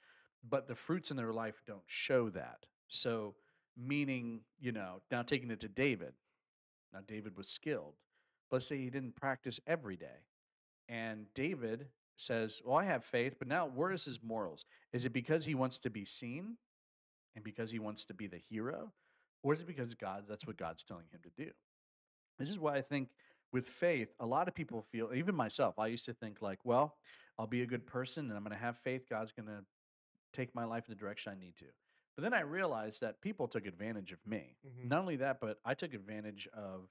but 0.46 0.68
the 0.68 0.74
fruits 0.74 1.10
in 1.10 1.16
their 1.16 1.32
life 1.32 1.62
don't 1.66 1.80
show 1.86 2.28
that. 2.30 2.66
So, 2.88 3.34
meaning, 3.76 4.40
you 4.60 4.72
know, 4.72 5.00
now 5.10 5.22
taking 5.22 5.50
it 5.50 5.60
to 5.60 5.68
David. 5.68 6.12
Now, 6.92 7.00
David 7.06 7.36
was 7.36 7.48
skilled. 7.48 7.94
Let's 8.50 8.66
say 8.66 8.78
he 8.78 8.90
didn't 8.90 9.16
practice 9.16 9.60
every 9.66 9.96
day. 9.96 10.26
And 10.88 11.26
David 11.34 11.86
says, 12.16 12.60
Well, 12.64 12.76
I 12.76 12.84
have 12.84 13.04
faith, 13.04 13.36
but 13.38 13.48
now 13.48 13.66
where 13.66 13.90
is 13.90 14.04
his 14.04 14.22
morals? 14.22 14.64
Is 14.92 15.06
it 15.06 15.12
because 15.12 15.46
he 15.46 15.54
wants 15.54 15.78
to 15.80 15.90
be 15.90 16.04
seen 16.04 16.56
and 17.34 17.44
because 17.44 17.70
he 17.70 17.78
wants 17.78 18.04
to 18.06 18.14
be 18.14 18.26
the 18.26 18.40
hero? 18.50 18.92
Or 19.42 19.54
is 19.54 19.60
it 19.60 19.66
because 19.66 19.94
God, 19.94 20.24
that's 20.28 20.46
what 20.46 20.56
God's 20.56 20.82
telling 20.82 21.06
him 21.10 21.20
to 21.22 21.44
do? 21.44 21.50
This 22.38 22.48
is 22.48 22.58
why 22.58 22.76
I 22.76 22.82
think 22.82 23.08
with 23.52 23.68
faith, 23.68 24.08
a 24.20 24.26
lot 24.26 24.48
of 24.48 24.54
people 24.54 24.84
feel, 24.92 25.10
even 25.14 25.34
myself, 25.34 25.78
I 25.78 25.88
used 25.88 26.06
to 26.06 26.14
think 26.14 26.40
like, 26.40 26.58
well, 26.64 26.96
I'll 27.38 27.46
be 27.46 27.62
a 27.62 27.66
good 27.66 27.86
person 27.86 28.26
and 28.26 28.36
I'm 28.36 28.44
going 28.44 28.56
to 28.56 28.62
have 28.62 28.78
faith. 28.78 29.08
God's 29.08 29.32
going 29.32 29.46
to 29.46 29.64
take 30.32 30.54
my 30.54 30.64
life 30.64 30.84
in 30.88 30.94
the 30.94 31.00
direction 31.00 31.32
I 31.32 31.40
need 31.40 31.56
to. 31.58 31.66
But 32.14 32.22
then 32.22 32.34
I 32.34 32.40
realized 32.40 33.00
that 33.00 33.20
people 33.20 33.48
took 33.48 33.66
advantage 33.66 34.12
of 34.12 34.24
me. 34.26 34.56
Mhm. 34.64 34.88
Not 34.88 35.00
only 35.00 35.16
that, 35.16 35.40
but 35.40 35.60
I 35.64 35.74
took 35.74 35.94
advantage 35.94 36.46
of 36.48 36.90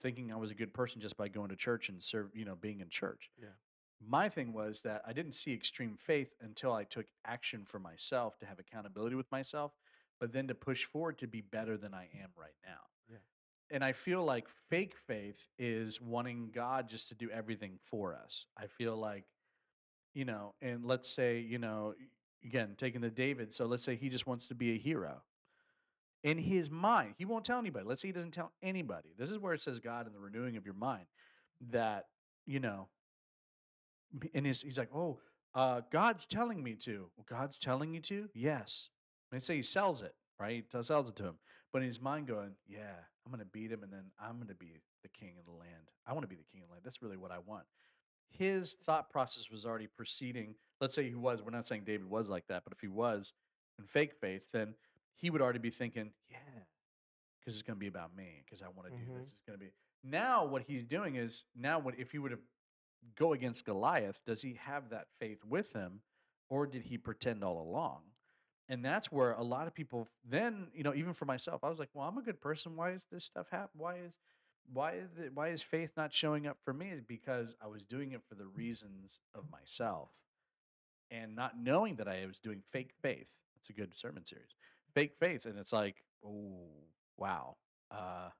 thinking 0.00 0.30
I 0.30 0.36
was 0.36 0.50
a 0.50 0.54
good 0.54 0.74
person 0.74 1.00
just 1.00 1.16
by 1.16 1.28
going 1.28 1.48
to 1.48 1.56
church 1.56 1.88
and 1.88 2.04
serve, 2.04 2.34
you 2.34 2.44
know, 2.44 2.54
being 2.54 2.80
in 2.80 2.90
church. 2.90 3.30
Yeah. 3.38 3.54
My 3.98 4.28
thing 4.28 4.52
was 4.52 4.82
that 4.82 5.02
I 5.06 5.14
didn't 5.14 5.32
see 5.32 5.54
extreme 5.54 5.96
faith 5.96 6.34
until 6.40 6.74
I 6.74 6.84
took 6.84 7.06
action 7.24 7.64
for 7.64 7.78
myself 7.78 8.38
to 8.40 8.46
have 8.46 8.58
accountability 8.58 9.16
with 9.16 9.30
myself, 9.32 9.72
but 10.18 10.32
then 10.32 10.48
to 10.48 10.54
push 10.54 10.84
forward 10.84 11.18
to 11.18 11.26
be 11.26 11.40
better 11.40 11.78
than 11.78 11.94
I 11.94 12.10
am 12.14 12.30
right 12.36 12.56
now. 12.62 12.90
Yeah. 13.08 13.16
And 13.70 13.82
I 13.82 13.92
feel 13.92 14.22
like 14.22 14.48
fake 14.68 14.96
faith 14.96 15.48
is 15.58 15.98
wanting 15.98 16.50
God 16.50 16.88
just 16.90 17.08
to 17.08 17.14
do 17.14 17.30
everything 17.30 17.78
for 17.78 18.14
us. 18.14 18.46
I 18.54 18.66
feel 18.66 18.96
like, 18.96 19.24
you 20.12 20.26
know, 20.26 20.54
and 20.60 20.84
let's 20.84 21.08
say, 21.08 21.40
you 21.40 21.58
know, 21.58 21.94
again, 22.46 22.74
taking 22.78 23.00
the 23.00 23.10
David, 23.10 23.54
so 23.54 23.66
let's 23.66 23.84
say 23.84 23.96
he 23.96 24.08
just 24.08 24.26
wants 24.26 24.46
to 24.48 24.54
be 24.54 24.72
a 24.72 24.78
hero. 24.78 25.22
In 26.22 26.38
his 26.38 26.70
mind, 26.70 27.14
he 27.18 27.24
won't 27.24 27.44
tell 27.44 27.58
anybody. 27.58 27.84
Let's 27.86 28.02
say 28.02 28.08
he 28.08 28.12
doesn't 28.12 28.32
tell 28.32 28.52
anybody. 28.62 29.10
This 29.18 29.30
is 29.30 29.38
where 29.38 29.52
it 29.52 29.62
says 29.62 29.80
God 29.80 30.06
in 30.06 30.12
the 30.12 30.18
renewing 30.18 30.56
of 30.56 30.64
your 30.64 30.74
mind 30.74 31.06
that, 31.70 32.06
you 32.46 32.60
know, 32.60 32.88
and 34.34 34.46
his, 34.46 34.62
he's 34.62 34.78
like, 34.78 34.88
oh, 34.94 35.18
uh, 35.54 35.82
God's 35.92 36.26
telling 36.26 36.62
me 36.62 36.74
to. 36.80 37.10
Well, 37.16 37.26
God's 37.28 37.58
telling 37.58 37.92
you 37.94 38.00
to? 38.02 38.28
Yes. 38.34 38.88
And 39.32 39.42
say 39.44 39.56
he 39.56 39.62
sells 39.62 40.02
it, 40.02 40.14
right? 40.40 40.64
He 40.70 40.82
sells 40.82 41.10
it 41.10 41.16
to 41.16 41.24
him. 41.24 41.34
But 41.72 41.82
in 41.82 41.88
his 41.88 42.00
mind, 42.00 42.28
going, 42.28 42.52
yeah, 42.66 42.94
I'm 43.24 43.32
going 43.32 43.40
to 43.40 43.50
beat 43.50 43.70
him 43.70 43.82
and 43.82 43.92
then 43.92 44.04
I'm 44.20 44.36
going 44.36 44.48
to 44.48 44.54
be 44.54 44.80
the 45.02 45.08
king 45.08 45.34
of 45.38 45.44
the 45.44 45.52
land. 45.52 45.90
I 46.06 46.12
want 46.12 46.22
to 46.22 46.28
be 46.28 46.36
the 46.36 46.44
king 46.52 46.62
of 46.62 46.68
the 46.68 46.72
land. 46.74 46.84
That's 46.84 47.02
really 47.02 47.16
what 47.16 47.32
I 47.32 47.38
want. 47.44 47.64
His 48.30 48.74
thought 48.84 49.10
process 49.10 49.50
was 49.50 49.64
already 49.64 49.86
proceeding. 49.86 50.54
Let's 50.80 50.94
say 50.94 51.08
he 51.08 51.14
was, 51.14 51.42
we're 51.42 51.50
not 51.50 51.66
saying 51.68 51.84
David 51.84 52.08
was 52.10 52.28
like 52.28 52.46
that, 52.48 52.64
but 52.64 52.72
if 52.72 52.80
he 52.80 52.88
was 52.88 53.32
in 53.78 53.86
fake 53.86 54.14
faith, 54.20 54.42
then 54.52 54.74
he 55.14 55.30
would 55.30 55.40
already 55.40 55.58
be 55.58 55.70
thinking, 55.70 56.10
yeah, 56.30 56.36
because 57.40 57.54
it's 57.54 57.62
going 57.62 57.76
to 57.76 57.80
be 57.80 57.86
about 57.86 58.14
me, 58.14 58.42
because 58.44 58.62
I 58.62 58.68
want 58.68 58.88
to 58.88 58.96
do 58.98 59.10
Mhm. 59.10 59.20
this. 59.20 59.30
It's 59.32 59.40
going 59.40 59.58
to 59.58 59.64
be. 59.64 59.72
Now, 60.02 60.44
what 60.44 60.62
he's 60.62 60.84
doing 60.84 61.16
is, 61.16 61.44
now, 61.54 61.78
what 61.78 61.98
if 61.98 62.10
he 62.12 62.18
would 62.18 62.30
have 62.30 62.42
go 63.14 63.32
against 63.32 63.64
Goliath, 63.64 64.20
does 64.26 64.42
he 64.42 64.54
have 64.54 64.90
that 64.90 65.08
faith 65.18 65.44
with 65.44 65.72
him, 65.72 66.02
or 66.48 66.66
did 66.66 66.82
he 66.82 66.98
pretend 66.98 67.42
all 67.42 67.60
along? 67.60 68.02
And 68.68 68.84
that's 68.84 69.12
where 69.12 69.32
a 69.32 69.42
lot 69.44 69.66
of 69.68 69.74
people 69.74 70.08
then, 70.24 70.70
you 70.74 70.82
know, 70.82 70.92
even 70.92 71.14
for 71.14 71.24
myself, 71.24 71.62
I 71.62 71.68
was 71.68 71.78
like, 71.78 71.90
well, 71.94 72.06
I'm 72.08 72.18
a 72.18 72.22
good 72.22 72.40
person. 72.40 72.74
Why 72.76 72.90
is 72.90 73.06
this 73.10 73.24
stuff 73.24 73.48
happen? 73.50 73.78
Why 73.80 73.98
is 73.98 74.12
why 74.72 74.92
is 74.94 75.10
it, 75.18 75.32
why 75.34 75.48
is 75.48 75.62
faith 75.62 75.90
not 75.96 76.14
showing 76.14 76.46
up 76.46 76.58
for 76.64 76.72
me? 76.72 76.90
Is 76.90 77.02
because 77.02 77.54
I 77.62 77.66
was 77.68 77.84
doing 77.84 78.12
it 78.12 78.22
for 78.28 78.34
the 78.34 78.46
reasons 78.46 79.18
of 79.34 79.44
myself, 79.50 80.10
and 81.10 81.34
not 81.36 81.58
knowing 81.58 81.96
that 81.96 82.08
I 82.08 82.26
was 82.26 82.38
doing 82.38 82.62
fake 82.72 82.92
faith. 83.02 83.28
That's 83.54 83.70
a 83.70 83.72
good 83.72 83.96
sermon 83.98 84.24
series, 84.24 84.54
fake 84.94 85.14
faith, 85.18 85.46
and 85.46 85.58
it's 85.58 85.72
like, 85.72 86.04
oh 86.24 86.68
wow, 87.16 87.56
uh, 87.90 88.30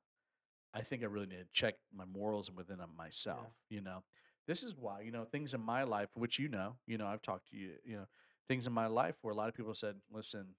I 0.75 0.83
think 0.83 1.03
I 1.03 1.07
really 1.07 1.27
need 1.27 1.39
to 1.39 1.47
check 1.53 1.77
my 1.95 2.05
morals 2.05 2.51
within 2.51 2.79
myself, 2.97 3.53
you 3.71 3.81
know. 3.81 4.03
this 4.47 4.63
is 4.63 4.75
why 4.77 5.01
you 5.03 5.11
know 5.13 5.25
things 5.25 5.55
in 5.55 5.61
my 5.61 5.83
life, 5.85 6.11
which 6.15 6.39
you 6.39 6.49
know, 6.49 6.77
you 6.87 6.99
know, 6.99 7.07
I've 7.07 7.23
talked 7.23 7.51
to 7.51 7.57
you, 7.57 7.73
you 7.85 7.97
know, 7.97 8.07
things 8.49 8.67
in 8.67 8.73
my 8.73 8.87
life 8.87 9.17
where 9.23 9.33
a 9.33 9.37
lot 9.37 9.49
of 9.49 9.55
people 9.55 9.75
said, 9.75 9.97
"Listen, 10.13 10.55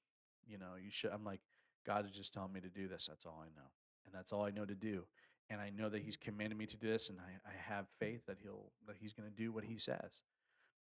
you 0.47 0.57
know, 0.57 0.76
you 0.82 0.91
should." 0.91 1.11
I'm 1.11 1.24
like, 1.24 1.41
God 1.86 2.05
is 2.05 2.11
just 2.11 2.34
telling 2.34 2.53
me 2.53 2.61
to 2.61 2.70
do 2.70 2.88
this. 2.88 3.07
That's 3.07 3.26
all 3.26 3.41
I 3.41 3.49
know, 3.55 3.68
and 4.05 4.13
that's 4.13 4.32
all 4.34 4.43
I 4.43 4.51
know 4.51 4.65
to 4.65 4.76
do. 4.76 5.05
And 5.50 5.62
I 5.62 5.70
know 5.70 5.89
that 5.89 6.02
He's 6.02 6.18
commanded 6.18 6.58
me 6.58 6.66
to 6.66 6.78
do 6.78 6.88
this, 6.88 7.10
and 7.10 7.20
I, 7.20 7.50
I 7.50 7.74
have 7.74 7.86
faith 8.00 8.26
that 8.28 8.38
He'll 8.41 8.72
that 8.88 8.98
He's 9.00 9.14
going 9.14 9.30
to 9.30 9.36
do 9.36 9.52
what 9.52 9.64
He 9.64 9.78
says. 9.78 10.22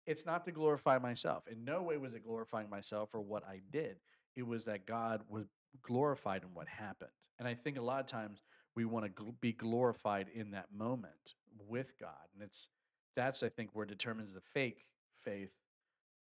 It's 0.07 0.27
not 0.27 0.45
to 0.45 0.53
glorify 0.53 0.99
myself. 0.99 1.45
In 1.51 1.65
no 1.65 1.83
way 1.83 1.97
was 1.97 2.15
it 2.15 2.25
glorifying 2.25 2.69
myself 2.69 3.11
or 3.15 3.21
what 3.21 3.43
I 3.45 3.61
did. 3.73 3.97
It 4.37 4.47
was 4.47 4.65
that 4.65 4.87
God 4.87 5.23
was 5.29 5.47
glorified 5.83 6.43
in 6.43 6.51
what 6.53 6.69
happened. 6.69 7.11
And 7.39 7.49
I 7.49 7.55
think 7.55 7.79
a 7.79 7.83
lot 7.83 8.01
of 8.01 8.07
times 8.07 8.43
we 8.75 8.85
want 8.85 9.07
to 9.07 9.23
gl- 9.23 9.35
be 9.41 9.53
glorified 9.53 10.29
in 10.35 10.51
that 10.51 10.67
moment 10.77 11.35
with 11.67 11.99
God. 11.99 12.29
And 12.35 12.43
it's 12.43 12.69
that's 13.17 13.43
I 13.43 13.49
think 13.49 13.71
where 13.73 13.87
determines 13.87 14.33
the 14.33 14.41
fake 14.41 14.87
faith. 15.23 15.53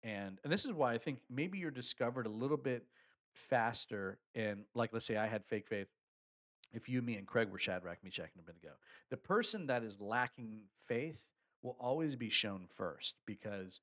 And 0.04 0.40
and 0.44 0.52
this 0.52 0.66
is 0.66 0.72
why 0.72 0.94
I 0.94 0.98
think 0.98 1.20
maybe 1.30 1.58
you're 1.58 1.72
discovered 1.72 2.26
a 2.26 2.30
little 2.30 2.58
bit 2.58 2.86
faster 3.34 4.20
and 4.36 4.66
like 4.76 4.92
let's 4.92 5.06
say 5.06 5.18
I 5.18 5.28
had 5.28 5.46
fake 5.46 5.68
faith 5.68 5.88
if 6.74 6.88
you, 6.90 7.02
me, 7.02 7.16
and 7.16 7.28
Craig 7.28 7.50
were 7.50 7.60
Shadrach, 7.60 7.98
Meshach, 8.04 8.30
and 8.36 8.44
Abednego. 8.44 8.76
The 9.10 9.18
person 9.18 9.68
that 9.68 9.84
is 9.84 10.00
lacking 10.00 10.62
faith 10.88 11.18
will 11.62 11.76
always 11.80 12.16
be 12.16 12.30
shown 12.30 12.68
first 12.76 13.16
because 13.26 13.80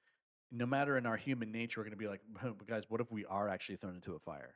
no 0.51 0.67
matter 0.67 0.97
in 0.97 1.07
our 1.07 1.17
human 1.17 1.53
nature, 1.53 1.81
we're 1.81 1.85
going 1.85 1.93
to 1.93 1.97
be 1.99 2.09
like, 2.09 2.21
"But 2.43 2.67
guys, 2.67 2.85
what 2.89 3.01
if 3.01 3.11
we 3.13 3.25
are 3.27 3.49
actually 3.49 3.77
thrown 3.77 3.97
into 3.97 4.15
a 4.15 4.19
fire? 4.19 4.55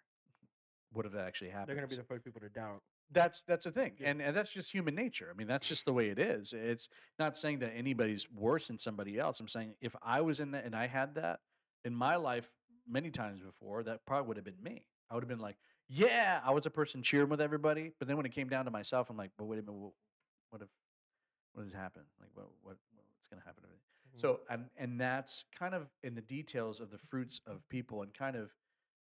What 0.93 1.07
if 1.07 1.13
that 1.13 1.27
actually 1.27 1.51
happens? 1.51 1.69
They're 1.69 1.77
gonna 1.77 1.87
be 1.87 1.97
the 1.97 2.03
first 2.05 2.25
people 2.25 2.41
to 2.43 2.49
doubt. 2.51 2.83
That's 3.11 3.43
that's 3.43 3.65
the 3.65 3.71
thing, 3.73 3.93
Yeah. 3.99 4.11
and 4.11 4.21
and 4.23 4.37
that's 4.37 4.51
just 4.51 4.73
human 4.73 4.95
nature. 4.95 5.29
I 5.31 5.35
mean, 5.37 5.47
that's 5.47 5.69
just 5.69 5.85
the 5.85 5.93
way 5.93 6.09
it 6.09 6.19
is. 6.19 6.53
It's 6.53 6.89
not 7.19 7.37
saying 7.39 7.59
that 7.61 7.73
anybody's 7.75 8.31
worse 8.31 8.69
than 8.69 8.79
somebody 8.79 9.19
else. 9.19 9.39
I'm 9.41 9.49
saying 9.49 9.75
if 9.81 9.95
I 10.03 10.21
was 10.23 10.41
in 10.41 10.51
that 10.53 10.65
and 10.65 10.75
I 10.75 10.87
had 10.87 11.15
that 11.17 11.41
in 11.85 11.95
my 11.95 12.17
life 12.17 12.49
many 12.87 13.11
times 13.11 13.41
before, 13.41 13.83
that 13.85 14.05
probably 14.07 14.29
would 14.29 14.37
have 14.39 14.45
been 14.45 14.63
me. 14.63 14.85
I 15.11 15.15
would 15.15 15.23
have 15.25 15.29
been 15.29 15.39
like, 15.41 15.57
yeah, 15.89 16.41
I 16.45 16.53
was 16.53 16.67
a 16.67 16.71
person 16.71 17.03
cheering 17.03 17.29
with 17.29 17.41
everybody, 17.41 17.93
but 17.99 18.09
then 18.09 18.17
when 18.17 18.27
it 18.27 18.33
came 18.33 18.49
down 18.49 18.65
to 18.65 18.71
myself, 18.71 19.11
I'm 19.11 19.17
like, 19.17 19.31
but 19.37 19.45
wait 19.45 19.59
a 19.59 19.63
minute, 19.63 19.75
what, 19.75 19.93
what 20.51 20.63
if 20.63 20.69
what 21.53 21.65
has 21.65 21.73
happened? 21.73 22.07
Like, 22.21 22.31
what 22.35 22.47
what 22.63 22.77
what's 22.95 23.27
going 23.29 23.41
to 23.41 23.47
happen 23.47 23.63
to 23.65 23.69
me? 23.69 23.77
Mhm. 24.17 24.21
So 24.21 24.41
and 24.49 24.67
and 24.77 25.01
that's 25.01 25.45
kind 25.59 25.75
of 25.75 25.89
in 26.03 26.15
the 26.15 26.23
details 26.23 26.81
of 26.81 26.91
the 26.91 26.99
fruits 26.99 27.41
of 27.47 27.69
people, 27.69 28.03
and 28.03 28.13
kind 28.15 28.37
of 28.37 28.51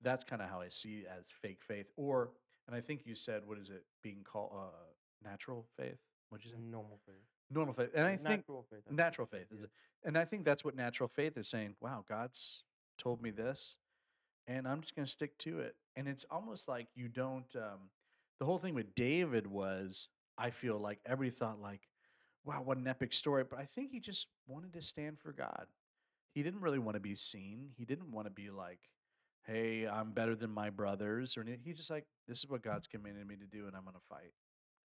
that's 0.02 0.24
kind 0.24 0.42
of 0.42 0.48
how 0.48 0.60
I 0.60 0.68
see 0.68 1.04
as 1.08 1.24
fake 1.40 1.62
faith, 1.66 1.86
or 1.96 2.30
and 2.66 2.76
I 2.76 2.80
think 2.80 3.02
you 3.06 3.14
said 3.14 3.42
what 3.46 3.58
is 3.58 3.70
it 3.70 3.84
being 4.02 4.24
called 4.24 4.52
uh, 4.54 5.28
natural 5.28 5.66
faith? 5.76 5.98
What'd 6.28 6.44
you 6.44 6.50
say? 6.50 6.56
normal 6.58 6.98
faith. 7.06 7.16
Normal 7.50 7.74
faith, 7.74 7.90
and 7.94 8.06
I 8.06 8.16
think 8.16 8.22
natural 8.22 8.66
faith. 8.70 8.80
I 8.90 8.94
natural 8.94 9.28
said, 9.30 9.38
faith 9.40 9.52
is 9.52 9.58
yeah. 9.60 9.64
it, 9.64 9.70
and 10.04 10.18
I 10.18 10.24
think 10.24 10.44
that's 10.44 10.64
what 10.64 10.74
natural 10.74 11.08
faith 11.08 11.36
is 11.36 11.48
saying. 11.48 11.74
Wow, 11.80 12.04
God's 12.08 12.64
told 12.96 13.22
me 13.22 13.30
this, 13.30 13.76
and 14.46 14.66
I'm 14.66 14.80
just 14.80 14.94
going 14.94 15.04
to 15.04 15.10
stick 15.10 15.36
to 15.38 15.60
it. 15.60 15.76
And 15.96 16.08
it's 16.08 16.24
almost 16.30 16.68
like 16.68 16.88
you 16.94 17.08
don't. 17.08 17.54
Um, 17.56 17.90
the 18.38 18.46
whole 18.46 18.58
thing 18.58 18.74
with 18.74 18.94
David 18.94 19.46
was, 19.46 20.08
I 20.36 20.50
feel 20.50 20.78
like 20.78 20.98
everybody 21.06 21.36
thought 21.36 21.60
like, 21.60 21.82
wow, 22.44 22.62
what 22.64 22.78
an 22.78 22.88
epic 22.88 23.12
story. 23.12 23.44
But 23.48 23.58
I 23.58 23.66
think 23.66 23.90
he 23.90 24.00
just 24.00 24.26
wanted 24.46 24.72
to 24.72 24.82
stand 24.82 25.20
for 25.20 25.32
God. 25.32 25.66
He 26.34 26.42
didn't 26.42 26.62
really 26.62 26.78
want 26.78 26.96
to 26.96 27.00
be 27.00 27.14
seen. 27.14 27.68
He 27.76 27.84
didn't 27.84 28.10
want 28.10 28.26
to 28.26 28.32
be 28.32 28.50
like, 28.50 28.80
hey, 29.46 29.86
I'm 29.86 30.12
better 30.12 30.34
than 30.34 30.50
my 30.50 30.70
brothers, 30.70 31.36
or. 31.36 31.44
He's 31.62 31.76
just 31.76 31.90
like, 31.90 32.06
this 32.26 32.38
is 32.38 32.48
what 32.48 32.62
God's 32.62 32.86
commanded 32.86 33.26
me 33.26 33.36
to 33.36 33.46
do, 33.46 33.66
and 33.66 33.76
I'm 33.76 33.82
going 33.82 33.94
to 33.94 34.06
fight. 34.08 34.32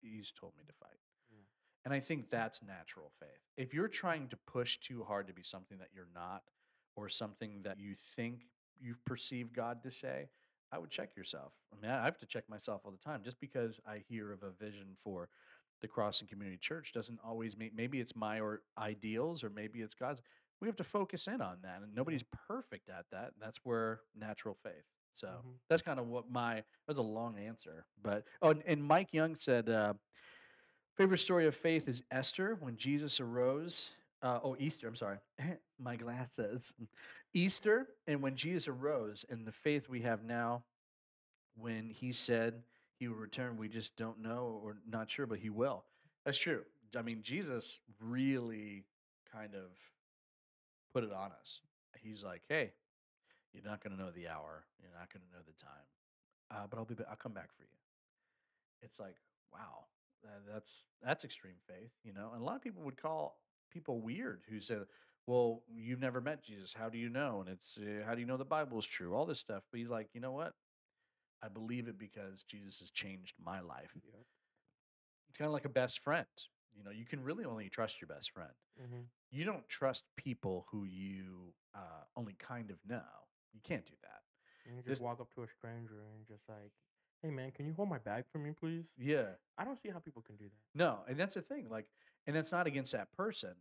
He's 0.01 0.33
told 0.33 0.55
me 0.59 0.65
to 0.67 0.73
fight. 0.81 0.99
Yeah. 1.31 1.39
And 1.85 1.95
I 1.95 2.01
think 2.01 2.31
that's 2.31 2.63
natural 2.63 3.13
faith. 3.21 3.29
If 3.57 3.73
you're 3.73 3.89
trying 3.89 4.29
to 4.29 4.37
push 4.47 4.79
too 4.79 5.05
hard 5.05 5.29
to 5.29 5.33
be 5.33 5.43
something 5.45 5.79
that 5.79 5.89
you're 5.95 6.09
not, 6.15 6.43
or 6.97 7.09
something 7.11 7.61
that 7.63 7.79
you 7.79 7.95
think 8.17 8.47
you've 8.81 9.05
perceived 9.05 9.55
God 9.55 9.83
to 9.83 9.93
say, 9.93 10.29
I 10.73 10.79
would 10.79 10.91
check 10.91 11.17
yourself. 11.17 11.53
I 11.73 11.81
mean, 11.81 11.91
I 11.91 12.05
have 12.05 12.19
to 12.19 12.27
check 12.27 12.49
myself 12.49 12.83
all 12.85 12.91
the 12.91 12.99
time. 12.99 13.23
Just 13.25 13.39
because 13.41 13.81
I 13.87 14.03
hear 14.09 14.33
of 14.33 14.43
a 14.43 14.51
vision 14.51 14.97
for 15.05 15.29
the 15.83 15.89
Crossing 15.89 16.27
Community 16.29 16.59
Church 16.59 16.93
doesn't 16.93 17.21
always 17.25 17.57
mean 17.57 17.71
maybe 17.75 18.01
it's 18.01 18.17
my 18.17 18.41
or 18.41 18.62
ideals 18.79 19.45
or 19.45 19.51
maybe 19.51 19.81
it's 19.81 19.95
God's. 19.95 20.21
We 20.61 20.69
have 20.69 20.77
to 20.77 20.85
focus 20.85 21.27
in 21.29 21.43
on 21.43 21.59
that, 21.62 21.83
and 21.83 21.95
nobody's 21.95 22.23
perfect 22.49 22.89
at 22.89 23.05
that. 23.12 23.33
That's 23.39 23.59
where 23.62 24.01
natural 24.19 24.57
faith. 24.62 24.85
So 25.14 25.29
Mhm. 25.29 25.59
that's 25.69 25.83
kind 25.83 25.99
of 26.01 26.07
what 26.09 26.31
my 26.31 26.57
that 26.57 26.64
was 26.89 26.99
a 26.99 27.03
long 27.03 27.39
answer, 27.39 27.87
but 28.03 28.27
oh, 28.43 28.51
and, 28.51 28.62
and 28.67 28.83
Mike 28.85 29.12
Young 29.12 29.37
said 29.37 29.69
uh, 29.69 29.95
favorite 30.97 31.19
story 31.19 31.47
of 31.47 31.55
faith 31.55 31.89
is 31.89 32.03
Esther 32.11 32.57
when 32.61 32.77
Jesus 32.77 33.21
arose. 33.21 33.91
Uh, 34.23 34.41
oh, 34.43 34.57
Easter. 34.59 34.89
I'm 34.89 34.97
sorry, 34.97 35.19
my 35.79 35.97
glasses. 35.97 36.73
Easter 37.37 37.87
and 38.07 38.22
when 38.22 38.34
Jesus 38.34 38.66
arose, 38.66 39.24
and 39.28 39.47
the 39.47 39.53
faith 39.53 39.89
we 39.89 40.01
have 40.03 40.24
now, 40.24 40.64
when 41.57 41.91
He 41.91 42.12
said 42.12 42.62
He 42.99 43.09
will 43.09 43.16
return, 43.16 43.57
we 43.59 43.68
just 43.68 43.97
don't 43.97 44.22
know 44.22 44.61
or 44.64 44.76
not 44.89 45.11
sure, 45.11 45.26
but 45.26 45.39
He 45.39 45.51
will. 45.51 45.84
That's 46.24 46.39
true. 46.39 46.62
I 46.97 47.03
mean, 47.03 47.20
Jesus 47.22 47.78
really 48.01 48.84
kind 49.30 49.55
of 49.55 49.70
put 50.93 51.05
it 51.05 51.12
on 51.12 51.30
us. 51.41 51.61
He's 51.99 52.24
like, 52.24 52.43
"Hey, 52.49 52.72
you're 53.53 53.64
not 53.64 53.82
going 53.82 53.95
to 53.97 54.03
know 54.03 54.11
the 54.11 54.28
hour. 54.28 54.64
You're 54.80 54.99
not 54.99 55.12
going 55.12 55.22
to 55.26 55.37
know 55.37 55.43
the 55.47 55.62
time, 55.62 55.87
uh, 56.51 56.66
but 56.70 56.78
I'll 56.78 56.84
be. 56.84 56.95
I'll 57.11 57.16
come 57.16 57.32
back 57.32 57.53
for 57.55 57.62
you." 57.62 57.68
It's 58.82 59.01
like, 59.01 59.16
wow, 59.53 59.84
that's 60.51 60.84
that's 61.05 61.24
extreme 61.24 61.57
faith, 61.66 61.91
you 62.05 62.12
know. 62.12 62.30
And 62.32 62.43
a 62.43 62.45
lot 62.45 62.57
of 62.57 62.62
people 62.62 62.82
would 62.82 63.01
call 63.01 63.39
people 63.70 64.01
weird 64.01 64.43
who 64.49 64.61
said, 64.61 64.87
"Well, 65.27 65.62
you've 65.68 66.01
never 66.01 66.20
met 66.20 66.43
Jesus. 66.43 66.72
How 66.74 66.89
do 66.89 66.99
you 66.99 67.09
know?" 67.09 67.41
And 67.41 67.49
it's, 67.49 67.77
uh, 67.79 68.03
"How 68.07 68.14
do 68.14 68.20
you 68.20 68.27
know 68.27 68.37
the 68.37 68.45
Bible 68.45 68.79
is 68.79 68.87
true?" 68.87 69.14
All 69.14 69.27
this 69.27 69.41
stuff. 69.41 69.64
But 69.70 69.79
he's 69.81 69.89
like, 69.89 70.09
you 70.14 70.20
know 70.20 70.33
what? 70.33 70.55
I 71.43 71.49
believe 71.49 71.87
it 71.89 71.99
because 71.99 72.43
Jesus 72.43 72.81
has 72.81 72.91
changed 72.91 73.35
my 73.39 73.61
life. 73.61 73.91
Yep. 73.95 74.27
It's 75.29 75.39
kind 75.39 75.47
of 75.47 75.53
like 75.53 75.64
a 75.64 75.68
best 75.70 76.03
friend. 76.03 76.27
You 76.74 76.83
know, 76.85 76.91
you 76.91 77.05
can 77.07 77.22
really 77.22 77.45
only 77.45 77.68
trust 77.68 78.01
your 78.01 78.09
best 78.09 78.31
friend. 78.33 78.53
Mhm. 78.81 79.09
You 79.31 79.45
don't 79.45 79.68
trust 79.68 80.05
people 80.16 80.66
who 80.70 80.85
you 80.85 81.55
uh, 81.74 82.05
only 82.16 82.35
kind 82.35 82.70
of 82.70 82.79
know. 82.87 83.05
You 83.53 83.61
can't 83.61 83.85
do 83.87 83.95
that. 84.03 84.22
And 84.64 84.77
you 84.77 84.83
This- 84.83 84.93
just 84.93 85.03
walk 85.03 85.20
up 85.20 85.31
to 85.35 85.43
a 85.43 85.49
stranger 85.49 86.01
and 86.14 86.27
just 86.27 86.49
like, 86.49 86.72
hey 87.22 87.31
man, 87.31 87.53
can 87.53 87.66
you 87.66 87.74
hold 87.74 87.89
my 87.89 87.99
bag 87.99 88.27
for 88.29 88.39
me, 88.39 88.53
please? 88.53 88.87
Yeah. 88.97 89.37
I 89.59 89.64
don't 89.64 89.79
see 89.81 89.89
how 89.91 89.99
people 89.99 90.22
can 90.22 90.37
do 90.37 90.49
that. 90.49 90.64
No, 90.74 91.05
and 91.09 91.18
that's 91.18 91.35
the 91.35 91.43
thing. 91.43 91.68
Like, 91.68 91.87
and 92.27 92.35
that's 92.35 92.53
not 92.53 92.66
against 92.66 92.93
that 92.93 93.12
person, 93.12 93.55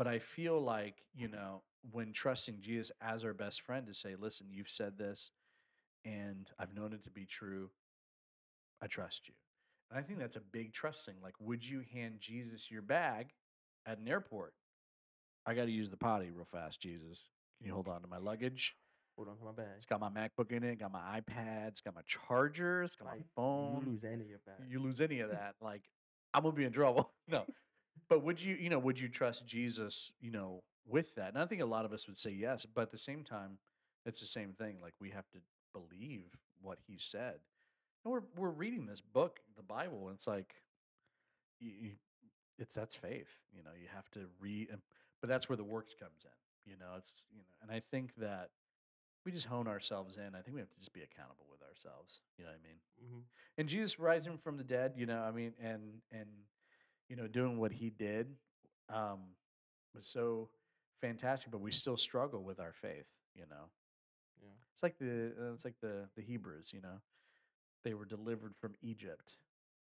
but 0.00 0.06
I 0.06 0.18
feel 0.18 0.58
like 0.58 1.04
you 1.14 1.28
know 1.28 1.60
when 1.90 2.14
trusting 2.14 2.62
Jesus 2.62 2.90
as 3.02 3.22
our 3.22 3.34
best 3.34 3.60
friend 3.60 3.86
to 3.86 3.92
say, 3.92 4.14
"Listen, 4.18 4.46
you've 4.50 4.70
said 4.70 4.96
this, 4.96 5.30
and 6.06 6.50
I've 6.58 6.74
known 6.74 6.94
it 6.94 7.04
to 7.04 7.10
be 7.10 7.26
true. 7.26 7.68
I 8.80 8.86
trust 8.86 9.28
you." 9.28 9.34
And 9.90 9.98
I 9.98 10.02
think 10.02 10.18
that's 10.18 10.36
a 10.36 10.40
big 10.40 10.72
trust 10.72 11.04
thing. 11.04 11.16
Like, 11.22 11.34
would 11.38 11.68
you 11.68 11.82
hand 11.92 12.14
Jesus 12.18 12.70
your 12.70 12.80
bag 12.80 13.34
at 13.84 13.98
an 13.98 14.08
airport? 14.08 14.54
I 15.44 15.52
got 15.52 15.66
to 15.66 15.70
use 15.70 15.90
the 15.90 15.98
potty 15.98 16.30
real 16.30 16.46
fast, 16.46 16.80
Jesus. 16.80 17.28
Can 17.58 17.66
you 17.66 17.74
hold 17.74 17.86
on 17.86 18.00
to 18.00 18.08
my 18.08 18.16
luggage? 18.16 18.76
Hold 19.16 19.28
on 19.28 19.36
to 19.36 19.44
my 19.44 19.52
bag. 19.52 19.74
It's 19.76 19.84
got 19.84 20.00
my 20.00 20.08
MacBook 20.08 20.50
in 20.50 20.62
it, 20.62 20.78
got 20.78 20.92
my 20.92 21.20
iPad, 21.20 21.68
it's 21.68 21.82
got 21.82 21.94
my 21.94 22.00
charger, 22.06 22.84
it's 22.84 22.96
got 22.96 23.06
my 23.08 23.20
phone 23.36 23.82
You 23.84 23.90
lose 23.92 24.04
any 24.04 24.32
of 24.32 24.40
that. 24.46 24.60
you 24.66 24.78
lose 24.78 25.02
any 25.02 25.20
of 25.20 25.30
that, 25.30 25.56
like 25.60 25.82
I'm 26.32 26.42
gonna 26.42 26.54
be 26.54 26.64
in 26.64 26.72
trouble. 26.72 27.10
no, 27.28 27.44
but 28.08 28.22
would 28.24 28.42
you, 28.42 28.54
you 28.56 28.68
know, 28.70 28.78
would 28.78 28.98
you 28.98 29.08
trust 29.08 29.46
Jesus, 29.46 30.12
you 30.20 30.30
know, 30.30 30.62
with 30.86 31.14
that? 31.14 31.28
And 31.28 31.38
I 31.38 31.46
think 31.46 31.62
a 31.62 31.66
lot 31.66 31.84
of 31.84 31.92
us 31.92 32.06
would 32.06 32.18
say 32.18 32.30
yes, 32.30 32.66
but 32.66 32.82
at 32.82 32.90
the 32.90 32.98
same 32.98 33.24
time, 33.24 33.58
it's 34.06 34.20
the 34.20 34.26
same 34.26 34.52
thing. 34.52 34.76
Like 34.82 34.94
we 35.00 35.10
have 35.10 35.28
to 35.32 35.38
believe 35.72 36.24
what 36.62 36.78
He 36.86 36.96
said, 36.98 37.36
and 38.04 38.12
we're 38.12 38.22
we're 38.36 38.50
reading 38.50 38.86
this 38.86 39.00
book, 39.00 39.40
the 39.56 39.62
Bible, 39.62 40.08
and 40.08 40.16
it's 40.16 40.26
like, 40.26 40.54
you, 41.60 41.72
you, 41.80 41.90
it's 42.58 42.74
that's 42.74 42.96
faith. 42.96 43.28
You 43.52 43.62
know, 43.62 43.70
you 43.80 43.88
have 43.94 44.10
to 44.12 44.20
read, 44.40 44.68
but 45.20 45.28
that's 45.28 45.48
where 45.48 45.56
the 45.56 45.64
works 45.64 45.94
comes 45.98 46.24
in. 46.24 46.72
You 46.72 46.78
know, 46.78 46.96
it's 46.96 47.26
you 47.32 47.40
know, 47.40 47.54
and 47.62 47.70
I 47.70 47.82
think 47.90 48.14
that 48.18 48.50
we 49.24 49.32
just 49.32 49.46
hone 49.46 49.68
ourselves 49.68 50.16
in. 50.16 50.34
I 50.34 50.40
think 50.40 50.54
we 50.54 50.60
have 50.60 50.70
to 50.70 50.78
just 50.78 50.92
be 50.92 51.02
accountable 51.02 51.46
with 51.50 51.60
ourselves. 51.62 52.20
You 52.38 52.44
know 52.44 52.50
what 52.50 52.60
I 52.64 52.66
mean? 52.68 52.78
hmm 53.00 53.20
and 53.58 53.68
Jesus 53.68 53.98
rising 53.98 54.38
from 54.38 54.56
the 54.56 54.64
dead, 54.64 54.94
you 54.96 55.06
know, 55.06 55.20
I 55.20 55.30
mean, 55.32 55.52
and 55.62 56.00
and 56.12 56.28
you 57.10 57.16
know, 57.16 57.28
doing 57.28 57.58
what 57.58 57.72
he 57.72 57.90
did 57.90 58.28
um, 58.88 59.20
was 59.94 60.08
so 60.08 60.48
fantastic. 61.02 61.52
But 61.52 61.60
we 61.60 61.72
still 61.72 61.98
struggle 61.98 62.42
with 62.44 62.60
our 62.60 62.72
faith, 62.72 63.06
you 63.34 63.44
know. 63.50 63.66
Yeah. 64.42 64.48
It's 64.74 64.82
like 64.82 64.98
the 64.98 65.32
uh, 65.40 65.54
it's 65.54 65.64
like 65.66 65.80
the 65.82 66.08
the 66.16 66.22
Hebrews, 66.22 66.72
you 66.72 66.80
know, 66.80 67.00
they 67.84 67.94
were 67.94 68.06
delivered 68.06 68.54
from 68.60 68.74
Egypt, 68.82 69.36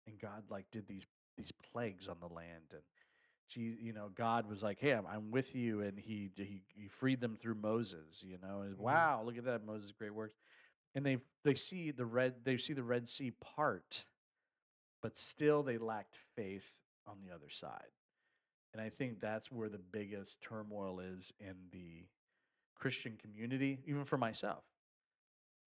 and 0.07 0.19
God 0.19 0.43
like 0.49 0.65
did 0.71 0.87
these 0.87 1.07
these 1.37 1.51
plagues 1.73 2.07
on 2.07 2.17
the 2.19 2.33
land, 2.33 2.73
and 2.73 2.81
you 3.55 3.93
know, 3.93 4.09
God 4.13 4.49
was 4.49 4.63
like, 4.63 4.79
"Hey, 4.79 4.93
I'm, 4.93 5.07
I'm 5.07 5.31
with 5.31 5.55
you," 5.55 5.81
and 5.81 5.97
he, 5.99 6.31
he 6.35 6.63
he 6.75 6.87
freed 6.89 7.21
them 7.21 7.37
through 7.41 7.55
Moses, 7.55 8.23
you 8.23 8.37
know. 8.41 8.61
And 8.61 8.75
Mhm. 8.75 8.79
wow, 8.79 9.23
look 9.25 9.37
at 9.37 9.45
that, 9.45 9.65
Moses, 9.65 9.91
great 9.91 10.13
works. 10.13 10.35
And 10.95 11.05
they 11.05 11.19
they 11.43 11.55
see 11.55 11.91
the 11.91 12.05
red 12.05 12.43
they 12.43 12.57
see 12.57 12.73
the 12.73 12.83
Red 12.83 13.09
Sea 13.09 13.31
part, 13.31 14.05
but 15.01 15.19
still 15.19 15.63
they 15.63 15.77
lacked 15.77 16.17
faith 16.35 16.71
on 17.07 17.17
the 17.25 17.33
other 17.33 17.49
side. 17.49 17.91
And 18.73 18.81
I 18.81 18.89
think 18.89 19.21
that's 19.21 19.51
where 19.51 19.69
the 19.69 19.79
biggest 19.79 20.41
turmoil 20.41 20.99
is 20.99 21.31
in 21.39 21.55
the 21.71 22.05
Christian 22.75 23.17
community, 23.21 23.79
even 23.85 24.03
for 24.05 24.17
myself. 24.17 24.63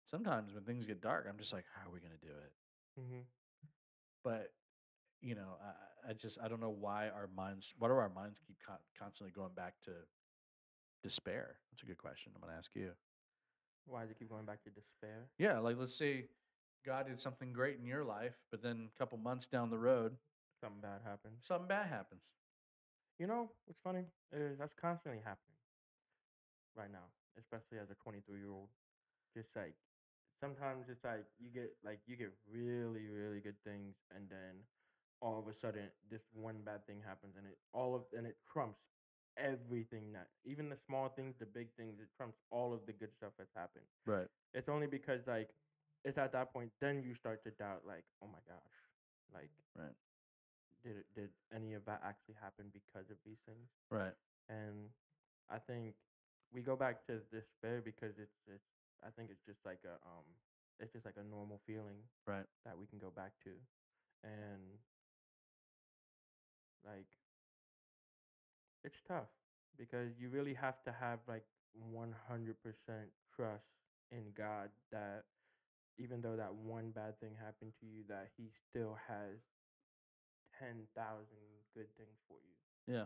Sometimes 0.05 0.53
when 0.53 0.63
things 0.63 0.85
get 0.85 1.01
dark, 1.01 1.25
I'm 1.29 1.38
just 1.38 1.53
like, 1.53 1.65
how 1.75 1.89
are 1.89 1.93
we 1.93 1.99
going 1.99 2.13
to 2.19 2.25
do 2.25 2.33
it? 2.33 3.01
Mm-hmm. 3.01 3.21
But, 4.23 4.51
you 5.21 5.35
know, 5.35 5.57
I, 5.63 6.11
I 6.11 6.13
just, 6.13 6.38
I 6.43 6.47
don't 6.47 6.59
know 6.59 6.75
why 6.77 7.07
our 7.07 7.29
minds, 7.35 7.73
why 7.77 7.88
do 7.88 7.93
our 7.93 8.11
minds 8.13 8.39
keep 8.45 8.57
con- 8.65 8.77
constantly 8.99 9.31
going 9.33 9.53
back 9.55 9.75
to 9.83 9.91
despair? 11.03 11.57
That's 11.71 11.83
a 11.83 11.85
good 11.85 11.97
question. 11.97 12.33
I'm 12.35 12.41
going 12.41 12.53
to 12.53 12.57
ask 12.57 12.71
you. 12.73 12.91
Why 13.85 14.03
do 14.03 14.09
you 14.09 14.15
keep 14.15 14.29
going 14.29 14.45
back 14.45 14.63
to 14.63 14.69
despair? 14.69 15.29
Yeah, 15.38 15.59
like 15.59 15.77
let's 15.79 15.97
say 15.97 16.25
God 16.85 17.07
did 17.07 17.21
something 17.21 17.53
great 17.53 17.77
in 17.79 17.85
your 17.85 18.03
life, 18.03 18.35
but 18.51 18.61
then 18.61 18.89
a 18.93 18.99
couple 18.99 19.17
months 19.17 19.45
down 19.45 19.69
the 19.69 19.77
road, 19.77 20.17
Something 20.60 20.82
bad 20.82 21.01
happens. 21.03 21.45
something 21.45 21.68
bad 21.68 21.88
happens. 21.88 22.32
You 23.20 23.28
know 23.28 23.51
what's 23.66 23.80
funny 23.84 24.05
is 24.32 24.58
that's 24.58 24.74
constantly 24.74 25.22
happening 25.24 25.58
right 26.76 26.91
now, 26.91 27.10
especially 27.38 27.80
as 27.80 27.89
a 27.91 27.95
23 28.03 28.39
year 28.39 28.51
old. 28.51 28.70
Just 29.36 29.49
like 29.55 29.76
sometimes 30.39 30.86
it's 30.89 31.03
like 31.03 31.26
you 31.39 31.49
get 31.49 31.74
like 31.84 31.99
you 32.08 32.16
get 32.16 32.32
really 32.49 33.10
really 33.10 33.39
good 33.39 33.58
things, 33.66 33.95
and 34.16 34.30
then 34.30 34.64
all 35.22 35.39
of 35.39 35.47
a 35.47 35.53
sudden 35.53 35.89
this 36.10 36.22
one 36.34 36.62
bad 36.66 36.86
thing 36.88 37.01
happens, 37.05 37.36
and 37.38 37.45
it 37.47 37.58
all 37.74 37.95
of 37.95 38.03
and 38.18 38.26
it 38.28 38.38
trumps 38.51 38.82
everything 39.38 40.12
that 40.14 40.28
even 40.45 40.70
the 40.70 40.78
small 40.88 41.10
things, 41.10 41.36
the 41.39 41.45
big 41.45 41.68
things, 41.78 41.99
it 41.99 42.10
trumps 42.16 42.38
all 42.51 42.74
of 42.74 42.82
the 42.86 42.93
good 42.93 43.14
stuff 43.14 43.32
that's 43.38 43.53
happened. 43.55 43.86
Right. 44.05 44.28
It's 44.53 44.70
only 44.70 44.88
because 44.88 45.22
like 45.28 45.49
it's 46.05 46.18
at 46.18 46.32
that 46.34 46.53
point 46.53 46.72
then 46.82 47.03
you 47.03 47.14
start 47.16 47.43
to 47.43 47.51
doubt 47.51 47.82
like 47.88 48.03
oh 48.24 48.28
my 48.28 48.39
gosh 48.47 48.78
like 49.34 49.49
Right. 49.76 49.93
Did 50.84 50.97
it 50.97 51.07
did 51.15 51.30
any 51.53 51.73
of 51.73 51.86
that 51.86 52.01
actually 52.03 52.36
happen 52.41 52.67
because 52.73 53.09
of 53.09 53.17
these 53.25 53.39
things 53.45 53.69
Right. 53.89 54.13
and 54.49 54.89
I 55.49 55.57
think 55.59 55.95
we 56.53 56.61
go 56.61 56.75
back 56.75 57.05
to 57.07 57.19
despair 57.32 57.82
because 57.84 58.17
it's 58.19 58.39
it's 58.47 58.69
I 59.05 59.09
think 59.15 59.30
it's 59.32 59.45
just 59.45 59.63
like 59.65 59.82
a 59.86 59.95
um 60.05 60.25
it's 60.80 60.93
just 60.93 61.05
like 61.05 61.17
a 61.17 61.23
normal 61.28 61.61
feeling 61.65 62.01
Right. 62.28 62.45
that 62.65 62.78
we 62.78 62.86
can 62.88 62.99
go 62.99 63.09
back 63.09 63.34
to 63.43 63.51
and 64.23 64.80
like 66.86 67.07
it's 68.84 69.01
tough 69.07 69.30
because 69.78 70.11
you 70.19 70.30
really 70.30 70.53
have 70.53 70.82
to 70.84 70.91
have 70.91 71.19
like 71.28 71.45
100% 71.73 73.09
trust 73.36 73.65
in 74.11 74.32
God 74.36 74.69
that 74.91 75.25
even 75.97 76.21
though 76.21 76.36
that 76.36 76.53
one 76.53 76.91
bad 76.91 77.19
thing 77.19 77.36
happened 77.39 77.73
to 77.80 77.86
you 77.86 78.03
that 78.09 78.30
he 78.38 78.49
still 78.69 78.97
has 79.07 79.38
10,000 80.60 81.38
good 81.74 81.88
things 81.97 82.20
for 82.28 82.38
you 82.43 82.55
Yeah. 82.88 83.05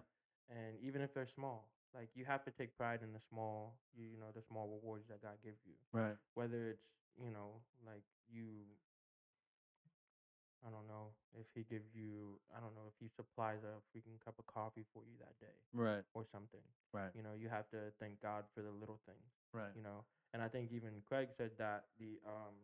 and 0.49 0.77
even 0.81 1.01
if 1.01 1.13
they're 1.13 1.27
small 1.27 1.69
like 1.93 2.09
you 2.15 2.25
have 2.25 2.43
to 2.43 2.51
take 2.51 2.77
pride 2.77 2.99
in 3.03 3.13
the 3.13 3.19
small 3.29 3.75
you, 3.95 4.05
you 4.05 4.17
know 4.19 4.31
the 4.35 4.41
small 4.41 4.67
rewards 4.67 5.07
that 5.09 5.21
god 5.21 5.37
gives 5.43 5.59
you 5.65 5.75
Right. 5.91 6.15
whether 6.35 6.69
it's 6.69 6.85
you 7.21 7.31
know 7.31 7.61
like 7.85 8.03
you 8.29 8.65
i 10.65 10.69
don't 10.69 10.87
know 10.87 11.11
if 11.39 11.47
he 11.55 11.63
gives 11.63 11.93
you 11.95 12.39
i 12.55 12.59
don't 12.59 12.75
know 12.75 12.87
if 12.87 12.95
he 12.99 13.07
supplies 13.09 13.59
a 13.63 13.79
freaking 13.91 14.19
cup 14.23 14.35
of 14.39 14.45
coffee 14.47 14.85
for 14.93 15.03
you 15.05 15.15
that 15.19 15.37
day 15.39 15.57
Right. 15.73 16.03
or 16.13 16.25
something 16.25 16.63
Right. 16.93 17.11
you 17.13 17.21
know 17.23 17.33
you 17.37 17.49
have 17.49 17.69
to 17.71 17.91
thank 17.99 18.21
god 18.21 18.45
for 18.53 18.61
the 18.61 18.71
little 18.71 18.99
things 19.05 19.31
Right. 19.53 19.71
you 19.75 19.81
know 19.81 20.05
and 20.33 20.41
i 20.41 20.47
think 20.47 20.71
even 20.71 21.01
craig 21.07 21.29
said 21.35 21.51
that 21.57 21.85
the 21.99 22.19
um 22.25 22.55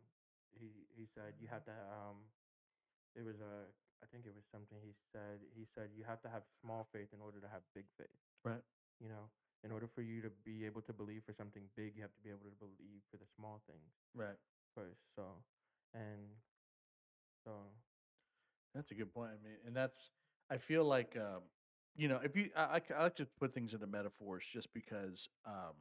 he 0.53 0.87
he 0.95 1.05
said 1.13 1.33
you 1.41 1.47
have 1.49 1.63
to 1.65 1.71
um 1.91 2.27
it 3.15 3.23
was 3.25 3.39
a 3.41 3.67
i 4.03 4.05
think 4.11 4.25
it 4.25 4.33
was 4.35 4.45
something 4.51 4.77
he 4.83 4.93
said 5.11 5.39
he 5.55 5.65
said 5.65 5.89
you 5.95 6.03
have 6.03 6.21
to 6.21 6.29
have 6.29 6.43
small 6.61 6.87
faith 6.93 7.09
in 7.13 7.21
order 7.21 7.39
to 7.39 7.47
have 7.47 7.61
big 7.75 7.85
faith 7.97 8.19
Right. 8.43 8.63
you 8.99 9.09
know 9.09 9.29
in 9.63 9.71
order 9.71 9.87
for 9.87 10.01
you 10.01 10.21
to 10.21 10.29
be 10.45 10.65
able 10.65 10.81
to 10.85 10.93
believe 10.93 11.23
for 11.25 11.33
something 11.33 11.63
big 11.75 11.95
you 11.95 12.01
have 12.01 12.13
to 12.13 12.21
be 12.21 12.29
able 12.29 12.45
to 12.45 12.55
believe 12.59 13.01
for 13.11 13.17
the 13.17 13.27
small 13.35 13.61
things 13.67 13.91
Right. 14.13 14.37
first 14.75 15.01
so 15.15 15.23
and 15.93 16.37
so 17.43 17.51
That's 18.75 18.91
a 18.91 18.95
good 18.95 19.13
point. 19.13 19.31
I 19.31 19.43
mean, 19.43 19.57
and 19.65 19.75
that's 19.75 20.09
I 20.49 20.57
feel 20.57 20.83
like 20.85 21.15
um, 21.17 21.43
you 21.95 22.07
know 22.07 22.19
if 22.23 22.35
you 22.35 22.49
I, 22.55 22.81
I 22.97 23.03
like 23.03 23.15
to 23.15 23.27
put 23.39 23.53
things 23.53 23.73
into 23.73 23.87
metaphors 23.87 24.45
just 24.45 24.73
because 24.73 25.29
um, 25.45 25.75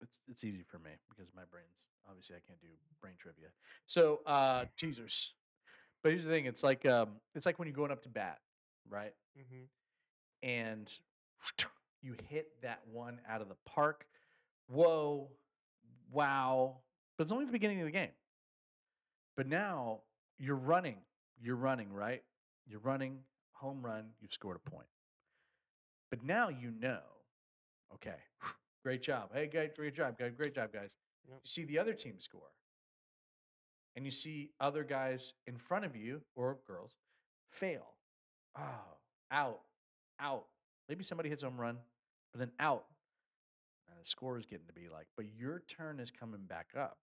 it's 0.00 0.16
it's 0.28 0.44
easy 0.44 0.62
for 0.62 0.78
me 0.78 0.90
because 1.10 1.32
my 1.34 1.42
brain's 1.50 1.84
obviously 2.08 2.36
I 2.36 2.40
can't 2.46 2.60
do 2.60 2.68
brain 3.00 3.14
trivia. 3.18 3.48
So 3.86 4.20
uh, 4.26 4.64
teasers. 4.76 5.34
But 6.02 6.12
here's 6.12 6.24
the 6.24 6.30
thing: 6.30 6.46
it's 6.46 6.62
like 6.62 6.84
um, 6.86 7.10
it's 7.34 7.46
like 7.46 7.58
when 7.58 7.68
you're 7.68 7.76
going 7.76 7.92
up 7.92 8.02
to 8.02 8.08
bat, 8.08 8.38
right? 8.88 9.14
mm-hmm. 9.38 10.48
and 10.48 10.98
you 12.02 12.14
hit 12.28 12.48
that 12.62 12.80
one 12.90 13.20
out 13.28 13.40
of 13.40 13.48
the 13.48 13.56
park. 13.66 14.06
Whoa, 14.68 15.28
wow. 16.10 16.78
But 17.16 17.24
it's 17.24 17.32
only 17.32 17.44
the 17.44 17.52
beginning 17.52 17.80
of 17.80 17.86
the 17.86 17.92
game. 17.92 18.10
But 19.36 19.46
now 19.46 20.00
you're 20.38 20.56
running. 20.56 20.96
You're 21.40 21.56
running, 21.56 21.92
right? 21.92 22.22
You're 22.66 22.80
running, 22.80 23.18
home 23.52 23.84
run, 23.84 24.04
you've 24.20 24.32
scored 24.32 24.56
a 24.64 24.70
point. 24.70 24.86
But 26.10 26.24
now 26.24 26.48
you 26.48 26.72
know, 26.78 27.00
okay, 27.94 28.16
great 28.82 29.02
job. 29.02 29.30
Hey, 29.32 29.46
great, 29.46 29.74
great 29.74 29.94
job, 29.94 30.18
guys. 30.18 30.32
Great 30.36 30.54
job, 30.54 30.72
guys. 30.72 30.90
Yep. 31.28 31.40
You 31.42 31.48
see 31.48 31.64
the 31.64 31.78
other 31.78 31.94
team 31.94 32.14
score. 32.18 32.50
And 33.94 34.04
you 34.04 34.10
see 34.10 34.50
other 34.60 34.84
guys 34.84 35.34
in 35.46 35.56
front 35.56 35.84
of 35.84 35.94
you 35.94 36.22
or 36.34 36.58
girls 36.66 36.96
fail. 37.50 37.94
Oh, 38.58 38.96
out, 39.30 39.60
out. 40.20 40.46
Maybe 40.88 41.04
somebody 41.04 41.28
hits 41.28 41.42
home 41.42 41.60
run, 41.60 41.78
but 42.32 42.38
then 42.38 42.52
out. 42.58 42.84
And 43.88 43.98
the 44.00 44.08
score 44.08 44.38
is 44.38 44.46
getting 44.46 44.66
to 44.66 44.72
be 44.72 44.88
like, 44.92 45.06
but 45.16 45.26
your 45.36 45.62
turn 45.68 46.00
is 46.00 46.10
coming 46.10 46.42
back 46.48 46.68
up. 46.78 46.98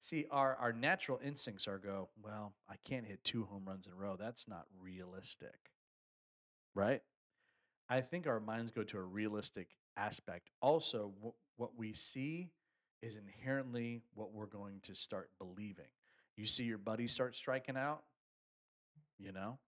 See, 0.00 0.26
our, 0.30 0.56
our 0.56 0.72
natural 0.72 1.20
instincts 1.24 1.66
are 1.66 1.78
go, 1.78 2.08
well, 2.22 2.52
I 2.68 2.74
can't 2.84 3.06
hit 3.06 3.24
two 3.24 3.44
home 3.44 3.64
runs 3.66 3.86
in 3.86 3.92
a 3.92 3.96
row. 3.96 4.16
That's 4.18 4.46
not 4.46 4.66
realistic. 4.80 5.70
Right? 6.74 7.02
I 7.88 8.00
think 8.00 8.26
our 8.26 8.40
minds 8.40 8.70
go 8.70 8.82
to 8.82 8.98
a 8.98 9.02
realistic 9.02 9.68
aspect. 9.96 10.50
Also, 10.60 11.12
wh- 11.24 11.60
what 11.60 11.76
we 11.76 11.92
see 11.94 12.50
is 13.02 13.16
inherently 13.16 14.02
what 14.14 14.32
we're 14.32 14.46
going 14.46 14.80
to 14.84 14.94
start 14.94 15.30
believing. 15.38 15.86
You 16.36 16.46
see 16.46 16.64
your 16.64 16.78
buddy 16.78 17.08
start 17.08 17.36
striking 17.36 17.76
out, 17.76 18.02
you 19.18 19.32
know, 19.32 19.58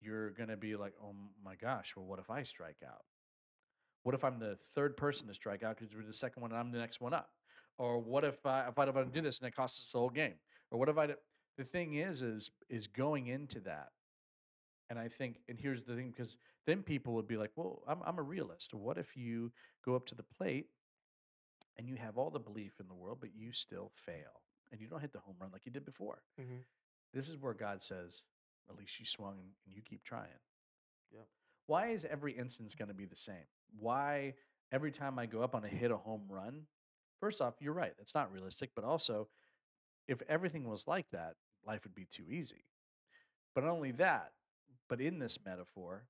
you're 0.00 0.30
going 0.30 0.48
to 0.48 0.56
be 0.56 0.76
like, 0.76 0.94
oh 1.02 1.14
my 1.44 1.54
gosh, 1.54 1.94
well, 1.96 2.06
what 2.06 2.18
if 2.18 2.30
I 2.30 2.42
strike 2.42 2.82
out? 2.86 3.04
What 4.02 4.14
if 4.14 4.24
I'm 4.24 4.38
the 4.38 4.58
third 4.74 4.96
person 4.96 5.28
to 5.28 5.34
strike 5.34 5.62
out 5.62 5.78
because 5.78 5.94
we're 5.94 6.06
the 6.06 6.12
second 6.12 6.42
one 6.42 6.52
and 6.52 6.60
I'm 6.60 6.72
the 6.72 6.78
next 6.78 7.00
one 7.00 7.12
up? 7.12 7.30
Or 7.78 7.98
what 7.98 8.24
if 8.24 8.44
I 8.44 8.68
if 8.68 8.78
I 8.78 8.84
don't 8.84 9.12
do 9.12 9.20
this 9.22 9.38
and 9.38 9.48
it 9.48 9.56
costs 9.56 9.78
us 9.78 9.92
the 9.92 9.98
whole 9.98 10.10
game? 10.10 10.34
Or 10.70 10.78
what 10.78 10.88
if 10.88 10.98
I? 10.98 11.08
The 11.56 11.64
thing 11.64 11.94
is, 11.94 12.22
is 12.22 12.50
is 12.68 12.86
going 12.86 13.26
into 13.26 13.60
that, 13.60 13.88
and 14.88 14.98
I 14.98 15.08
think, 15.08 15.36
and 15.48 15.58
here's 15.58 15.82
the 15.82 15.94
thing, 15.94 16.10
because 16.10 16.36
then 16.66 16.82
people 16.82 17.14
would 17.14 17.28
be 17.28 17.36
like, 17.36 17.50
well, 17.56 17.82
I'm 17.86 17.98
I'm 18.04 18.18
a 18.18 18.22
realist. 18.22 18.74
What 18.74 18.98
if 18.98 19.16
you 19.16 19.52
go 19.84 19.94
up 19.96 20.06
to 20.06 20.14
the 20.14 20.22
plate 20.22 20.66
and 21.80 21.88
you 21.88 21.96
have 21.96 22.18
all 22.18 22.28
the 22.28 22.38
belief 22.38 22.74
in 22.78 22.88
the 22.88 22.94
world, 22.94 23.16
but 23.22 23.30
you 23.34 23.52
still 23.52 23.90
fail 24.04 24.42
and 24.70 24.82
you 24.82 24.86
don't 24.86 25.00
hit 25.00 25.14
the 25.14 25.18
home 25.18 25.36
run 25.40 25.48
like 25.50 25.64
you 25.64 25.72
did 25.72 25.86
before? 25.86 26.20
Mm-hmm. 26.38 26.58
This 27.14 27.28
is 27.28 27.38
where 27.38 27.54
God 27.54 27.82
says, 27.82 28.24
at 28.68 28.76
least 28.76 29.00
you 29.00 29.06
swung 29.06 29.36
and, 29.38 29.74
you 29.74 29.80
keep 29.80 30.04
trying. 30.04 30.28
Yep. 31.10 31.26
Why 31.68 31.88
is 31.88 32.04
every 32.04 32.32
instance 32.32 32.74
going 32.74 32.88
to 32.88 32.94
be 32.94 33.06
the 33.06 33.16
same? 33.16 33.46
Why 33.78 34.34
every 34.70 34.92
time 34.92 35.18
I 35.18 35.24
go 35.24 35.40
up 35.40 35.54
on 35.54 35.64
a 35.64 35.68
hit 35.68 35.90
a 35.90 35.96
home 35.96 36.24
run? 36.28 36.66
First 37.18 37.40
off, 37.40 37.54
you're 37.60 37.72
right. 37.72 37.94
That's 37.96 38.14
not 38.14 38.30
realistic. 38.30 38.72
But 38.76 38.84
also, 38.84 39.28
if 40.06 40.20
everything 40.28 40.68
was 40.68 40.86
like 40.86 41.06
that, 41.12 41.36
life 41.66 41.80
would 41.84 41.94
be 41.94 42.04
too 42.04 42.24
easy. 42.30 42.64
But 43.54 43.64
not 43.64 43.70
only 43.70 43.92
that, 43.92 44.32
but 44.86 45.00
in 45.00 45.18
this 45.18 45.38
metaphor, 45.46 46.04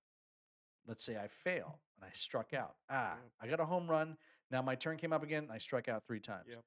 let's 0.89 1.05
say 1.05 1.17
I 1.17 1.29
fail 1.29 1.79
and 1.97 2.11
I 2.11 2.13
struck 2.13 2.53
out. 2.53 2.75
Ah, 2.91 3.15
I 3.41 3.47
got 3.47 3.61
a 3.61 3.67
home 3.67 3.89
run. 3.89 4.17
Now 4.51 4.63
my 4.63 4.75
turn 4.75 4.97
came 4.97 5.13
up 5.13 5.23
again. 5.23 5.49
I 5.53 5.59
struck 5.59 5.89
out 5.89 6.05
three 6.07 6.21
times. 6.21 6.47
Yep. 6.49 6.65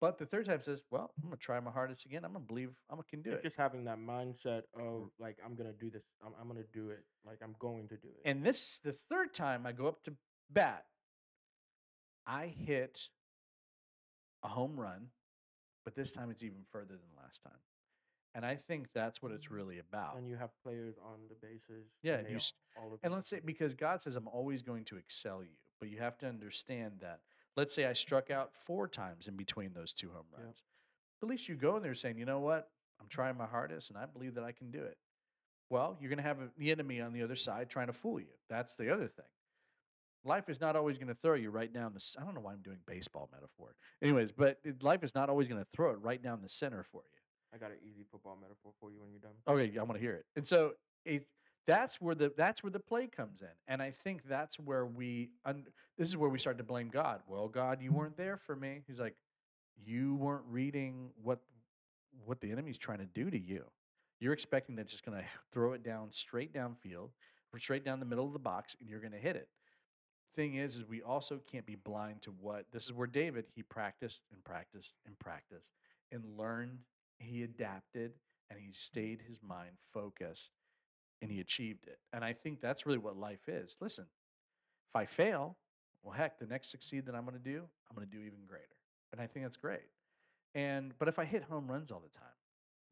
But 0.00 0.18
the 0.18 0.26
third 0.26 0.46
time 0.46 0.60
says, 0.60 0.82
well, 0.90 1.10
I'm 1.16 1.30
going 1.30 1.38
to 1.38 1.42
try 1.42 1.58
my 1.60 1.70
hardest 1.70 2.04
again. 2.04 2.24
I'm 2.24 2.32
going 2.32 2.44
to 2.44 2.48
believe 2.48 2.70
I 2.90 2.96
can 3.08 3.22
do 3.22 3.30
it's 3.30 3.40
it. 3.40 3.42
just 3.44 3.56
having 3.56 3.84
that 3.84 3.98
mindset 3.98 4.62
mm. 4.78 4.86
of 4.86 5.10
like 5.18 5.38
i'm 5.44 5.54
gonna 5.54 5.72
do 5.72 5.90
this 5.90 6.02
i'm, 6.24 6.32
I'm 6.40 6.48
gonna 6.48 6.64
do 6.72 6.90
it 6.90 7.04
like 7.26 7.38
i'm 7.42 7.54
going 7.58 7.88
to 7.88 7.96
do 7.96 8.08
it 8.08 8.28
And 8.28 8.44
this, 8.44 8.78
the 8.84 8.94
third 9.10 9.32
time 9.32 9.66
I 9.66 9.72
go 9.72 9.86
up 9.86 10.02
to 10.04 10.12
bat, 10.50 10.84
I 12.26 12.46
hit 12.46 13.08
a 14.42 14.48
home 14.48 14.78
run, 14.78 15.08
but 15.84 15.94
this 15.94 16.12
time 16.12 16.30
it's 16.30 16.42
even 16.42 16.64
further 16.70 16.94
than 16.94 17.22
last 17.22 17.42
time. 17.42 17.58
And 18.34 18.44
I 18.44 18.56
think 18.56 18.88
that's 18.94 19.22
what 19.22 19.32
it's 19.32 19.46
mm. 19.46 19.52
really 19.52 19.78
about. 19.78 20.18
and 20.18 20.28
you 20.28 20.36
have 20.36 20.50
players 20.62 20.96
on 21.02 21.20
the 21.28 21.34
bases 21.34 21.86
Yeah, 22.02 22.20
you 22.28 22.38
all- 22.76 22.98
And 23.02 23.12
them- 23.12 23.12
let's 23.12 23.30
say, 23.30 23.40
because 23.42 23.72
God 23.72 24.02
says, 24.02 24.14
I'm 24.16 24.28
always 24.28 24.60
going 24.62 24.84
to 24.86 24.98
excel 24.98 25.42
you, 25.42 25.56
but 25.80 25.88
you 25.88 25.98
have 25.98 26.18
to 26.18 26.26
understand 26.26 26.94
that. 27.00 27.20
Let's 27.56 27.74
say 27.74 27.86
I 27.86 27.92
struck 27.94 28.30
out 28.30 28.50
four 28.54 28.86
times 28.86 29.26
in 29.28 29.36
between 29.36 29.72
those 29.72 29.92
two 29.92 30.10
home 30.10 30.26
runs. 30.36 30.62
But 31.20 31.28
at 31.28 31.30
least 31.30 31.48
you 31.48 31.54
go 31.54 31.76
in 31.76 31.82
there 31.82 31.94
saying, 31.94 32.18
you 32.18 32.26
know 32.26 32.40
what? 32.40 32.68
I'm 33.00 33.08
trying 33.08 33.36
my 33.36 33.46
hardest 33.46 33.90
and 33.90 33.98
I 33.98 34.06
believe 34.06 34.34
that 34.34 34.44
I 34.44 34.52
can 34.52 34.70
do 34.70 34.82
it. 34.82 34.96
Well, 35.70 35.96
you're 36.00 36.10
going 36.10 36.18
to 36.18 36.22
have 36.22 36.38
the 36.56 36.70
enemy 36.70 37.00
on 37.00 37.12
the 37.12 37.22
other 37.22 37.34
side 37.34 37.68
trying 37.68 37.88
to 37.88 37.92
fool 37.92 38.20
you. 38.20 38.26
That's 38.48 38.76
the 38.76 38.92
other 38.92 39.08
thing. 39.08 39.26
Life 40.24 40.48
is 40.48 40.60
not 40.60 40.76
always 40.76 40.98
going 40.98 41.08
to 41.08 41.14
throw 41.14 41.34
you 41.34 41.50
right 41.50 41.72
down 41.72 41.92
the. 41.94 42.04
I 42.20 42.24
don't 42.24 42.34
know 42.34 42.40
why 42.40 42.52
I'm 42.52 42.62
doing 42.62 42.78
baseball 42.86 43.28
metaphor. 43.32 43.74
Anyways, 44.02 44.32
but 44.32 44.58
life 44.80 45.04
is 45.04 45.14
not 45.14 45.30
always 45.30 45.46
going 45.48 45.60
to 45.60 45.66
throw 45.72 45.90
it 45.92 45.98
right 46.00 46.20
down 46.20 46.40
the 46.42 46.48
center 46.48 46.82
for 46.82 47.02
you. 47.04 47.20
I 47.54 47.58
got 47.58 47.70
an 47.70 47.78
easy 47.88 48.04
football 48.10 48.36
metaphor 48.40 48.72
for 48.80 48.90
you 48.90 49.00
when 49.00 49.10
you're 49.10 49.20
done. 49.20 49.32
Okay, 49.46 49.78
I 49.78 49.82
want 49.82 49.94
to 49.94 50.00
hear 50.00 50.14
it. 50.14 50.26
And 50.34 50.46
so 50.46 50.72
it, 51.04 51.26
that's 51.66 52.00
where 52.00 52.14
the 52.14 52.32
that's 52.36 52.62
where 52.62 52.70
the 52.70 52.80
play 52.80 53.08
comes 53.08 53.42
in, 53.42 53.48
and 53.66 53.82
I 53.82 53.90
think 53.90 54.22
that's 54.28 54.58
where 54.58 54.86
we 54.86 55.30
un, 55.44 55.66
this 55.98 56.08
is 56.08 56.16
where 56.16 56.30
we 56.30 56.38
start 56.38 56.58
to 56.58 56.64
blame 56.64 56.88
God. 56.88 57.20
Well, 57.26 57.48
God, 57.48 57.82
you 57.82 57.90
mm-hmm. 57.90 57.98
weren't 57.98 58.16
there 58.16 58.36
for 58.36 58.54
me. 58.54 58.82
He's 58.86 59.00
like, 59.00 59.16
you 59.84 60.14
weren't 60.14 60.44
reading 60.48 61.10
what 61.22 61.40
what 62.24 62.40
the 62.40 62.50
enemy's 62.52 62.78
trying 62.78 62.98
to 62.98 63.06
do 63.06 63.30
to 63.30 63.38
you. 63.38 63.64
You're 64.20 64.32
expecting 64.32 64.76
that 64.76 64.82
it's 64.82 64.92
just 64.92 65.04
going 65.04 65.18
to 65.18 65.24
throw 65.52 65.72
it 65.72 65.82
down 65.82 66.08
straight 66.12 66.54
downfield, 66.54 67.10
or 67.52 67.58
straight 67.58 67.84
down 67.84 68.00
the 68.00 68.06
middle 68.06 68.26
of 68.26 68.32
the 68.32 68.38
box, 68.38 68.76
and 68.80 68.88
you're 68.88 69.00
going 69.00 69.12
to 69.12 69.18
hit 69.18 69.36
it. 69.36 69.48
Thing 70.34 70.54
is, 70.54 70.76
is 70.76 70.84
we 70.86 71.02
also 71.02 71.40
can't 71.50 71.66
be 71.66 71.76
blind 71.76 72.22
to 72.22 72.30
what 72.30 72.66
this 72.72 72.84
is 72.84 72.92
where 72.92 73.06
David 73.06 73.46
he 73.54 73.62
practiced 73.62 74.22
and 74.32 74.44
practiced 74.44 74.94
and 75.06 75.18
practiced 75.18 75.72
and 76.12 76.22
learned. 76.38 76.80
He 77.18 77.42
adapted 77.42 78.12
and 78.50 78.60
he 78.60 78.72
stayed 78.72 79.22
his 79.26 79.40
mind 79.42 79.78
focused 79.92 80.50
and 81.22 81.30
he 81.30 81.40
achieved 81.40 81.86
it. 81.86 81.98
And 82.12 82.24
I 82.24 82.32
think 82.32 82.60
that's 82.60 82.86
really 82.86 82.98
what 82.98 83.16
life 83.16 83.48
is. 83.48 83.76
Listen, 83.80 84.06
if 84.90 84.96
I 84.96 85.06
fail, 85.06 85.56
well, 86.02 86.14
heck, 86.14 86.38
the 86.38 86.46
next 86.46 86.70
succeed 86.70 87.06
that 87.06 87.14
I'm 87.14 87.24
going 87.24 87.36
to 87.36 87.42
do, 87.42 87.62
I'm 87.88 87.96
going 87.96 88.08
to 88.08 88.16
do 88.16 88.22
even 88.22 88.40
greater. 88.46 88.64
And 89.12 89.20
I 89.20 89.26
think 89.26 89.44
that's 89.44 89.56
great. 89.56 89.80
And 90.54 90.92
but 90.98 91.08
if 91.08 91.18
I 91.18 91.24
hit 91.24 91.44
home 91.44 91.68
runs 91.68 91.90
all 91.90 92.00
the 92.00 92.18
time, 92.18 92.28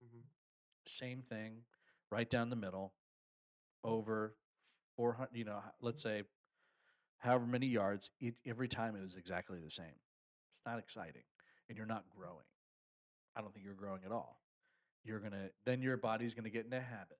hmm 0.01 0.20
same 0.87 1.22
thing, 1.22 1.62
right 2.11 2.29
down 2.29 2.51
the 2.51 2.57
middle, 2.57 2.93
over 3.83 4.35
400, 4.97 5.31
you 5.33 5.45
know, 5.45 5.61
let's 5.81 6.03
say 6.03 6.25
however 7.18 7.47
many 7.47 7.66
yards, 7.66 8.11
it, 8.20 8.35
every 8.47 8.68
time 8.68 8.95
it 8.97 9.03
was 9.03 9.16
exactly 9.16 9.59
the 9.62 9.70
same. 9.70 9.87
It's 9.87 10.66
not 10.66 10.79
exciting 10.79 11.22
and 11.68 11.77
you're 11.77 11.87
not 11.87 12.05
growing. 12.14 12.45
I 13.35 13.41
don't 13.41 13.53
think 13.53 13.64
you're 13.64 13.75
growing 13.75 14.03
at 14.05 14.12
all. 14.12 14.41
You're 15.05 15.18
going 15.20 15.33
to, 15.33 15.51
then 15.66 15.83
your 15.83 15.97
body's 15.97 16.35
going 16.35 16.45
to 16.45 16.51
get 16.51 16.66
in 16.66 16.72
a 16.72 16.81
habit. 16.81 17.18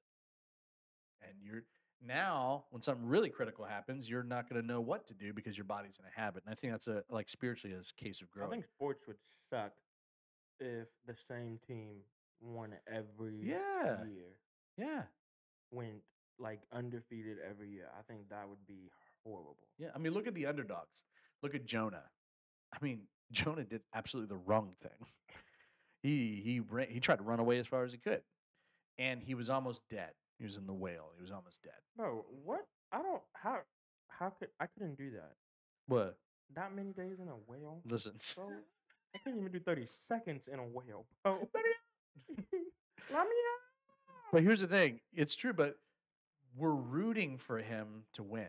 And 1.29 1.39
you're 1.43 1.63
now, 2.03 2.65
when 2.71 2.83
something 2.83 3.07
really 3.07 3.31
critical 3.31 3.65
happens, 3.65 4.09
you're 4.09 4.23
not 4.23 4.49
going 4.49 4.61
to 4.61 4.67
know 4.67 4.81
what 4.81 5.07
to 5.09 5.15
do 5.15 5.33
because 5.33 5.57
your 5.57 5.65
body's 5.65 5.99
in 5.99 6.05
a 6.05 6.21
habit. 6.21 6.43
And 6.47 6.53
I 6.53 6.55
think 6.57 6.73
that's 6.73 6.89
a, 6.89 7.03
like 7.09 7.29
spiritually, 7.29 7.75
as 7.79 7.93
a 7.99 8.03
case 8.03 8.21
of 8.21 8.31
growth. 8.31 8.49
I 8.49 8.51
think 8.51 8.65
sports 8.75 9.03
would 9.07 9.17
suck 9.51 9.73
if 10.61 10.87
the 11.07 11.15
same 11.31 11.59
team 11.67 11.97
won 12.41 12.75
every 12.87 13.37
Yeah. 13.43 14.05
year, 14.05 14.37
yeah. 14.77 15.03
went 15.71 16.03
like 16.39 16.61
undefeated 16.73 17.39
every 17.49 17.71
year. 17.71 17.89
I 17.99 18.03
think 18.03 18.29
that 18.31 18.49
would 18.49 18.67
be 18.67 18.91
horrible. 19.25 19.57
Yeah, 19.79 19.89
I 19.95 19.99
mean, 19.99 20.13
look 20.13 20.27
at 20.27 20.35
the 20.35 20.47
underdogs. 20.47 21.03
Look 21.43 21.55
at 21.55 21.65
Jonah. 21.65 22.03
I 22.73 22.79
mean, 22.85 23.03
Jonah 23.33 23.65
did 23.65 23.83
absolutely 23.95 24.29
the 24.37 24.43
wrong 24.45 24.75
thing. 24.83 24.91
He 26.03 26.43
he 26.45 26.61
ran, 26.61 26.89
he 26.91 27.01
tried 27.01 27.17
to 27.17 27.23
run 27.23 27.41
away 27.41 27.59
as 27.59 27.67
far 27.67 27.83
as 27.83 27.91
he 27.93 27.97
could, 27.97 28.21
and 28.99 29.23
he 29.23 29.35
was 29.35 29.49
almost 29.49 29.81
dead. 29.89 30.11
He 30.39 30.45
was 30.45 30.57
in 30.57 30.67
the 30.67 30.75
whale. 30.75 31.11
He 31.17 31.23
was 31.23 31.31
almost 31.31 31.63
dead. 31.63 31.73
Bro, 31.97 32.25
what? 32.45 32.67
I 32.93 33.03
don't 33.03 33.23
how 33.33 33.59
how 34.09 34.31
could 34.31 34.49
I 34.61 34.67
couldn't 34.67 34.97
do 34.97 35.11
that. 35.13 35.33
What? 35.87 36.19
That 36.55 36.75
many 36.75 36.93
days 36.93 37.19
in 37.21 37.29
a 37.29 37.37
whale, 37.47 37.81
Listen, 37.89 38.15
bro. 38.35 38.49
I 39.15 39.19
couldn't 39.19 39.41
even 39.41 39.53
do 39.53 39.61
thirty 39.61 39.87
seconds 40.09 40.49
in 40.53 40.59
a 40.59 40.63
whale, 40.65 41.07
bro. 41.23 41.49
Let 43.11 43.25
me 43.25 43.37
out. 43.53 44.31
but 44.33 44.43
here's 44.43 44.61
the 44.61 44.67
thing. 44.67 45.01
It's 45.13 45.37
true, 45.37 45.53
but 45.53 45.77
we're 46.57 46.75
rooting 46.75 47.39
for 47.39 47.59
him 47.59 48.05
to 48.15 48.23
win. 48.23 48.49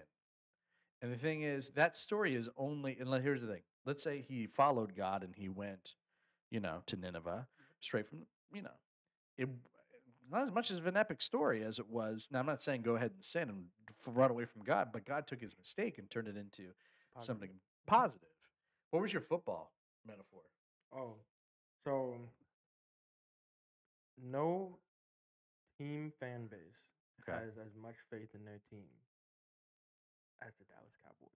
And 1.02 1.12
the 1.12 1.18
thing 1.18 1.44
is, 1.44 1.70
that 1.70 1.98
story 1.98 2.36
is 2.36 2.50
only. 2.58 2.98
And 3.00 3.14
here's 3.24 3.42
the 3.42 3.48
thing. 3.48 3.62
Let's 3.86 4.04
say 4.04 4.24
he 4.28 4.48
followed 4.48 4.96
God 4.96 5.24
and 5.24 5.34
he 5.36 5.50
went, 5.50 5.94
you 6.50 6.60
know, 6.60 6.82
to 6.88 6.96
Nineveh 6.96 7.30
mm-hmm. 7.30 7.64
straight 7.80 8.08
from, 8.08 8.20
you 8.54 8.64
know, 8.64 8.72
it 9.38 9.50
not 10.32 10.44
as 10.44 10.52
much 10.54 10.72
of 10.72 10.86
an 10.88 10.98
epic 10.98 11.22
story 11.22 11.64
as 11.64 11.80
it 11.80 11.90
was. 11.90 12.30
Now, 12.32 12.40
I'm 12.40 12.46
not 12.46 12.62
saying 12.62 12.82
go 12.82 12.96
ahead 12.96 13.12
and 13.14 13.24
sin 13.24 13.50
and 13.50 13.66
run 14.06 14.32
away 14.32 14.46
from 14.46 14.64
God, 14.64 14.90
but 14.94 15.06
God 15.06 15.28
took 15.28 15.42
his 15.42 15.58
mistake 15.58 15.98
and 15.98 16.10
turned 16.10 16.28
it 16.28 16.38
into 16.38 16.64
something 17.20 17.50
positive. 17.88 18.30
What 18.92 19.02
was 19.02 19.14
your 19.14 19.22
football 19.22 19.72
metaphor? 20.06 20.42
Oh, 20.96 21.16
so 21.84 22.16
no 24.22 24.78
team 25.78 26.12
fan 26.20 26.48
base 26.48 26.60
Okay, 27.28 27.38
has 27.38 27.54
as 27.58 27.74
much 27.82 27.96
faith 28.12 28.30
in 28.36 28.46
their 28.46 28.60
team 28.70 28.86
as 30.42 30.54
the 30.60 30.66
Dallas 30.66 30.94
Cowboys. 31.04 31.34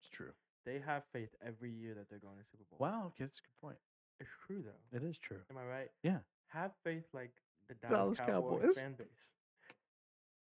it's 0.00 0.10
true. 0.10 0.32
They 0.66 0.78
have 0.84 1.02
faith 1.12 1.30
every 1.44 1.70
year 1.70 1.94
that 1.94 2.08
they're 2.10 2.18
going 2.22 2.36
to 2.38 2.44
Super 2.50 2.64
Bowl. 2.70 2.78
Wow, 2.78 3.06
okay, 3.06 3.24
that's 3.24 3.38
a 3.38 3.42
good 3.42 3.66
point. 3.66 3.78
It's 4.20 4.30
true 4.46 4.62
though. 4.62 4.96
It 4.96 5.02
is 5.02 5.18
true. 5.18 5.38
Am 5.50 5.56
I 5.58 5.64
right? 5.64 5.90
Yeah. 6.02 6.18
Have 6.48 6.70
faith 6.84 7.04
like 7.12 7.32
the 7.80 7.88
Dallas, 7.88 8.18
Dallas 8.18 8.20
Cowboys, 8.20 8.60
Cowboys. 8.60 8.80
fan 8.80 8.92
base. 8.98 9.06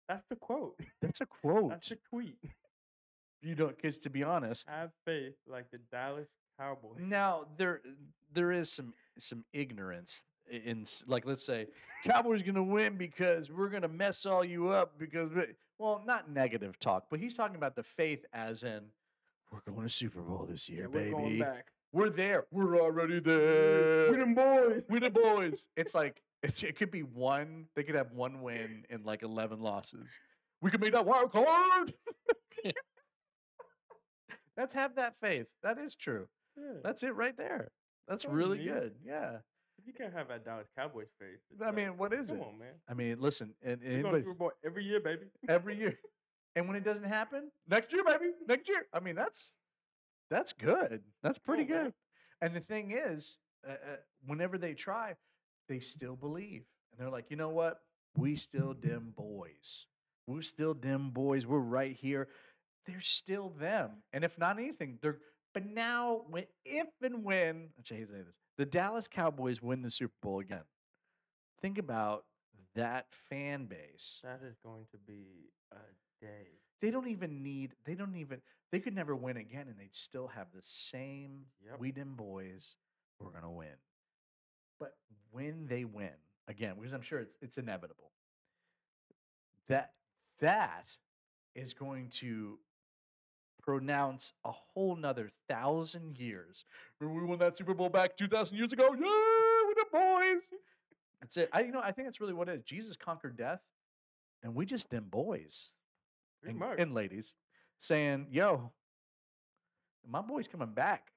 That's 0.07 0.26
the 0.30 0.36
quote. 0.36 0.80
That's 1.01 1.22
a 1.22 1.26
quote. 1.26 1.70
That's 1.70 1.91
a 1.91 1.95
tweet. 2.09 2.38
you 3.41 3.55
don't, 3.55 3.76
because 3.76 3.97
to 3.99 4.09
be 4.09 4.24
honest, 4.24 4.68
Have 4.68 4.91
faith 5.05 5.36
like 5.47 5.72
the 5.72 5.80
Dallas 5.91 6.28
Cowboys. 6.59 6.99
Now 6.99 7.45
there 7.57 7.82
there 8.34 8.51
is 8.51 8.70
some 8.70 8.93
some 9.18 9.45
ignorance 9.53 10.22
in 10.51 10.86
like 11.07 11.26
let's 11.26 11.45
say 11.45 11.68
Cowboys 12.05 12.43
going 12.43 12.55
to 12.55 12.63
win 12.63 12.97
because 12.97 13.49
we're 13.51 13.70
going 13.70 13.82
to 13.82 13.88
mess 13.88 14.26
all 14.26 14.43
you 14.45 14.70
up 14.70 14.93
because 14.99 15.32
we, 15.34 15.43
well 15.80 16.01
not 16.05 16.30
negative 16.30 16.80
talk 16.80 17.05
but 17.09 17.20
he's 17.20 17.34
talking 17.34 17.55
about 17.55 17.76
the 17.76 17.82
faith 17.82 18.24
as 18.32 18.61
in 18.63 18.82
we're 19.51 19.59
going 19.74 19.88
to 19.88 19.91
Super 19.93 20.22
Bowl 20.22 20.45
this 20.49 20.70
year 20.70 20.84
Yeah, 20.84 20.99
we're 20.99 21.11
going 21.11 21.24
baby 21.30 21.39
back. 21.39 21.66
we're 21.93 22.09
there 22.11 22.45
we're 22.51 22.80
already 22.80 23.20
there 23.20 24.11
We 24.11 24.18
them 24.18 24.36
boys. 24.36 24.84
We're 24.88 24.99
the 24.99 25.09
boys 25.09 25.68
it's 25.76 25.95
like 25.95 26.22
it's, 26.46 26.64
it 26.64 26.78
could 26.78 26.91
be 26.91 27.02
one 27.02 27.66
they 27.76 27.84
could 27.84 27.96
have 27.96 28.12
one 28.12 28.41
win 28.41 28.84
and 28.89 29.06
like 29.06 29.24
11 29.24 29.60
losses 29.60 30.20
we 30.62 30.72
could 30.72 30.82
make 30.82 30.93
that 30.93 31.06
wild 31.06 31.32
card 31.32 31.93
Let's 34.58 34.74
have 34.74 34.96
that 34.96 35.16
faith. 35.22 35.48
That 35.64 35.78
is 35.78 35.96
true. 35.96 36.28
Yeah. 36.58 36.80
That's 36.84 37.04
it 37.04 37.16
right 37.16 37.36
there. 37.38 37.72
That's 38.08 38.24
you 38.24 38.30
really 38.30 38.64
good. 38.64 38.93
Yeah. 39.06 39.38
You 39.86 39.93
can't 39.93 40.14
have 40.14 40.30
that 40.30 40.46
Dallas 40.46 40.68
Cowboys 40.76 41.10
face, 41.20 41.41
it's 41.52 41.62
I 41.62 41.68
like, 41.68 41.76
mean, 41.76 41.98
what 41.98 42.12
is 42.14 42.30
come 42.30 42.39
it? 42.39 42.43
on, 42.43 42.58
man. 42.58 42.74
I 42.89 42.93
mean, 42.96 43.18
listen, 43.20 43.54
and, 43.62 43.82
and 43.84 44.04
We're 44.04 44.10
going 44.10 44.24
to 44.24 44.30
anybody, 44.30 44.56
every 44.66 44.84
year, 44.84 45.00
baby. 45.00 45.26
every 45.48 45.78
year, 45.78 46.00
and 46.56 46.68
when 46.68 46.76
it 46.76 46.84
doesn't 46.84 47.04
happen, 47.04 47.52
next 47.68 47.93
year, 47.93 48.04
baby, 48.04 48.32
next 48.48 48.68
year. 48.68 48.88
I 48.93 49.00
mean, 49.00 49.16
that's 49.16 49.54
that's 50.32 50.54
good. 50.54 51.02
That's 51.22 51.38
pretty 51.38 51.66
man. 51.66 51.84
good. 51.84 51.93
And 52.41 52.56
the 52.56 52.62
thing 52.62 52.98
is, 52.98 53.38
uh, 53.68 53.74
uh, 53.74 53.96
whenever 54.26 54.58
they 54.58 54.74
try, 54.74 55.14
they 55.68 55.80
still 55.80 56.16
believe, 56.16 56.63
and 56.91 56.99
they're 56.99 57.09
like, 57.09 57.26
you 57.30 57.38
know 57.38 57.49
what? 57.49 57.80
We 58.18 58.36
still 58.36 58.74
them 58.74 59.13
boys. 59.16 59.86
We're 60.28 60.41
still 60.41 60.74
them 60.74 61.11
boys. 61.11 61.45
We're 61.45 61.59
right 61.59 61.95
here. 61.95 62.28
They're 62.86 63.01
still 63.01 63.49
them. 63.49 64.03
And 64.13 64.24
if 64.24 64.38
not 64.38 64.57
anything, 64.57 64.99
they're. 65.01 65.20
But 65.53 65.66
now, 65.66 66.24
when 66.30 66.45
if 66.66 66.88
and 67.01 67.24
when 67.24 67.70
I 67.78 67.93
hate 67.93 68.07
to 68.07 68.13
say 68.13 68.22
this, 68.26 68.39
the 68.57 68.66
Dallas 68.66 69.07
Cowboys 69.07 69.61
win 69.61 69.82
the 69.82 69.89
Super 69.89 70.13
Bowl 70.22 70.39
again, 70.39 70.63
think 71.61 71.78
about 71.78 72.26
that 72.76 73.07
fan 73.30 73.66
base. 73.66 74.22
That 74.24 74.41
is 74.45 74.57
going 74.63 74.86
to 74.91 74.97
be 74.97 75.51
a 75.72 76.26
day. 76.26 76.59
They 76.82 76.91
don't 76.91 77.07
even 77.07 77.41
need. 77.41 77.74
They 77.86 77.95
don't 77.95 78.16
even. 78.16 78.41
They 78.72 78.80
could 78.80 78.95
never 78.95 79.16
win 79.16 79.38
again, 79.38 79.68
and 79.68 79.78
they'd 79.80 79.95
still 79.95 80.28
have 80.28 80.47
the 80.53 80.61
same. 80.63 81.45
Yep. 81.66 81.80
We 81.80 81.91
dim 81.91 82.16
boys. 82.16 82.78
We're 83.20 83.32
gonna 83.32 83.51
win. 83.51 83.78
But 84.80 84.95
when 85.32 85.67
they 85.67 85.86
win 85.86 86.09
again, 86.47 86.73
because 86.78 86.93
I'm 86.93 87.01
sure 87.01 87.19
it's 87.19 87.38
it's 87.41 87.57
inevitable. 87.57 88.11
That 89.67 89.91
that 90.39 90.95
is 91.55 91.73
going 91.73 92.09
to 92.09 92.59
pronounce 93.61 94.34
a 94.43 94.51
whole 94.51 94.95
nother 94.95 95.32
thousand 95.49 96.17
years. 96.17 96.65
Remember 96.99 97.21
we 97.21 97.28
won 97.28 97.39
that 97.39 97.57
Super 97.57 97.73
Bowl 97.73 97.89
back 97.89 98.15
two 98.15 98.28
thousand 98.28 98.57
years 98.57 98.73
ago? 98.73 98.89
Yeah, 98.91 99.67
we 99.67 99.73
the 99.73 99.86
boys. 99.91 100.51
That's 101.21 101.38
it. 101.38 101.49
I 101.51 101.61
you 101.61 101.71
know 101.71 101.82
I 101.84 101.91
think 101.91 102.07
that's 102.07 102.21
really 102.21 102.34
what 102.34 102.49
it 102.49 102.59
is. 102.59 102.63
Jesus 102.63 102.95
conquered 102.95 103.38
death, 103.38 103.61
and 104.43 104.53
we 104.53 104.65
just 104.65 104.89
them 104.89 105.05
boys 105.09 105.71
and, 106.45 106.61
and 106.78 106.93
ladies 106.93 107.36
saying, 107.80 108.28
"Yo, 108.32 108.71
my 110.07 110.21
boy's 110.21 110.47
coming 110.47 110.73
back. 110.73 111.11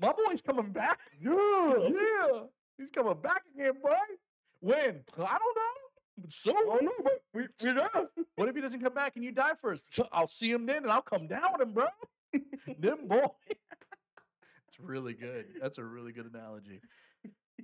My 0.00 0.12
boy's 0.12 0.40
coming 0.40 0.70
back. 0.70 1.00
Yeah, 1.20 1.74
yeah, 1.88 2.40
he's 2.80 2.90
coming 2.94 3.20
back 3.22 3.42
again, 3.54 3.74
boy. 3.82 3.94
When? 4.60 4.80
I 4.80 5.16
don't 5.16 5.18
know. 5.18 5.80
But 6.18 6.32
so 6.32 6.52
oh 6.54 6.78
no, 6.82 6.92
but 7.02 7.22
we 7.32 7.42
we 7.42 7.72
there. 7.72 7.88
what 8.36 8.48
if 8.48 8.54
he 8.54 8.60
doesn't 8.60 8.82
come 8.82 8.94
back 8.94 9.16
and 9.16 9.24
you 9.24 9.32
die 9.32 9.52
first? 9.60 9.82
I'll 10.12 10.28
see 10.28 10.50
him 10.50 10.66
then, 10.66 10.78
and 10.78 10.90
I'll 10.90 11.02
come 11.02 11.26
down 11.26 11.52
with 11.52 11.68
him, 11.68 11.74
bro. 11.74 11.86
then 12.78 13.06
boy. 13.08 13.26
It's 14.68 14.78
really 14.78 15.14
good. 15.14 15.46
That's 15.60 15.78
a 15.78 15.84
really 15.84 16.12
good 16.12 16.30
analogy. 16.32 16.80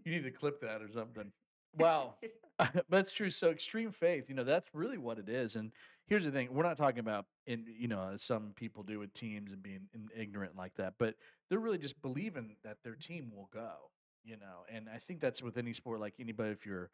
You 0.05 0.13
need 0.13 0.25
to 0.25 0.33
clip 0.33 0.61
that 0.63 0.83
or 0.83 0.89
something. 0.93 1.31
Well, 1.73 2.19
that's 2.89 3.13
true. 3.13 3.31
So 3.31 3.51
extreme 3.51 3.93
faith, 3.93 4.25
you 4.29 4.35
know, 4.35 4.43
that's 4.43 4.69
really 4.73 4.99
what 4.99 5.21
it 5.21 5.29
is. 5.29 5.55
And 5.55 5.71
here's 6.09 6.25
the 6.25 6.33
thing: 6.33 6.49
we're 6.51 6.65
not 6.65 6.77
talking 6.77 6.99
about, 6.99 7.27
in 7.47 7.65
you 7.79 7.87
know, 7.87 8.11
as 8.15 8.25
some 8.25 8.55
people 8.57 8.83
do 8.83 8.99
with 8.99 9.15
teams 9.15 9.53
and 9.53 9.63
being 9.63 9.89
ignorant 10.17 10.57
like 10.57 10.75
that, 10.77 10.95
but 10.99 11.15
they're 11.49 11.61
really 11.61 11.79
just 11.79 12.03
believing 12.03 12.57
that 12.65 12.79
their 12.83 12.97
team 12.97 13.31
will 13.35 13.49
go. 13.53 13.91
You 14.27 14.37
know, 14.37 14.65
and 14.69 14.89
I 14.93 14.99
think 14.99 15.21
that's 15.21 15.41
with 15.41 15.57
any 15.57 15.73
sport, 15.73 16.01
like 16.01 16.15
anybody. 16.19 16.51
If 16.51 16.67
you're 16.67 16.91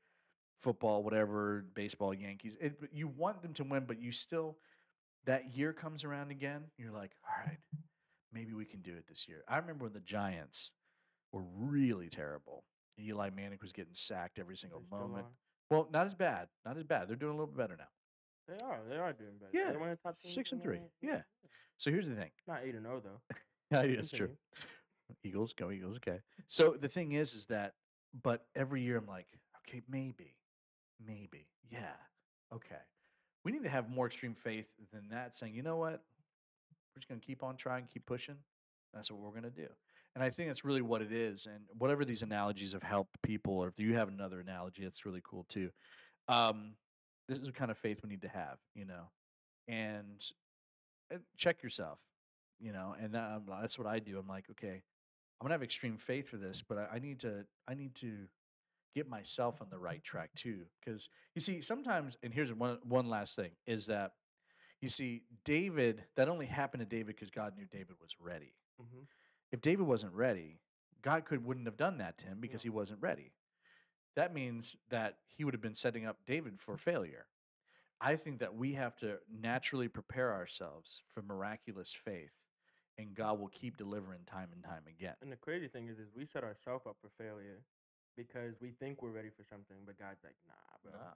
football, 0.62 1.02
whatever, 1.02 1.64
baseball, 1.74 2.12
Yankees, 2.12 2.56
it, 2.60 2.78
you 2.92 3.08
want 3.08 3.40
them 3.42 3.54
to 3.54 3.64
win, 3.64 3.84
but 3.86 3.98
you 4.00 4.12
still 4.12 4.58
that 5.24 5.56
year 5.56 5.72
comes 5.72 6.04
around 6.04 6.30
again. 6.30 6.64
You're 6.76 6.92
like, 6.92 7.12
all 7.24 7.46
right, 7.46 7.58
maybe 8.34 8.52
we 8.52 8.66
can 8.66 8.82
do 8.82 8.92
it 8.92 9.06
this 9.08 9.26
year. 9.28 9.44
I 9.48 9.56
remember 9.56 9.84
when 9.84 9.94
the 9.94 10.00
Giants 10.00 10.72
were 11.32 11.42
really 11.58 12.10
terrible. 12.10 12.64
Eli 13.00 13.30
Manning 13.30 13.58
was 13.62 13.72
getting 13.72 13.94
sacked 13.94 14.38
every 14.38 14.56
single 14.56 14.80
They 14.80 14.96
moment. 14.96 15.24
Well, 15.70 15.88
not 15.90 16.04
as 16.04 16.14
bad. 16.14 16.48
Not 16.66 16.76
as 16.76 16.84
bad. 16.84 17.08
They're 17.08 17.16
doing 17.16 17.32
a 17.32 17.34
little 17.36 17.46
bit 17.46 17.56
better 17.56 17.76
now. 17.78 17.88
They 18.46 18.62
are. 18.62 18.80
They 18.86 18.96
are 18.96 19.12
doing 19.14 19.38
better. 19.40 19.52
Yeah, 19.54 19.72
They 19.72 19.78
one 19.78 19.88
of 19.88 19.96
the 19.96 20.02
top 20.02 20.16
Six 20.20 20.52
and 20.52 20.62
three. 20.62 20.80
the- 21.00 21.06
Yeah. 21.08 21.22
So 21.78 21.90
here's 21.90 22.08
the 22.08 22.14
thing. 22.14 22.30
Not 22.46 22.60
eight 22.64 22.74
and 22.74 22.84
zero 22.84 23.00
though. 23.02 23.36
Yeah, 23.70 23.80
it's 23.84 24.10
true. 24.12 24.28
Eagles, 25.24 25.52
go 25.52 25.70
Eagles. 25.70 25.98
Okay. 25.98 26.20
So 26.48 26.76
the 26.80 26.88
thing 26.88 27.12
is, 27.12 27.34
is 27.34 27.46
that, 27.46 27.74
but 28.22 28.44
every 28.54 28.82
year 28.82 28.96
I'm 28.98 29.06
like, 29.06 29.26
okay, 29.68 29.82
maybe, 29.88 30.34
maybe, 31.04 31.46
yeah, 31.70 31.94
okay. 32.54 32.82
We 33.44 33.52
need 33.52 33.62
to 33.64 33.70
have 33.70 33.88
more 33.88 34.06
extreme 34.06 34.34
faith 34.34 34.66
than 34.92 35.08
that, 35.10 35.34
saying, 35.34 35.54
you 35.54 35.62
know 35.62 35.76
what, 35.76 36.02
we're 36.94 36.98
just 36.98 37.08
going 37.08 37.20
to 37.20 37.26
keep 37.26 37.42
on 37.42 37.56
trying, 37.56 37.88
keep 37.92 38.06
pushing. 38.06 38.36
That's 38.94 39.10
what 39.10 39.20
we're 39.20 39.30
going 39.30 39.42
to 39.42 39.50
do. 39.50 39.68
And 40.14 40.22
I 40.22 40.28
think 40.28 40.50
that's 40.50 40.64
really 40.64 40.82
what 40.82 41.00
it 41.00 41.10
is. 41.10 41.46
And 41.46 41.64
whatever 41.78 42.04
these 42.04 42.22
analogies 42.22 42.72
have 42.72 42.82
helped 42.82 43.20
people, 43.22 43.54
or 43.54 43.68
if 43.68 43.78
you 43.78 43.94
have 43.94 44.08
another 44.08 44.40
analogy, 44.40 44.84
it's 44.84 45.06
really 45.06 45.22
cool 45.24 45.46
too. 45.48 45.70
Um, 46.28 46.74
this 47.28 47.38
is 47.38 47.46
the 47.46 47.52
kind 47.52 47.70
of 47.70 47.78
faith 47.78 48.00
we 48.02 48.10
need 48.10 48.22
to 48.22 48.28
have, 48.28 48.58
you 48.74 48.84
know, 48.84 49.04
and 49.66 50.22
check 51.36 51.62
yourself, 51.62 51.98
you 52.60 52.72
know, 52.72 52.94
and 53.00 53.16
um, 53.16 53.44
that's 53.60 53.78
what 53.78 53.86
I 53.86 53.98
do. 53.98 54.18
I'm 54.18 54.28
like, 54.28 54.44
okay, 54.50 54.82
I'm 55.42 55.46
gonna 55.46 55.54
have 55.54 55.62
extreme 55.64 55.96
faith 55.98 56.28
for 56.28 56.36
this, 56.36 56.62
but 56.62 56.78
I, 56.78 56.86
I 56.94 56.98
need 57.00 57.18
to, 57.20 57.44
I 57.66 57.74
need 57.74 57.96
to 57.96 58.12
get 58.94 59.08
myself 59.08 59.60
on 59.60 59.66
the 59.70 59.78
right 59.78 60.00
track 60.04 60.30
too. 60.36 60.60
Because 60.78 61.10
you 61.34 61.40
see, 61.40 61.60
sometimes, 61.60 62.16
and 62.22 62.32
here's 62.32 62.52
one 62.52 62.78
one 62.84 63.08
last 63.08 63.34
thing 63.34 63.50
is 63.66 63.86
that 63.86 64.12
you 64.80 64.88
see, 64.88 65.22
David, 65.44 66.04
that 66.14 66.28
only 66.28 66.46
happened 66.46 66.80
to 66.80 66.86
David 66.86 67.16
because 67.16 67.32
God 67.32 67.56
knew 67.56 67.64
David 67.64 67.96
was 68.00 68.14
ready. 68.20 68.52
Mhm. 68.80 69.06
If 69.50 69.60
David 69.60 69.84
wasn't 69.84 70.12
ready, 70.14 70.60
God 71.02 71.24
could 71.24 71.44
wouldn't 71.44 71.66
have 71.66 71.76
done 71.76 71.98
that 71.98 72.18
to 72.18 72.26
him 72.26 72.38
because 72.40 72.64
No. 72.64 72.70
he 72.70 72.76
wasn't 72.76 73.02
ready. 73.02 73.32
That 74.14 74.32
means 74.32 74.76
that 74.90 75.18
he 75.26 75.42
would 75.42 75.54
have 75.54 75.60
been 75.60 75.74
setting 75.74 76.06
up 76.06 76.24
David 76.24 76.60
for 76.60 76.76
failure. 76.76 77.26
I 78.00 78.14
think 78.14 78.38
that 78.38 78.54
we 78.54 78.74
have 78.74 78.94
to 78.98 79.18
naturally 79.28 79.88
prepare 79.88 80.32
ourselves 80.32 81.02
for 81.08 81.20
miraculous 81.22 81.96
faith, 81.96 82.32
and 83.02 83.14
God 83.14 83.38
will 83.38 83.48
keep 83.48 83.76
delivering 83.76 84.20
time 84.30 84.48
and 84.52 84.62
time 84.64 84.82
again. 84.88 85.14
And 85.22 85.30
the 85.30 85.36
crazy 85.36 85.68
thing 85.68 85.88
is, 85.88 85.98
is 85.98 86.08
we 86.16 86.26
set 86.32 86.44
ourselves 86.44 86.84
up 86.86 86.96
for 87.00 87.10
failure 87.22 87.60
because 88.16 88.54
we 88.60 88.72
think 88.78 89.02
we're 89.02 89.10
ready 89.10 89.30
for 89.30 89.44
something, 89.48 89.76
but 89.86 89.98
God's 89.98 90.20
like, 90.24 90.36
nah, 90.46 90.78
bro. 90.82 90.92
Nah. 90.92 91.14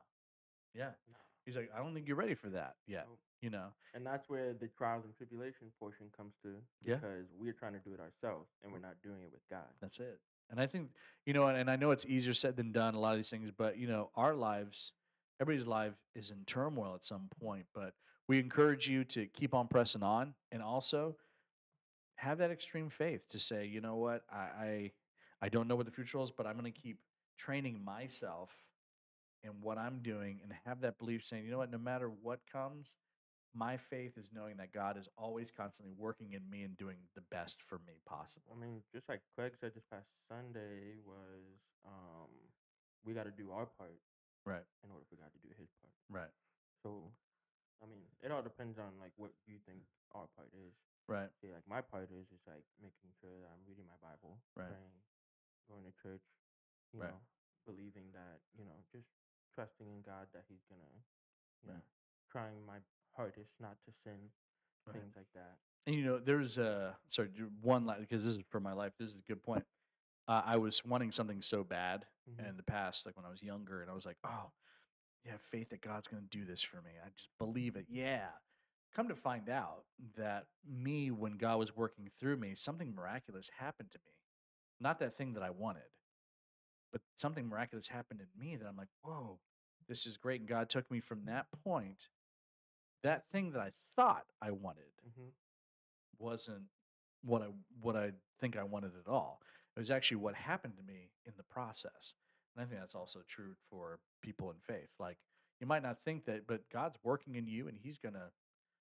Yeah. 0.74 0.92
Nah. 1.08 1.18
He's 1.44 1.56
like, 1.56 1.70
I 1.74 1.78
don't 1.78 1.94
think 1.94 2.08
you're 2.08 2.16
ready 2.16 2.34
for 2.34 2.48
that 2.50 2.74
yet. 2.86 3.06
You 3.40 3.50
know? 3.50 3.68
And 3.94 4.04
that's 4.04 4.28
where 4.28 4.52
the 4.52 4.66
trials 4.66 5.04
and 5.04 5.14
tribulation 5.16 5.68
portion 5.78 6.06
comes 6.16 6.34
to 6.42 6.56
Yeah. 6.84 6.96
because 6.96 7.26
we're 7.38 7.52
trying 7.52 7.74
to 7.74 7.78
do 7.78 7.94
it 7.94 8.00
ourselves 8.00 8.48
and 8.62 8.72
we're 8.72 8.80
not 8.80 8.96
doing 9.02 9.22
it 9.22 9.30
with 9.32 9.42
God. 9.48 9.68
That's 9.80 10.00
it. 10.00 10.18
And 10.50 10.60
I 10.60 10.66
think, 10.66 10.90
you 11.24 11.32
know, 11.32 11.46
and, 11.46 11.56
and 11.56 11.70
I 11.70 11.76
know 11.76 11.90
it's 11.92 12.06
easier 12.06 12.34
said 12.34 12.56
than 12.56 12.72
done, 12.72 12.94
a 12.94 13.00
lot 13.00 13.12
of 13.12 13.18
these 13.18 13.30
things, 13.30 13.50
but, 13.50 13.78
you 13.78 13.86
know, 13.86 14.10
our 14.16 14.34
lives, 14.34 14.92
everybody's 15.40 15.66
life 15.66 15.94
is 16.14 16.30
in 16.30 16.44
turmoil 16.46 16.94
at 16.94 17.04
some 17.04 17.28
point. 17.40 17.66
But 17.74 17.94
we 18.28 18.38
encourage 18.40 18.88
you 18.88 19.04
to 19.04 19.26
keep 19.26 19.54
on 19.54 19.68
pressing 19.68 20.02
on 20.02 20.34
and 20.50 20.62
also 20.62 21.16
have 22.16 22.38
that 22.38 22.50
extreme 22.50 22.90
faith 22.90 23.28
to 23.30 23.38
say, 23.38 23.66
you 23.66 23.80
know 23.80 23.96
what, 23.96 24.22
I, 24.32 24.36
I, 24.36 24.92
I 25.42 25.48
don't 25.48 25.68
know 25.68 25.76
what 25.76 25.86
the 25.86 25.92
future 25.92 26.18
holds, 26.18 26.30
but 26.32 26.46
I'm 26.46 26.58
going 26.58 26.72
to 26.72 26.80
keep 26.80 26.98
training 27.38 27.82
myself 27.84 28.50
in 29.44 29.50
what 29.60 29.78
I'm 29.78 30.00
doing 30.02 30.40
and 30.42 30.52
have 30.64 30.80
that 30.80 30.98
belief 30.98 31.24
saying, 31.24 31.44
you 31.44 31.50
know 31.50 31.58
what, 31.58 31.70
no 31.70 31.78
matter 31.78 32.08
what 32.08 32.40
comes, 32.50 32.94
my 33.54 33.76
faith 33.76 34.18
is 34.18 34.28
knowing 34.34 34.56
that 34.58 34.72
God 34.72 34.98
is 34.98 35.08
always 35.16 35.50
constantly 35.50 35.94
working 35.96 36.32
in 36.32 36.42
me 36.50 36.62
and 36.62 36.76
doing 36.76 36.96
the 37.14 37.22
best 37.30 37.62
for 37.68 37.78
me 37.86 38.00
possible. 38.06 38.52
I 38.56 38.60
mean, 38.60 38.82
just 38.92 39.08
like 39.08 39.20
Craig 39.36 39.52
said 39.60 39.72
this 39.74 39.84
past 39.90 40.08
Sunday 40.28 40.96
was 41.06 41.44
um 41.86 42.28
we 43.04 43.14
got 43.14 43.24
to 43.24 43.30
do 43.30 43.50
our 43.52 43.66
part 43.66 43.96
Right, 44.44 44.62
in 44.84 44.90
order 44.90 45.04
for 45.08 45.16
God 45.16 45.30
to 45.34 45.40
do 45.42 45.50
his 45.58 45.68
part. 45.82 45.90
right, 46.10 46.30
So, 46.82 47.10
I 47.82 47.86
mean, 47.86 48.02
it 48.22 48.30
all 48.30 48.42
depends 48.42 48.78
on 48.78 48.94
like 49.00 49.12
what 49.16 49.30
you 49.46 49.56
think 49.66 49.80
our 50.14 50.26
part 50.36 50.50
is. 50.54 50.74
Right, 51.08 51.30
See, 51.40 51.52
like 51.52 51.66
my 51.68 51.80
part 51.80 52.10
is 52.12 52.26
just 52.28 52.46
like 52.46 52.64
making 52.80 53.12
sure 53.20 53.32
that 53.40 53.50
I'm 53.52 53.62
reading 53.68 53.84
my 53.86 53.98
Bible, 54.00 54.40
Right. 54.56 54.66
praying, 54.72 54.96
going 55.68 55.84
to 55.84 55.92
church, 56.02 56.24
you 56.92 57.00
Right. 57.00 57.10
know, 57.10 57.20
believing 57.66 58.10
that 58.14 58.40
you 58.56 58.64
know, 58.64 58.78
just 58.92 59.06
trusting 59.54 59.86
in 59.88 60.02
God 60.02 60.28
that 60.32 60.44
He's 60.48 60.64
gonna, 60.70 60.92
you 61.62 61.68
Right. 61.70 61.76
know, 61.76 61.84
trying 62.30 62.64
my 62.66 62.78
hardest 63.14 63.52
not 63.60 63.76
to 63.86 63.92
sin, 64.04 64.30
right. 64.86 64.96
things 64.96 65.12
like 65.16 65.30
that. 65.34 65.58
And 65.86 65.94
you 65.94 66.04
know, 66.04 66.18
there's 66.18 66.58
a 66.58 66.96
sorry, 67.08 67.28
one 67.62 67.86
because 68.00 68.24
this 68.24 68.36
is 68.36 68.42
for 68.50 68.60
my 68.60 68.72
life. 68.72 68.92
This 68.98 69.10
is 69.10 69.16
a 69.16 69.22
good 69.28 69.42
point. 69.42 69.64
Uh, 70.28 70.42
I 70.44 70.56
was 70.56 70.84
wanting 70.84 71.12
something 71.12 71.40
so 71.42 71.62
bad 71.62 72.06
Mhm. 72.28 72.48
in 72.48 72.56
the 72.56 72.62
past, 72.64 73.06
like 73.06 73.16
when 73.16 73.24
I 73.24 73.30
was 73.30 73.42
younger, 73.42 73.82
and 73.82 73.90
I 73.90 73.94
was 73.94 74.04
like, 74.04 74.16
"Oh, 74.24 74.50
you 75.24 75.30
have 75.30 75.40
faith 75.42 75.70
that 75.70 75.80
God's 75.80 76.08
going 76.08 76.22
to 76.22 76.28
do 76.28 76.44
this 76.44 76.62
for 76.62 76.82
me. 76.82 76.90
I 77.04 77.10
just 77.10 77.30
believe 77.38 77.76
it." 77.76 77.86
Yeah. 77.88 78.28
Come 78.96 79.08
to 79.08 79.14
find 79.14 79.50
out 79.50 79.84
that 80.16 80.46
me, 80.66 81.10
when 81.10 81.36
God 81.36 81.58
was 81.58 81.76
working 81.76 82.08
through 82.18 82.38
me, 82.38 82.54
something 82.56 82.94
miraculous 82.94 83.50
happened 83.58 83.92
to 83.92 83.98
me. 83.98 84.12
Not 84.80 84.98
that 85.00 85.18
thing 85.18 85.34
that 85.34 85.42
I 85.42 85.50
wanted, 85.50 85.82
but 86.92 87.02
something 87.14 87.46
miraculous 87.48 87.88
happened 87.88 88.20
in 88.20 88.28
me 88.42 88.56
that 88.56 88.66
I'm 88.66 88.76
like, 88.76 88.88
"Whoa, 89.02 89.38
this 89.86 90.06
is 90.06 90.16
great." 90.16 90.40
And 90.40 90.48
God 90.48 90.70
took 90.70 90.90
me 90.90 91.00
from 91.00 91.26
that 91.26 91.46
point, 91.62 92.08
that 93.02 93.28
thing 93.30 93.52
that 93.52 93.60
I 93.60 93.72
thought 93.96 94.24
I 94.40 94.50
wanted 94.50 94.84
Mm-hmm. 95.06 95.28
wasn't 96.18 96.64
what 97.22 97.42
I 97.42 97.46
what 97.80 97.96
I 97.96 98.12
think 98.40 98.56
I 98.56 98.64
wanted 98.64 98.92
at 98.98 99.10
all. 99.10 99.40
It 99.76 99.80
was 99.80 99.90
actually 99.90 100.18
what 100.18 100.34
happened 100.34 100.74
to 100.78 100.82
me 100.82 101.10
in 101.24 101.34
the 101.36 101.42
process. 101.44 102.14
And 102.56 102.64
I 102.64 102.68
think 102.68 102.80
that's 102.80 102.94
also 102.94 103.20
true 103.28 103.54
for 103.70 104.00
people 104.22 104.50
in 104.50 104.56
faith. 104.60 104.88
Like 104.98 105.18
you 105.60 105.66
might 105.66 105.82
not 105.82 106.02
think 106.02 106.24
that, 106.26 106.46
but 106.46 106.68
God's 106.70 106.98
working 107.04 107.36
in 107.36 107.46
you 107.46 107.68
and 107.68 107.78
he's 107.78 107.98
gonna 107.98 108.30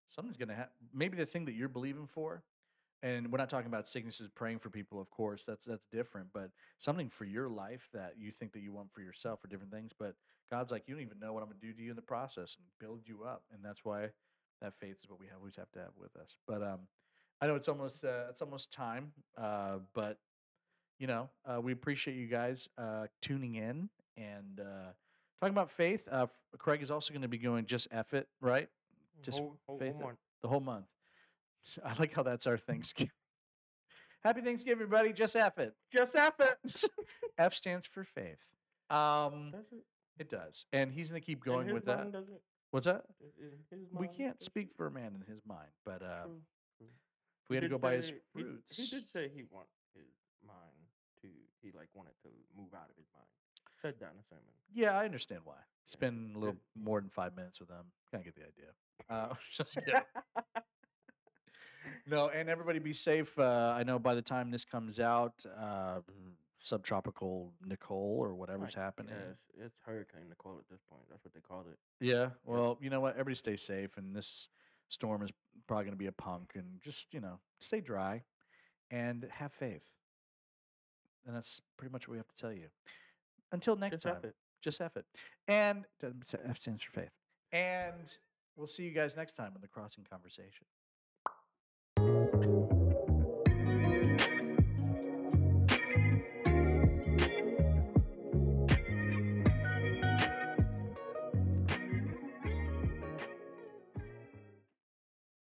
something's 0.10 0.38
gonna 0.38 0.56
happen. 0.56 0.72
Maybe 0.94 1.18
the 1.18 1.26
thing 1.26 1.46
that 1.46 1.54
you're 1.54 1.70
believing 1.70 2.08
for, 2.08 2.44
and 3.04 3.32
we're 3.32 3.38
not 3.38 3.50
talking 3.50 3.68
about 3.68 3.88
sicknesses 3.90 4.28
praying 4.28 4.60
for 4.60 4.70
people, 4.70 5.00
of 5.00 5.10
course, 5.10 5.44
that's 5.46 5.66
that's 5.66 5.86
different, 5.86 6.28
but 6.34 6.52
something 6.80 7.10
for 7.10 7.26
your 7.26 7.50
life 7.50 7.90
that 7.94 8.14
you 8.18 8.32
think 8.32 8.54
that 8.54 8.62
you 8.62 8.74
want 8.74 8.94
for 8.94 9.02
yourself 9.02 9.44
or 9.44 9.48
different 9.48 9.72
things. 9.72 9.92
But 9.98 10.16
God's 10.52 10.72
like, 10.72 10.84
you 10.88 10.96
don't 10.96 11.04
even 11.04 11.20
know 11.20 11.34
what 11.34 11.44
I'm 11.44 11.50
gonna 11.50 11.60
do 11.62 11.74
to 11.74 11.82
you 11.82 11.92
in 11.92 11.96
the 11.96 12.02
process 12.02 12.56
and 12.58 12.66
build 12.80 13.02
you 13.06 13.24
up. 13.24 13.44
And 13.54 13.64
that's 13.64 13.84
why 13.84 14.10
that 14.62 14.74
faith 14.80 14.98
is 15.04 15.10
what 15.10 15.20
we 15.20 15.28
always 15.36 15.56
have 15.58 15.72
to 15.74 15.80
have 15.80 15.92
with 16.00 16.16
us. 16.16 16.36
But 16.48 16.64
um 16.64 16.80
I 17.42 17.48
know 17.48 17.56
it's 17.56 17.68
almost 17.68 18.04
uh, 18.04 18.28
it's 18.30 18.42
almost 18.42 18.72
time, 18.72 19.12
uh, 19.38 19.80
but 19.94 20.20
you 21.00 21.08
know 21.08 21.30
uh, 21.46 21.60
we 21.62 21.74
appreciate 21.74 22.16
you 22.16 22.28
guys 22.28 22.70
uh, 22.78 23.08
tuning 23.22 23.56
in 23.56 23.90
and 24.18 24.60
uh, 24.60 24.92
talking 25.42 25.54
about 25.54 25.70
faith. 25.70 26.08
Uh, 26.10 26.28
Craig 26.58 26.82
is 26.82 26.90
also 26.90 27.14
going 27.14 27.22
to 27.24 27.28
be 27.28 27.38
going 27.38 27.66
just 27.66 27.88
F 27.92 28.14
it 28.14 28.28
right 28.40 28.70
Just 29.24 29.40
faith 29.80 29.96
hold 30.00 30.14
it. 30.14 30.18
the 30.42 30.48
whole 30.48 30.60
month. 30.60 30.86
I 31.86 31.94
like 32.00 32.14
how 32.14 32.24
that's 32.24 32.48
our 32.48 32.58
Thanksgiving. 32.58 33.12
Happy 34.24 34.42
Thanksgiving, 34.42 34.74
everybody! 34.84 35.14
Just 35.14 35.36
F 35.36 35.58
it. 35.60 35.74
Just 35.94 36.16
F 36.16 36.34
it. 36.40 36.84
F 37.38 37.54
stands 37.54 37.86
for 37.88 38.04
faith. 38.04 38.40
Um, 38.90 39.52
Does 39.52 39.66
it? 39.72 39.84
it 40.20 40.30
does, 40.30 40.66
and 40.74 40.92
he's 40.92 41.10
going 41.10 41.22
to 41.22 41.26
keep 41.26 41.44
going 41.44 41.74
with 41.74 41.86
that. 41.86 41.98
mind, 42.00 42.14
Does 42.14 42.28
it? 42.30 42.42
What's 42.72 42.88
that? 42.88 43.04
We 43.94 44.08
can't 44.08 44.42
speak 44.44 44.70
for 44.76 44.88
a 44.88 44.92
man 44.92 45.14
in 45.16 45.22
his 45.34 45.42
mind, 45.48 45.70
but 45.86 46.02
uh, 46.02 46.24
True, 46.26 46.42
true. 46.80 46.88
if 47.44 47.50
we 47.50 47.56
had 47.56 47.62
to 47.64 47.70
go 47.70 47.78
by 47.78 47.94
his 47.94 48.10
he- 48.10 48.16
fruits, 48.34 48.78
He, 48.78 48.88
did 48.88 49.06
say 49.14 49.30
he 49.34 49.44
want 49.52 49.68
his 49.96 50.06
mind 50.46 50.90
to. 51.22 51.28
He 51.62 51.72
like 51.76 51.88
wanted 51.96 52.14
to 52.24 52.30
move 52.58 52.74
out 52.76 52.90
of 52.90 52.96
his 52.98 53.06
mind. 53.14 53.28
Said 53.82 53.96
that 54.00 54.12
in 54.14 54.20
a 54.20 54.24
sermon. 54.30 54.44
Yeah, 54.74 54.98
I 54.98 55.06
understand 55.06 55.42
why. 55.46 55.56
Spend 55.88 56.36
a 56.36 56.40
little 56.40 56.58
more 56.76 57.00
than 57.00 57.10
five 57.10 57.36
minutes 57.36 57.60
with 57.60 57.70
them. 57.70 57.86
Kind 58.12 58.22
of 58.22 58.26
get 58.26 58.36
the 58.36 58.42
idea. 58.42 58.72
Uh, 59.10 59.34
just 59.52 59.76
kidding. 59.76 60.02
no, 62.08 62.30
and 62.30 62.50
everybody 62.50 62.80
be 62.80 62.94
safe. 62.94 63.38
Uh, 63.38 63.74
I 63.78 63.84
know 63.84 64.00
by 64.00 64.16
the 64.16 64.22
time 64.22 64.52
this 64.52 64.66
comes 64.66 65.00
out, 65.00 65.46
uh, 65.60 66.00
subtropical 66.60 67.54
Nicole 67.66 68.18
or 68.20 68.34
whatever's 68.34 68.74
happening. 68.74 69.14
Yes, 69.16 69.66
it's 69.66 69.78
Hurricane 69.86 70.28
Nicole 70.30 70.58
at 70.60 70.70
this 70.70 70.82
point. 70.90 71.04
That's 71.10 71.24
what 71.24 71.34
they 71.34 71.40
called 71.40 71.68
it. 71.68 71.78
Yeah. 72.00 72.30
Well, 72.44 72.78
you 72.82 72.90
know 72.90 73.00
what? 73.00 73.14
Everybody 73.14 73.36
stay 73.36 73.56
safe, 73.56 73.98
and 73.98 74.16
this 74.16 74.50
storm 74.90 75.22
is 75.22 75.32
probably 75.68 75.86
going 75.86 75.94
to 75.94 75.98
be 75.98 76.08
a 76.08 76.12
punk. 76.12 76.54
And 76.56 76.82
just 76.84 77.14
you 77.14 77.20
know, 77.20 77.40
stay 77.60 77.82
dry 77.82 78.24
and 78.92 79.28
have 79.32 79.54
faith. 79.54 79.84
And 81.26 81.36
that's 81.36 81.62
pretty 81.78 81.92
much 81.92 82.08
what 82.08 82.14
we 82.14 82.18
have 82.18 82.28
to 82.28 82.36
tell 82.36 82.54
you. 82.54 82.68
Until 83.52 83.76
next 83.76 83.96
Just 83.96 84.04
time, 84.04 84.16
F 84.18 84.24
it. 84.26 84.36
Just 84.62 84.82
F 84.82 84.98
it. 84.98 85.06
And 85.48 85.86
F 86.04 86.60
stands 86.60 86.84
for 86.84 86.92
faith. 86.92 87.12
And 87.52 88.18
we'll 88.56 88.68
see 88.68 88.84
you 88.84 88.92
guys 88.92 89.16
next 89.16 89.34
time 89.34 89.52
on 89.56 89.62
the 89.62 89.68
Crossing 89.68 90.06
Conversation. 90.10 90.66